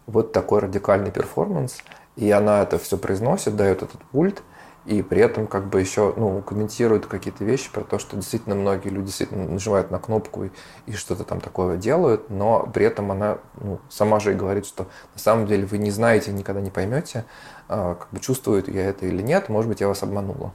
Вот 0.05 0.33
такой 0.33 0.59
радикальный 0.59 1.11
перформанс. 1.11 1.77
И 2.17 2.29
она 2.31 2.61
это 2.61 2.77
все 2.77 2.97
произносит, 2.97 3.55
дает 3.55 3.83
этот 3.83 4.01
пульт, 4.11 4.43
и 4.85 5.01
при 5.01 5.21
этом 5.21 5.47
как 5.47 5.67
бы 5.69 5.79
еще 5.79 6.13
ну, 6.17 6.41
комментирует 6.41 7.05
какие-то 7.05 7.45
вещи 7.45 7.71
про 7.71 7.85
то, 7.85 7.99
что 7.99 8.17
действительно 8.17 8.55
многие 8.55 8.89
люди 8.89 9.07
действительно 9.07 9.47
нажимают 9.47 9.89
на 9.89 9.99
кнопку 9.99 10.43
и, 10.43 10.49
и 10.87 10.91
что-то 10.91 11.23
там 11.23 11.39
такое 11.39 11.77
делают, 11.77 12.29
но 12.29 12.69
при 12.73 12.85
этом 12.85 13.11
она 13.11 13.37
ну, 13.61 13.79
сама 13.89 14.19
же 14.19 14.33
и 14.33 14.35
говорит, 14.35 14.65
что 14.65 14.87
на 15.13 15.19
самом 15.19 15.47
деле 15.47 15.65
вы 15.65 15.77
не 15.77 15.89
знаете, 15.89 16.33
никогда 16.33 16.59
не 16.59 16.69
поймете, 16.69 17.23
а, 17.69 17.95
как 17.95 18.09
бы 18.11 18.19
чувствует 18.19 18.67
я 18.67 18.89
это 18.89 19.05
или 19.05 19.21
нет, 19.21 19.47
может 19.47 19.69
быть, 19.69 19.79
я 19.79 19.87
вас 19.87 20.03
обманула. 20.03 20.51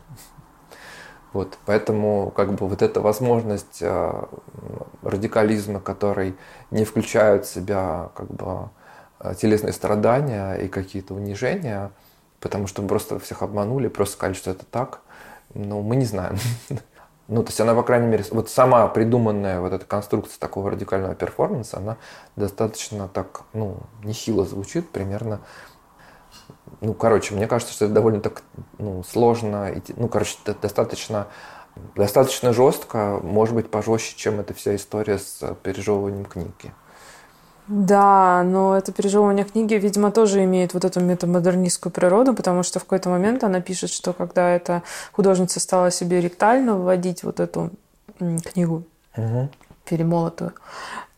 Вот, 1.32 1.58
поэтому 1.64 2.32
как 2.34 2.54
бы 2.54 2.66
вот 2.66 2.82
эта 2.82 3.00
возможность 3.00 3.78
э, 3.82 4.24
радикализма, 5.02 5.80
который 5.80 6.34
не 6.72 6.84
включает 6.84 7.46
в 7.46 7.52
себя 7.52 8.10
как 8.16 8.26
бы 8.28 8.70
э, 9.20 9.34
телесные 9.36 9.72
страдания 9.72 10.54
и 10.54 10.66
какие-то 10.66 11.14
унижения, 11.14 11.92
потому 12.40 12.66
что 12.66 12.82
мы 12.82 12.88
просто 12.88 13.20
всех 13.20 13.42
обманули, 13.42 13.86
просто 13.86 14.14
сказали, 14.14 14.34
что 14.34 14.50
это 14.50 14.64
так, 14.64 15.02
ну, 15.54 15.82
мы 15.82 15.96
не 15.96 16.04
знаем. 16.04 16.36
Ну, 17.32 17.44
то 17.44 17.50
есть 17.50 17.60
она, 17.60 17.76
по 17.76 17.84
крайней 17.84 18.08
мере, 18.08 18.24
вот 18.32 18.50
сама 18.50 18.88
придуманная 18.88 19.60
вот 19.60 19.72
эта 19.72 19.86
конструкция 19.86 20.36
такого 20.40 20.68
радикального 20.68 21.14
перформанса, 21.14 21.76
она 21.76 21.96
достаточно 22.34 23.06
так, 23.06 23.42
ну, 23.52 23.76
нехило 24.02 24.44
звучит, 24.44 24.90
примерно 24.90 25.38
ну, 26.80 26.94
короче, 26.94 27.34
мне 27.34 27.46
кажется, 27.46 27.74
что 27.74 27.84
это 27.86 27.94
довольно 27.94 28.20
так 28.20 28.42
ну, 28.78 29.02
сложно, 29.02 29.74
ну, 29.96 30.08
короче, 30.08 30.36
достаточно, 30.60 31.26
достаточно 31.94 32.52
жестко, 32.52 33.20
может 33.22 33.54
быть, 33.54 33.70
пожестче, 33.70 34.16
чем 34.16 34.40
эта 34.40 34.54
вся 34.54 34.74
история 34.76 35.18
с 35.18 35.56
пережевыванием 35.62 36.24
книги. 36.24 36.72
Да, 37.68 38.42
но 38.42 38.76
это 38.76 38.90
пережевывание 38.90 39.44
книги, 39.44 39.74
видимо, 39.74 40.10
тоже 40.10 40.42
имеет 40.42 40.74
вот 40.74 40.84
эту 40.84 40.98
метамодернистскую 41.00 41.92
природу, 41.92 42.34
потому 42.34 42.64
что 42.64 42.80
в 42.80 42.82
какой-то 42.82 43.10
момент 43.10 43.44
она 43.44 43.60
пишет, 43.60 43.90
что 43.90 44.12
когда 44.12 44.50
эта 44.50 44.82
художница 45.12 45.60
стала 45.60 45.92
себе 45.92 46.20
ректально 46.20 46.76
вводить 46.76 47.22
вот 47.22 47.38
эту 47.38 47.70
книгу 48.18 48.82
угу. 49.16 49.48
перемолотую, 49.84 50.52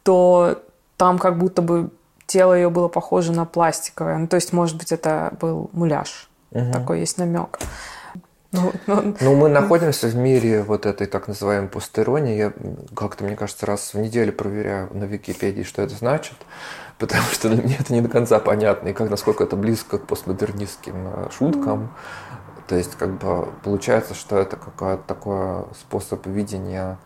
то 0.02 0.62
там 0.98 1.18
как 1.18 1.38
будто 1.38 1.62
бы 1.62 1.90
тело 2.32 2.54
ее 2.54 2.70
было 2.70 2.88
похоже 2.88 3.32
на 3.32 3.44
пластиковое. 3.44 4.16
Ну, 4.16 4.26
то 4.26 4.36
есть, 4.36 4.52
может 4.54 4.78
быть, 4.78 4.90
это 4.90 5.34
был 5.38 5.68
муляж. 5.72 6.30
Угу. 6.52 6.72
Такой 6.72 7.00
есть 7.00 7.18
намек. 7.18 7.58
Ну, 8.52 8.72
ну, 8.86 9.14
ну, 9.20 9.36
мы 9.36 9.48
находимся 9.48 10.08
в 10.08 10.14
мире 10.14 10.62
вот 10.62 10.86
этой 10.86 11.06
так 11.06 11.28
называемой 11.28 11.68
постеронии. 11.68 12.36
Я 12.36 12.52
как-то, 12.94 13.24
мне 13.24 13.36
кажется, 13.36 13.66
раз 13.66 13.92
в 13.92 13.98
неделю 13.98 14.32
проверяю 14.32 14.88
на 14.92 15.04
Википедии, 15.04 15.62
что 15.62 15.82
это 15.82 15.94
значит, 15.94 16.36
потому 16.98 17.24
что 17.32 17.50
для 17.50 17.62
меня 17.62 17.76
это 17.78 17.92
не 17.92 18.00
до 18.00 18.08
конца 18.08 18.38
понятно, 18.40 18.88
и 18.88 18.92
как, 18.94 19.10
насколько 19.10 19.44
это 19.44 19.56
близко 19.56 19.98
к 19.98 20.06
постмодернистским 20.06 20.94
э, 21.06 21.28
шуткам. 21.36 21.94
То 22.66 22.76
есть, 22.76 22.94
как 22.96 23.18
бы, 23.18 23.48
получается, 23.62 24.14
что 24.14 24.38
это 24.38 24.56
какой-то 24.56 25.02
такой 25.06 25.64
способ 25.78 26.26
видения 26.26 26.98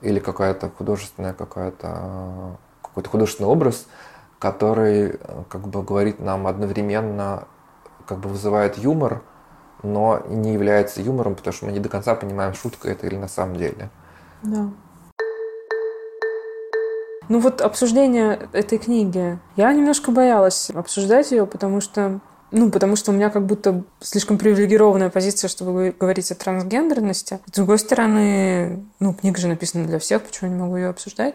или 0.00 0.18
какая-то 0.18 0.70
художественная 0.70 1.32
какая-то 1.32 2.58
какой-то 2.82 3.10
художественный 3.10 3.48
образ, 3.48 3.86
который 4.38 5.16
э, 5.18 5.42
как 5.48 5.68
бы 5.68 5.82
говорит 5.82 6.20
нам 6.20 6.46
одновременно, 6.46 7.46
как 8.06 8.18
бы 8.18 8.28
вызывает 8.28 8.78
юмор, 8.78 9.22
но 9.82 10.22
не 10.28 10.52
является 10.52 11.00
юмором, 11.00 11.34
потому 11.34 11.52
что 11.52 11.66
мы 11.66 11.72
не 11.72 11.80
до 11.80 11.88
конца 11.88 12.14
понимаем, 12.14 12.54
шутка 12.54 12.90
это 12.90 13.06
или 13.06 13.16
на 13.16 13.28
самом 13.28 13.56
деле. 13.56 13.90
Да. 14.42 14.68
Ну 17.28 17.38
вот 17.38 17.62
обсуждение 17.62 18.48
этой 18.52 18.78
книги. 18.78 19.38
Я 19.56 19.72
немножко 19.72 20.10
боялась 20.10 20.70
обсуждать 20.70 21.30
ее, 21.30 21.46
потому 21.46 21.80
что 21.80 22.20
ну, 22.54 22.70
потому 22.70 22.94
что 22.94 23.10
у 23.10 23.14
меня 23.14 23.30
как 23.30 23.44
будто 23.46 23.82
слишком 24.00 24.38
привилегированная 24.38 25.10
позиция, 25.10 25.48
чтобы 25.48 25.92
говорить 25.98 26.30
о 26.30 26.36
трансгендерности. 26.36 27.40
С 27.46 27.50
другой 27.50 27.80
стороны, 27.80 28.86
ну, 29.00 29.12
книга 29.12 29.40
же 29.40 29.48
написана 29.48 29.86
для 29.86 29.98
всех, 29.98 30.22
почему 30.22 30.50
я 30.50 30.56
не 30.56 30.62
могу 30.62 30.76
ее 30.76 30.88
обсуждать? 30.88 31.34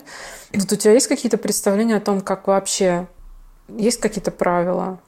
Вот 0.54 0.72
у 0.72 0.76
тебя 0.78 0.94
есть 0.94 1.08
какие-то 1.08 1.38
представления 1.38 1.98
о 1.98 2.02
том, 2.02 2.22
как 2.22 2.48
вообще... 2.48 3.08
Есть 3.68 4.00
какие-то 4.00 4.32
правила, 4.32 5.00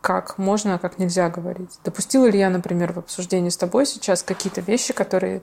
как 0.00 0.38
можно, 0.38 0.76
а 0.76 0.78
как 0.78 0.98
нельзя 0.98 1.28
говорить? 1.28 1.78
Допустила 1.84 2.26
ли 2.26 2.38
я, 2.38 2.48
например, 2.48 2.92
в 2.92 2.98
обсуждении 2.98 3.50
с 3.50 3.56
тобой 3.56 3.86
сейчас 3.86 4.22
какие-то 4.22 4.60
вещи, 4.62 4.94
которые 4.94 5.42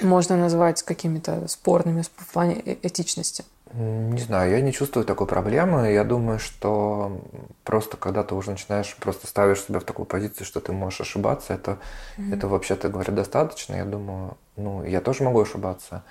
можно 0.00 0.36
назвать 0.36 0.82
какими-то 0.82 1.46
спорными 1.46 2.02
в 2.02 2.32
плане 2.32 2.60
э, 2.64 2.76
этичности? 2.82 3.44
Не 3.74 4.20
знаю, 4.20 4.50
я 4.50 4.60
не 4.60 4.72
чувствую 4.72 5.06
такой 5.06 5.26
проблемы. 5.26 5.92
Я 5.92 6.04
думаю, 6.04 6.38
что 6.38 7.20
просто 7.64 7.96
когда 7.96 8.22
ты 8.22 8.34
уже 8.34 8.50
начинаешь, 8.50 8.94
просто 8.96 9.26
ставишь 9.26 9.62
себя 9.62 9.80
в 9.80 9.84
такую 9.84 10.06
позицию, 10.06 10.46
что 10.46 10.60
ты 10.60 10.72
можешь 10.72 11.00
ошибаться, 11.00 11.54
это, 11.54 11.78
mm-hmm. 12.18 12.34
это 12.34 12.48
вообще-то 12.48 12.88
говоря 12.88 13.12
достаточно. 13.12 13.74
Я 13.74 13.84
думаю, 13.84 14.36
ну, 14.56 14.84
я 14.84 15.00
тоже 15.00 15.24
могу 15.24 15.40
ошибаться. 15.40 16.02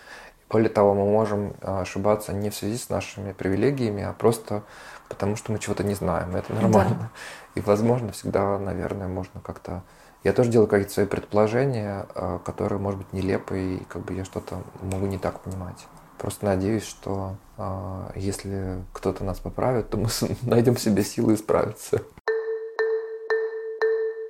Более 0.49 0.69
того, 0.69 0.95
мы 0.95 1.05
можем 1.05 1.53
а, 1.61 1.81
ошибаться 1.81 2.33
не 2.33 2.49
в 2.49 2.55
связи 2.55 2.77
с 2.77 2.89
нашими 2.89 3.31
привилегиями, 3.31 4.03
а 4.03 4.13
просто 4.13 4.63
потому, 5.07 5.35
что 5.35 5.51
мы 5.51 5.59
чего-то 5.59 5.83
не 5.83 5.93
знаем. 5.93 6.35
Это 6.35 6.53
нормально. 6.53 6.97
Да. 6.99 7.09
И, 7.55 7.61
возможно, 7.61 8.11
всегда, 8.11 8.57
наверное, 8.57 9.07
можно 9.07 9.39
как-то 9.39 9.83
я 10.23 10.33
тоже 10.33 10.51
делаю 10.51 10.67
какие-то 10.67 10.93
свои 10.93 11.05
предположения, 11.05 12.05
э, 12.13 12.39
которые, 12.45 12.79
может 12.79 12.99
быть, 12.99 13.11
нелепые, 13.11 13.77
и 13.77 13.83
как 13.85 14.03
бы 14.03 14.13
я 14.13 14.23
что-то 14.23 14.61
могу 14.81 15.07
не 15.07 15.17
так 15.17 15.39
понимать. 15.39 15.87
Просто 16.21 16.45
надеюсь, 16.45 16.83
что 16.83 17.35
э, 17.57 18.11
если 18.15 18.75
кто-то 18.93 19.23
нас 19.23 19.39
поправит, 19.39 19.89
то 19.89 19.97
мы 19.97 20.05
найдем 20.43 20.75
в 20.75 20.79
себе 20.79 21.03
силы 21.03 21.33
исправиться. 21.33 22.03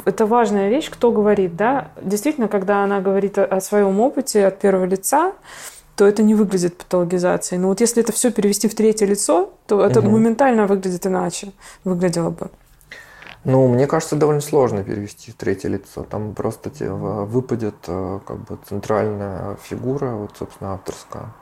Это 0.05 0.25
важная 0.25 0.69
вещь, 0.69 0.89
кто 0.89 1.11
говорит, 1.11 1.57
да? 1.57 1.91
Действительно, 2.01 2.47
когда 2.47 2.85
она 2.85 3.01
говорит 3.01 3.37
о, 3.37 3.43
о 3.43 3.59
своем 3.59 3.99
опыте 3.99 4.47
от 4.47 4.59
первого 4.59 4.85
лица, 4.85 5.33
то 5.97 6.07
это 6.07 6.23
не 6.23 6.33
выглядит 6.33 6.77
патологизацией. 6.77 7.59
Но 7.59 7.67
вот 7.67 7.81
если 7.81 8.01
это 8.01 8.13
все 8.13 8.31
перевести 8.31 8.69
в 8.69 8.73
третье 8.73 9.05
лицо, 9.05 9.51
то 9.67 9.85
это 9.85 9.99
угу. 9.99 10.11
моментально 10.11 10.67
выглядит 10.67 11.05
иначе, 11.05 11.51
выглядело 11.83 12.29
бы. 12.29 12.49
Ну, 13.43 13.67
мне 13.67 13.85
кажется, 13.85 14.15
довольно 14.15 14.41
сложно 14.41 14.81
перевести 14.81 15.31
в 15.31 15.35
третье 15.35 15.67
лицо. 15.67 16.03
Там 16.03 16.35
просто 16.35 16.69
выпадет 16.79 17.75
э, 17.87 18.19
как 18.25 18.37
бы 18.37 18.57
центральная 18.65 19.57
фигура, 19.61 20.11
вот, 20.11 20.31
собственно, 20.37 20.75
авторская. 20.75 21.33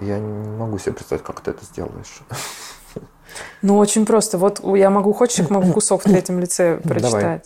Я 0.00 0.18
не 0.18 0.56
могу 0.58 0.78
себе 0.78 0.92
представить, 0.92 1.24
как 1.24 1.40
ты 1.40 1.50
это 1.52 1.64
сделаешь. 1.64 2.22
Ну, 3.62 3.78
очень 3.78 4.06
просто. 4.06 4.38
Вот 4.38 4.60
я 4.76 4.90
могу, 4.90 5.12
хочешь, 5.12 5.48
могу 5.48 5.72
кусок 5.72 6.02
в 6.02 6.04
третьем 6.04 6.38
лице 6.38 6.78
прочитать. 6.78 7.12
Давай. 7.12 7.42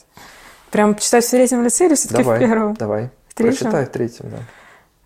Прям 0.70 0.96
читать 0.96 1.24
в 1.24 1.30
третьем 1.30 1.64
лице 1.64 1.86
или 1.86 1.94
все-таки 1.94 2.22
в 2.22 2.38
первом? 2.38 2.74
Давай, 2.74 3.10
в 3.28 3.34
третьем? 3.34 3.58
Прочитай 3.58 3.86
в 3.86 3.88
третьем, 3.88 4.30
да. 4.30 4.38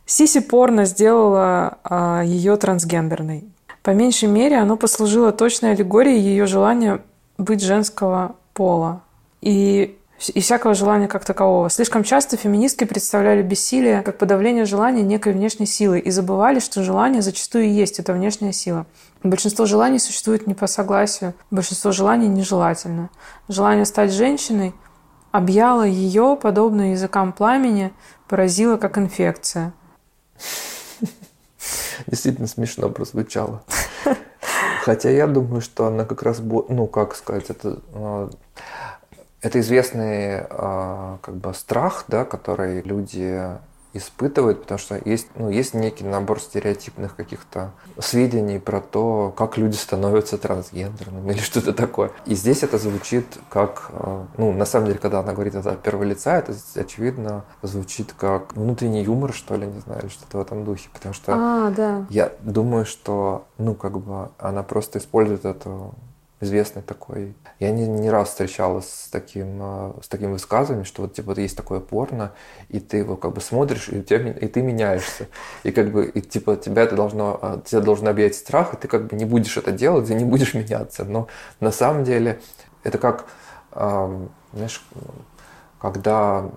Сиси 0.07 0.40
порно 0.40 0.84
сделала 0.84 1.78
а, 1.84 2.22
ее 2.24 2.57
трансгендерной. 2.57 3.45
По 3.82 3.90
меньшей 3.90 4.28
мере, 4.28 4.59
оно 4.59 4.76
послужило 4.76 5.32
точной 5.32 5.72
аллегорией 5.72 6.20
ее 6.20 6.47
желания 6.47 7.01
быть 7.38 7.62
женского 7.62 8.36
пола. 8.55 9.03
И 9.40 9.99
и 10.30 10.40
всякого 10.40 10.74
желания 10.74 11.08
как 11.08 11.24
такового. 11.24 11.70
Слишком 11.70 12.04
часто 12.04 12.36
феминистки 12.36 12.84
представляли 12.84 13.42
бессилие 13.42 14.02
как 14.02 14.18
подавление 14.18 14.64
желания 14.64 15.02
некой 15.02 15.32
внешней 15.32 15.66
силы 15.66 15.98
и 15.98 16.10
забывали, 16.10 16.60
что 16.60 16.82
желание 16.82 17.22
зачастую 17.22 17.64
и 17.64 17.70
есть 17.70 17.98
эта 17.98 18.12
внешняя 18.12 18.52
сила. 18.52 18.86
Большинство 19.22 19.66
желаний 19.66 19.98
существует 19.98 20.46
не 20.46 20.54
по 20.54 20.66
согласию, 20.66 21.34
большинство 21.50 21.92
желаний 21.92 22.28
нежелательно. 22.28 23.10
Желание 23.48 23.84
стать 23.84 24.12
женщиной 24.12 24.74
объяло 25.30 25.82
ее, 25.82 26.38
подобно 26.40 26.92
языкам 26.92 27.32
пламени, 27.32 27.92
поразило 28.28 28.76
как 28.76 28.98
инфекция. 28.98 29.72
Действительно 32.06 32.48
смешно 32.48 32.88
прозвучало. 32.88 33.62
Хотя 34.84 35.10
я 35.10 35.26
думаю, 35.26 35.60
что 35.60 35.86
она 35.86 36.04
как 36.04 36.22
раз, 36.22 36.40
ну, 36.40 36.86
как 36.86 37.14
сказать, 37.14 37.50
это 37.50 37.78
а, 37.94 38.30
это 39.43 39.61
известный 39.61 40.40
а, 40.49 41.18
как 41.20 41.36
бы 41.36 41.53
страх, 41.53 42.05
да, 42.09 42.24
который 42.24 42.80
люди 42.82 43.59
испытывают, 43.95 44.62
потому 44.62 44.78
что 44.78 44.99
есть, 45.05 45.28
ну, 45.34 45.51
есть 45.51 45.74
некий 45.74 46.05
набор 46.05 46.40
стереотипных 46.40 47.14
каких-то 47.14 47.72
сведений 47.99 48.59
про 48.59 48.80
то, 48.80 49.34
как 49.36 49.59
люди 49.59 49.76
становятся 49.76 50.38
трансгендерными 50.38 51.32
или 51.32 51.38
что-то 51.40 51.72
такое. 51.72 52.11
И 52.24 52.34
здесь 52.34 52.62
это 52.62 52.78
звучит 52.78 53.26
как, 53.51 53.90
а, 53.90 54.26
ну, 54.38 54.53
на 54.53 54.64
самом 54.64 54.86
деле, 54.86 54.99
когда 54.99 55.20
она 55.20 55.32
говорит 55.32 55.55
это 55.55 55.72
от 55.72 55.82
первого 55.82 56.05
лица, 56.05 56.38
это, 56.38 56.55
очевидно, 56.74 57.45
звучит 57.61 58.14
как 58.16 58.55
внутренний 58.55 59.03
юмор, 59.03 59.32
что 59.32 59.57
ли, 59.57 59.66
не 59.66 59.80
знаю, 59.80 60.03
или 60.03 60.09
что-то 60.09 60.38
в 60.38 60.40
этом 60.40 60.64
духе, 60.64 60.88
потому 60.93 61.14
что 61.14 61.34
а, 61.34 61.70
да. 61.70 62.07
я 62.09 62.32
думаю, 62.40 62.86
что, 62.86 63.47
ну, 63.59 63.74
как 63.74 63.99
бы 63.99 64.30
она 64.38 64.62
просто 64.62 64.99
использует 64.99 65.45
эту 65.45 65.95
известный 66.43 66.82
такой. 66.82 67.34
Я 67.61 67.70
не, 67.70 67.86
не 67.86 68.11
раз 68.11 68.30
встречалась 68.30 68.88
с 68.88 69.09
таким, 69.09 69.59
э, 69.61 69.93
с 70.03 70.09
таким 70.09 70.32
высказыванием, 70.32 70.84
что 70.84 71.03
вот 71.03 71.14
типа 71.14 71.28
вот 71.28 71.38
есть 71.38 71.57
такое 71.57 71.80
порно, 71.80 72.32
и 72.68 72.80
ты 72.80 72.99
его 72.99 73.16
как 73.16 73.32
бы 73.32 73.40
смотришь, 73.40 73.88
и, 73.88 74.03
тебя, 74.03 74.32
и 74.32 74.47
ты 74.49 74.62
меняешься. 74.62 75.28
И 75.62 75.72
как 75.72 75.90
бы, 75.90 76.07
и 76.07 76.20
типа 76.20 76.57
тебя 76.57 76.82
это 76.82 76.97
должно, 76.97 77.38
э, 77.40 77.61
тебя 77.64 77.80
должен 77.80 78.09
объять 78.09 78.34
страх, 78.34 78.74
и 78.74 78.76
ты 78.76 78.88
как 78.88 79.07
бы 79.07 79.16
не 79.16 79.24
будешь 79.24 79.57
это 79.57 79.72
делать, 79.72 80.11
и 80.11 80.14
не 80.14 80.24
будешь 80.24 80.55
меняться. 80.55 81.05
Но 81.05 81.28
на 81.61 81.72
самом 81.72 82.05
деле 82.05 82.40
это 82.82 82.99
как, 82.99 83.26
знаешь, 83.72 84.84
когда 85.78 86.51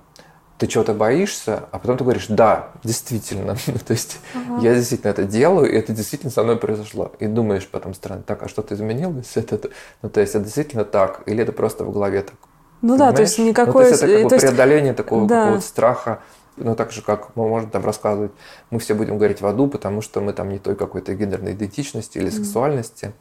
ты 0.57 0.67
чего-то 0.67 0.93
боишься, 0.93 1.65
а 1.71 1.79
потом 1.79 1.97
ты 1.97 2.03
говоришь, 2.03 2.27
да, 2.29 2.69
действительно. 2.83 3.55
то 3.87 3.91
есть 3.91 4.19
ага. 4.33 4.61
я 4.61 4.73
действительно 4.73 5.11
это 5.11 5.23
делаю, 5.23 5.71
и 5.71 5.75
это 5.75 5.91
действительно 5.91 6.31
со 6.31 6.43
мной 6.43 6.57
произошло. 6.57 7.11
И 7.19 7.27
думаешь 7.27 7.67
потом 7.67 7.93
странно, 7.93 8.23
так, 8.23 8.43
а 8.43 8.47
что-то 8.47 8.75
изменилось? 8.75 9.31
Это, 9.35 9.69
ну, 10.01 10.09
то 10.09 10.21
есть 10.21 10.35
это 10.35 10.43
действительно 10.43 10.85
так? 10.85 11.23
Или 11.25 11.43
это 11.43 11.51
просто 11.51 11.83
в 11.83 11.91
голове 11.91 12.21
так? 12.21 12.35
Ну 12.81 12.93
Понимаешь? 12.93 13.11
да, 13.11 13.15
то 13.15 13.21
есть 13.21 13.39
никакое... 13.39 13.73
Ну, 13.73 13.79
то 13.81 13.87
есть 13.89 14.03
это 14.03 14.11
как 14.13 14.23
бы 14.23 14.37
преодоление 14.37 14.85
есть... 14.87 14.97
такого 14.97 15.27
да. 15.27 15.41
какого-то 15.41 15.65
страха. 15.65 16.19
Ну, 16.57 16.75
так 16.75 16.91
же, 16.91 17.01
как 17.01 17.35
мы 17.35 17.47
можем 17.49 17.69
там 17.69 17.83
рассказывать, 17.83 18.31
мы 18.69 18.79
все 18.79 18.93
будем 18.93 19.17
говорить 19.17 19.41
в 19.41 19.47
аду, 19.47 19.67
потому 19.67 20.01
что 20.01 20.21
мы 20.21 20.33
там 20.33 20.49
не 20.49 20.59
той 20.59 20.75
какой-то 20.75 21.13
гендерной 21.13 21.53
идентичности 21.53 22.17
или 22.17 22.29
сексуальности. 22.29 23.13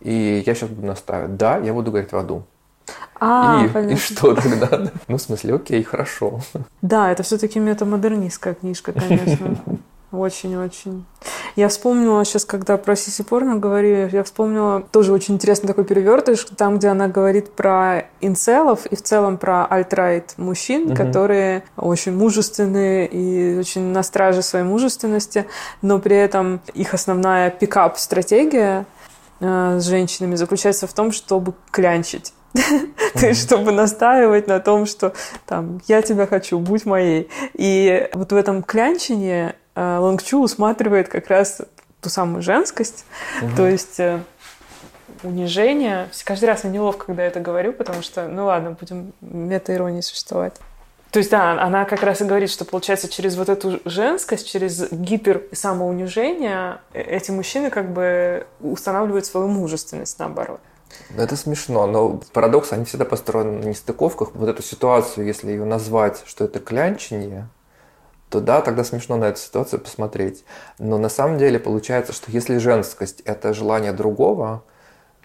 И 0.00 0.42
я 0.44 0.54
сейчас 0.54 0.70
буду 0.70 0.86
наставить, 0.86 1.36
да, 1.36 1.58
я 1.58 1.72
буду 1.72 1.90
говорить 1.90 2.12
в 2.12 2.16
аду. 2.16 2.44
А, 3.20 3.64
и, 3.64 3.92
и 3.92 3.96
что 3.96 4.34
тогда? 4.34 4.90
Ну, 5.08 5.16
в 5.16 5.20
смысле, 5.20 5.54
окей, 5.54 5.82
хорошо. 5.82 6.40
Да, 6.82 7.10
это 7.10 7.22
все-таки 7.22 7.58
метамодернистская 7.58 8.54
книжка, 8.54 8.92
конечно. 8.92 9.56
Очень-очень. 10.14 11.04
Я 11.56 11.68
вспомнила 11.68 12.24
сейчас, 12.24 12.44
когда 12.44 12.76
про 12.76 12.94
Сиси 12.96 13.22
Порно 13.22 13.56
говорю, 13.56 14.08
я 14.08 14.22
вспомнила 14.22 14.82
тоже 14.92 15.12
очень 15.12 15.34
интересный 15.34 15.68
такой 15.68 15.84
перевертыш, 15.84 16.46
там, 16.56 16.78
где 16.78 16.88
она 16.88 17.08
говорит 17.08 17.52
про 17.52 18.06
инцелов 18.20 18.86
и 18.86 18.96
в 18.96 19.02
целом 19.02 19.38
про 19.38 19.64
альтрайт 19.64 20.34
мужчин, 20.36 20.86
угу. 20.86 20.96
которые 20.96 21.64
очень 21.76 22.12
мужественные 22.12 23.06
и 23.06 23.58
очень 23.58 23.82
на 23.82 24.02
страже 24.02 24.42
своей 24.42 24.64
мужественности, 24.64 25.46
но 25.82 25.98
при 25.98 26.16
этом 26.16 26.60
их 26.74 26.94
основная 26.94 27.50
пикап-стратегия 27.50 28.86
э, 29.40 29.78
с 29.80 29.84
женщинами 29.84 30.36
заключается 30.36 30.86
в 30.86 30.92
том, 30.92 31.12
чтобы 31.12 31.54
клянчить. 31.70 32.32
То 33.14 33.26
есть, 33.26 33.42
чтобы 33.42 33.72
настаивать 33.72 34.46
на 34.46 34.60
том, 34.60 34.86
что 34.86 35.12
там 35.46 35.80
я 35.86 36.02
тебя 36.02 36.26
хочу, 36.26 36.58
будь 36.58 36.86
моей. 36.86 37.28
И 37.54 38.08
вот 38.12 38.32
в 38.32 38.36
этом 38.36 38.62
клянчине 38.62 39.56
э, 39.74 39.96
Лонгчу 39.98 40.40
усматривает 40.40 41.08
как 41.08 41.28
раз 41.28 41.62
ту 42.00 42.10
самую 42.10 42.42
женскость, 42.42 43.06
то 43.56 43.66
есть 43.66 43.98
э, 43.98 44.20
унижение. 45.22 46.08
Каждый 46.24 46.44
раз 46.46 46.64
мне 46.64 46.74
неловко, 46.74 47.06
когда 47.06 47.22
я 47.22 47.28
это 47.28 47.40
говорю, 47.40 47.72
потому 47.72 48.02
что, 48.02 48.28
ну 48.28 48.44
ладно, 48.46 48.76
будем 48.78 49.12
мета-иронии 49.20 50.02
существовать. 50.02 50.54
То 51.10 51.18
есть, 51.18 51.30
да, 51.30 51.52
она 51.62 51.84
как 51.84 52.02
раз 52.02 52.20
и 52.20 52.24
говорит, 52.24 52.50
что, 52.50 52.64
получается, 52.64 53.08
через 53.08 53.36
вот 53.36 53.48
эту 53.48 53.80
женскость, 53.84 54.50
через 54.50 54.90
гипер 54.90 55.44
самоунижение 55.52 56.78
э, 56.92 57.00
эти 57.02 57.30
мужчины 57.30 57.70
как 57.70 57.92
бы 57.92 58.46
устанавливают 58.60 59.24
свою 59.24 59.48
мужественность, 59.48 60.18
наоборот. 60.18 60.60
Это 61.16 61.36
смешно, 61.36 61.86
но 61.86 62.20
парадокс, 62.32 62.72
они 62.72 62.84
всегда 62.84 63.04
построены 63.04 63.58
на 63.62 63.68
нестыковках. 63.68 64.34
Вот 64.34 64.48
эту 64.48 64.62
ситуацию, 64.62 65.26
если 65.26 65.50
ее 65.50 65.64
назвать, 65.64 66.22
что 66.26 66.44
это 66.44 66.60
клянчение, 66.60 67.48
то 68.30 68.40
да, 68.40 68.60
тогда 68.62 68.82
смешно 68.82 69.16
на 69.16 69.26
эту 69.26 69.38
ситуацию 69.38 69.80
посмотреть. 69.80 70.44
Но 70.78 70.98
на 70.98 71.08
самом 71.08 71.38
деле 71.38 71.58
получается, 71.58 72.12
что 72.12 72.30
если 72.30 72.58
женскость– 72.58 73.20
это 73.24 73.54
желание 73.54 73.92
другого, 73.92 74.64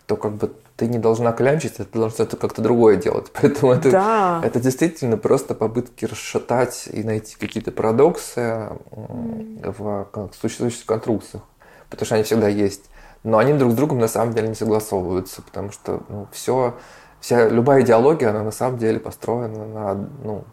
то 0.05 0.15
как 0.15 0.33
бы 0.33 0.53
ты 0.75 0.87
не 0.87 0.97
должна 0.97 1.33
клянчить, 1.33 1.77
ты 1.77 1.85
должна 1.91 2.25
это 2.25 2.37
как-то 2.37 2.61
другое 2.61 2.95
делать. 2.97 3.27
Поэтому 3.33 3.73
это, 3.73 3.91
да. 3.91 4.41
это 4.43 4.59
действительно 4.59 5.17
просто 5.17 5.53
попытки 5.55 6.05
расшатать 6.05 6.87
и 6.91 7.03
найти 7.03 7.35
какие-то 7.37 7.71
парадоксы 7.71 8.69
в 8.91 10.07
существующих 10.39 10.85
конструкциях. 10.85 11.43
Потому 11.89 12.05
что 12.05 12.15
они 12.15 12.23
всегда 12.23 12.47
есть 12.47 12.88
но 13.23 13.37
они 13.37 13.53
друг 13.53 13.71
с 13.71 13.75
другом 13.75 13.99
на 13.99 14.07
самом 14.07 14.33
деле 14.33 14.47
не 14.47 14.55
согласовываются, 14.55 15.41
потому 15.41 15.71
что 15.71 16.01
ну, 16.09 16.27
все, 16.31 16.75
вся, 17.19 17.49
любая 17.49 17.81
идеология, 17.81 18.29
она 18.29 18.43
на 18.43 18.51
самом 18.51 18.77
деле 18.77 18.99
построена 18.99 19.65
на 19.65 19.95
ну, 20.23 20.43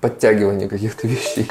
подтягивании 0.00 0.68
каких-то 0.68 1.06
вещей. 1.06 1.48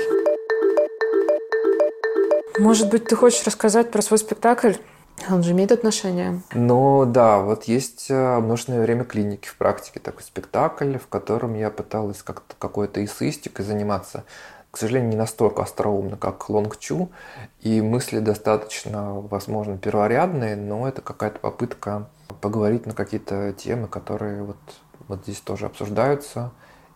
Может 2.60 2.90
быть, 2.90 3.06
ты 3.06 3.16
хочешь 3.16 3.46
рассказать 3.46 3.92
про 3.92 4.02
свой 4.02 4.18
спектакль? 4.18 4.74
Он 5.30 5.44
же 5.44 5.52
имеет 5.52 5.72
отношение. 5.72 6.42
Ну 6.54 7.06
да, 7.06 7.40
вот 7.40 7.64
есть 7.64 8.08
э, 8.10 8.40
множественное 8.40 8.82
время 8.82 9.04
клиники 9.04 9.48
в 9.48 9.56
практике 9.58 10.00
такой 10.00 10.24
спектакль, 10.24 10.98
в 10.98 11.08
котором 11.08 11.56
я 11.56 11.72
пыталась 11.72 12.22
как-то 12.22 12.56
какой-то 12.58 13.04
эссеистикой 13.04 13.66
заниматься 13.66 14.26
к 14.78 14.80
сожалению, 14.80 15.10
не 15.10 15.16
настолько 15.16 15.64
остроумно, 15.64 16.18
как 16.18 16.52
Лонг 16.52 16.78
Чу, 16.78 17.10
и 17.62 17.82
мысли 17.82 18.20
достаточно, 18.20 19.22
возможно, 19.22 19.76
перворядные, 19.76 20.56
но 20.56 20.88
это 20.88 21.02
какая-то 21.02 21.40
попытка 21.40 22.08
поговорить 22.42 22.86
на 22.86 22.94
какие-то 22.94 23.54
темы, 23.54 23.88
которые 23.88 24.44
вот, 24.44 24.58
вот 25.08 25.24
здесь 25.24 25.40
тоже 25.40 25.66
обсуждаются, 25.66 26.52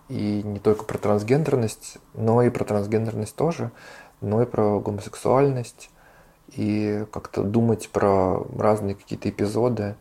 и 0.10 0.44
не 0.44 0.60
только 0.60 0.84
про 0.86 1.00
трансгендерность, 1.00 1.98
но 2.14 2.44
и 2.44 2.52
про 2.52 2.66
трансгендерность 2.66 3.36
тоже, 3.36 3.72
но 4.22 4.44
и 4.44 4.46
про 4.46 4.80
гомосексуальность, 4.80 5.90
и 6.50 7.08
как-то 7.12 7.42
думать 7.42 7.90
про 7.90 8.46
разные 8.60 8.94
какие-то 8.94 9.28
эпизоды 9.28 9.96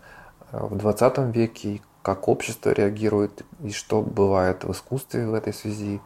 э, 0.53 0.59
в 0.61 0.77
20 0.77 1.35
веке, 1.35 1.81
как 2.03 2.29
общество 2.29 2.73
реагирует 2.73 3.43
и 3.65 3.71
что 3.71 4.03
бывает 4.03 4.65
в 4.65 4.73
искусстве 4.73 5.27
в 5.27 5.33
этой 5.33 5.55
связи. 5.55 6.03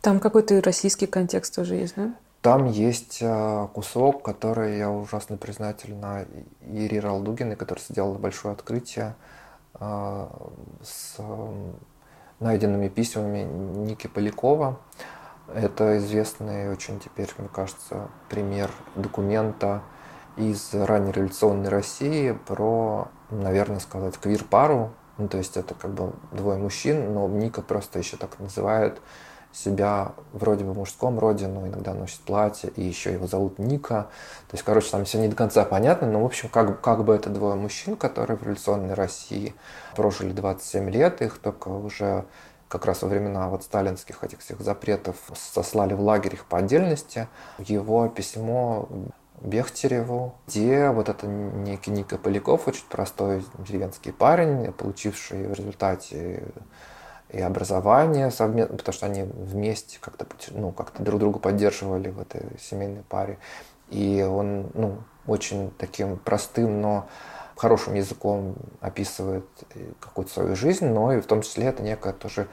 Там 0.00 0.20
какой-то 0.20 0.60
российский 0.62 1.06
контекст 1.06 1.54
тоже 1.54 1.74
есть, 1.74 1.94
да? 1.96 2.14
Там 2.42 2.64
есть 2.64 3.18
э, 3.20 3.68
кусок, 3.74 4.22
который 4.22 4.78
я 4.78 4.90
ужасно 4.90 5.36
признательна 5.36 6.26
Ире 6.62 6.98
Ралдугиной, 7.00 7.54
которая 7.54 7.84
сделала 7.84 8.16
большое 8.16 8.54
открытие 8.54 9.14
э, 9.78 10.26
с 10.82 11.16
найденными 12.40 12.88
письмами 12.88 13.40
Ники 13.42 14.06
Полякова. 14.06 14.78
Это 15.54 15.98
известный 15.98 16.70
очень 16.72 16.98
теперь, 16.98 17.28
мне 17.36 17.48
кажется, 17.48 18.08
пример 18.30 18.70
документа 18.94 19.82
из 20.36 20.72
раннереволюционной 20.72 21.68
России 21.68 22.32
про, 22.46 23.08
наверное, 23.30 23.80
сказать, 23.80 24.16
квир-пару. 24.16 24.92
Ну, 25.18 25.28
то 25.28 25.36
есть 25.36 25.58
это 25.58 25.74
как 25.74 25.90
бы 25.92 26.14
двое 26.32 26.58
мужчин, 26.58 27.12
но 27.12 27.28
Ника 27.28 27.60
просто 27.60 27.98
еще 27.98 28.16
так 28.16 28.38
называют 28.38 29.02
себя 29.52 30.12
вроде 30.32 30.64
бы 30.64 30.72
в 30.72 30.78
мужском 30.78 31.18
роде, 31.18 31.46
но 31.46 31.66
иногда 31.66 31.92
носит 31.94 32.20
платье, 32.20 32.70
и 32.70 32.82
еще 32.82 33.12
его 33.12 33.26
зовут 33.26 33.58
Ника. 33.58 34.08
То 34.48 34.54
есть, 34.54 34.64
короче, 34.64 34.90
там 34.90 35.04
все 35.04 35.18
не 35.18 35.28
до 35.28 35.36
конца 35.36 35.64
понятно, 35.64 36.06
но, 36.06 36.22
в 36.22 36.26
общем, 36.26 36.48
как, 36.48 36.80
как 36.80 37.04
бы 37.04 37.14
это 37.14 37.30
двое 37.30 37.56
мужчин, 37.56 37.96
которые 37.96 38.36
в 38.36 38.42
революционной 38.42 38.94
России 38.94 39.54
прожили 39.96 40.32
27 40.32 40.90
лет, 40.90 41.20
их 41.22 41.38
только 41.38 41.68
уже 41.68 42.24
как 42.68 42.86
раз 42.86 43.02
во 43.02 43.08
времена 43.08 43.48
вот 43.48 43.64
сталинских 43.64 44.22
этих 44.22 44.38
всех 44.38 44.60
запретов 44.60 45.16
сослали 45.34 45.94
в 45.94 46.00
лагерь 46.00 46.34
их 46.34 46.44
по 46.44 46.58
отдельности. 46.58 47.26
Его 47.58 48.08
письмо 48.08 48.88
Бехтереву, 49.40 50.34
где 50.46 50.90
вот 50.90 51.08
это 51.08 51.26
некий 51.26 51.90
Ника 51.90 52.16
Поляков, 52.16 52.68
очень 52.68 52.84
простой 52.88 53.44
деревенский 53.58 54.12
парень, 54.12 54.70
получивший 54.72 55.48
в 55.48 55.54
результате 55.54 56.44
и 57.32 57.40
образование 57.40 58.30
совместно, 58.30 58.76
потому 58.76 58.92
что 58.92 59.06
они 59.06 59.22
вместе 59.22 59.98
как-то 60.00 60.26
ну, 60.50 60.72
как 60.72 60.92
друг 60.98 61.20
друга 61.20 61.38
поддерживали 61.38 62.10
в 62.10 62.20
этой 62.20 62.42
семейной 62.60 63.02
паре. 63.02 63.38
И 63.88 64.22
он 64.28 64.70
ну, 64.74 64.98
очень 65.26 65.70
таким 65.78 66.16
простым, 66.16 66.80
но 66.80 67.08
хорошим 67.56 67.94
языком 67.94 68.56
описывает 68.80 69.46
какую-то 70.00 70.32
свою 70.32 70.56
жизнь, 70.56 70.86
но 70.86 71.12
и 71.12 71.20
в 71.20 71.26
том 71.26 71.42
числе 71.42 71.66
это 71.66 71.82
некое 71.82 72.12
тоже 72.12 72.48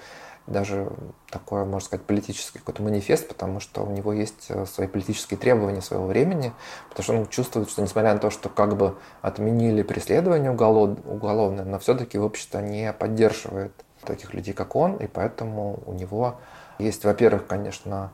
даже 0.47 0.89
такое, 1.30 1.65
можно 1.65 1.86
сказать, 1.86 2.05
политический 2.05 2.59
какой-то 2.59 2.82
манифест, 2.82 3.28
потому 3.28 3.59
что 3.59 3.84
у 3.84 3.91
него 3.91 4.13
есть 4.13 4.45
э, 4.47 4.65
свои 4.65 4.88
политические 4.88 5.38
требования 5.38 5.82
своего 5.82 6.07
времени, 6.07 6.53
потому 6.88 7.03
что 7.03 7.13
он 7.13 7.28
чувствует, 7.28 7.69
что 7.69 7.82
несмотря 7.82 8.13
на 8.13 8.19
то, 8.19 8.30
что 8.30 8.47
как 8.47 8.78
бы 8.78 8.95
отменили 9.21 9.84
преследование 9.84 10.51
уголовное, 10.51 11.65
но 11.65 11.80
все-таки 11.80 12.17
общество 12.17 12.59
не 12.59 12.93
поддерживает 12.93 13.73
таких 14.08 14.34
людей, 14.34 14.53
как 14.53 14.76
он, 14.76 14.95
и 14.97 15.08
поэтому 15.08 15.80
у 15.86 15.93
него 15.93 16.36
есть, 16.80 17.03
во-первых, 17.03 17.45
конечно, 17.47 18.12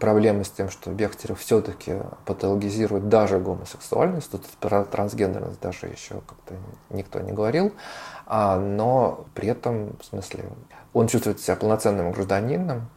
проблемы 0.00 0.44
с 0.44 0.50
тем, 0.50 0.68
что 0.70 0.90
Бехтерев 0.90 1.38
все-таки 1.38 1.94
патологизирует 2.24 3.08
даже 3.08 3.38
гомосексуальность, 3.38 4.30
тут 4.30 4.44
про 4.60 4.84
трансгендерность 4.84 5.60
даже 5.60 5.86
еще 5.86 6.14
как-то 6.26 6.54
никто 6.90 7.20
не 7.20 7.32
говорил, 7.32 7.72
а, 8.26 8.58
но 8.58 9.26
при 9.34 9.48
этом, 9.48 9.96
в 10.00 10.04
смысле, 10.04 10.44
он 10.92 11.06
чувствует 11.08 11.40
себя 11.40 11.56
полноценным 11.56 12.10
гражданином 12.12 12.88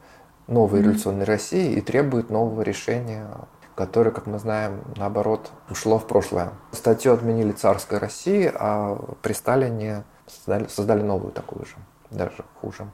новой 0.48 0.80
mm-hmm. 0.80 0.84
революционной 0.84 1.26
России 1.26 1.74
и 1.74 1.82
требует 1.82 2.30
нового 2.30 2.62
решения 2.62 3.28
которое, 3.76 4.12
как 4.12 4.28
мы 4.28 4.40
знаем, 4.40 4.82
наоборот, 4.98 5.52
ушло 5.70 6.00
в 6.00 6.06
прошлое. 6.06 6.50
Статью 6.74 7.14
отменили 7.14 7.54
царской 7.54 7.98
России, 7.98 8.52
а 8.54 9.00
при 9.22 9.32
Сталине 9.32 10.04
создали, 10.28 10.68
создали 10.68 11.02
новую 11.02 11.32
такую 11.32 11.66
же 11.66 11.76
даже 12.12 12.46
хуже. 12.62 12.90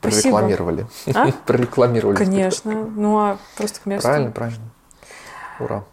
Спасибо. 0.00 0.38
Прорекламировали. 0.38 0.86
А? 1.14 1.30
Прорекламировали. 1.46 2.16
Конечно. 2.16 2.72
Ну, 2.72 3.18
а 3.18 3.38
просто 3.56 3.80
к 3.80 3.86
месту. 3.86 4.08
Правильно, 4.08 4.30
правильно. 4.30 4.70
Ура. 5.58 5.84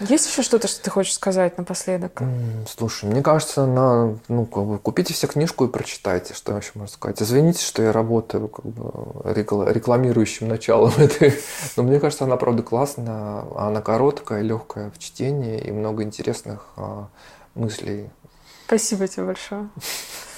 Есть 0.00 0.26
еще 0.26 0.42
что-то, 0.42 0.66
что 0.66 0.82
ты 0.82 0.90
хочешь 0.90 1.14
сказать 1.14 1.56
напоследок? 1.56 2.20
Слушай, 2.68 3.08
мне 3.08 3.22
кажется, 3.22 3.64
на, 3.66 4.18
ну, 4.28 4.44
как 4.44 4.64
бы, 4.64 4.78
купите 4.78 5.14
все 5.14 5.28
книжку 5.28 5.66
и 5.66 5.68
прочитайте, 5.68 6.34
что 6.34 6.56
еще 6.56 6.72
можно 6.74 6.92
сказать. 6.92 7.22
Извините, 7.22 7.62
что 7.62 7.82
я 7.82 7.92
работаю 7.92 8.48
как 8.48 8.64
бы 8.64 9.32
рекламирующим 9.32 10.48
началом 10.48 10.92
этой, 10.98 11.38
но 11.76 11.84
мне 11.84 12.00
кажется, 12.00 12.24
она 12.24 12.36
правда 12.36 12.62
классная, 12.62 13.44
она 13.56 13.80
короткая, 13.82 14.42
легкая 14.42 14.90
в 14.90 14.98
чтении 14.98 15.60
и 15.60 15.70
много 15.70 16.02
интересных 16.02 16.66
а, 16.76 17.08
мыслей. 17.54 18.10
Спасибо 18.66 19.06
тебе 19.06 19.26
большое. 19.26 19.68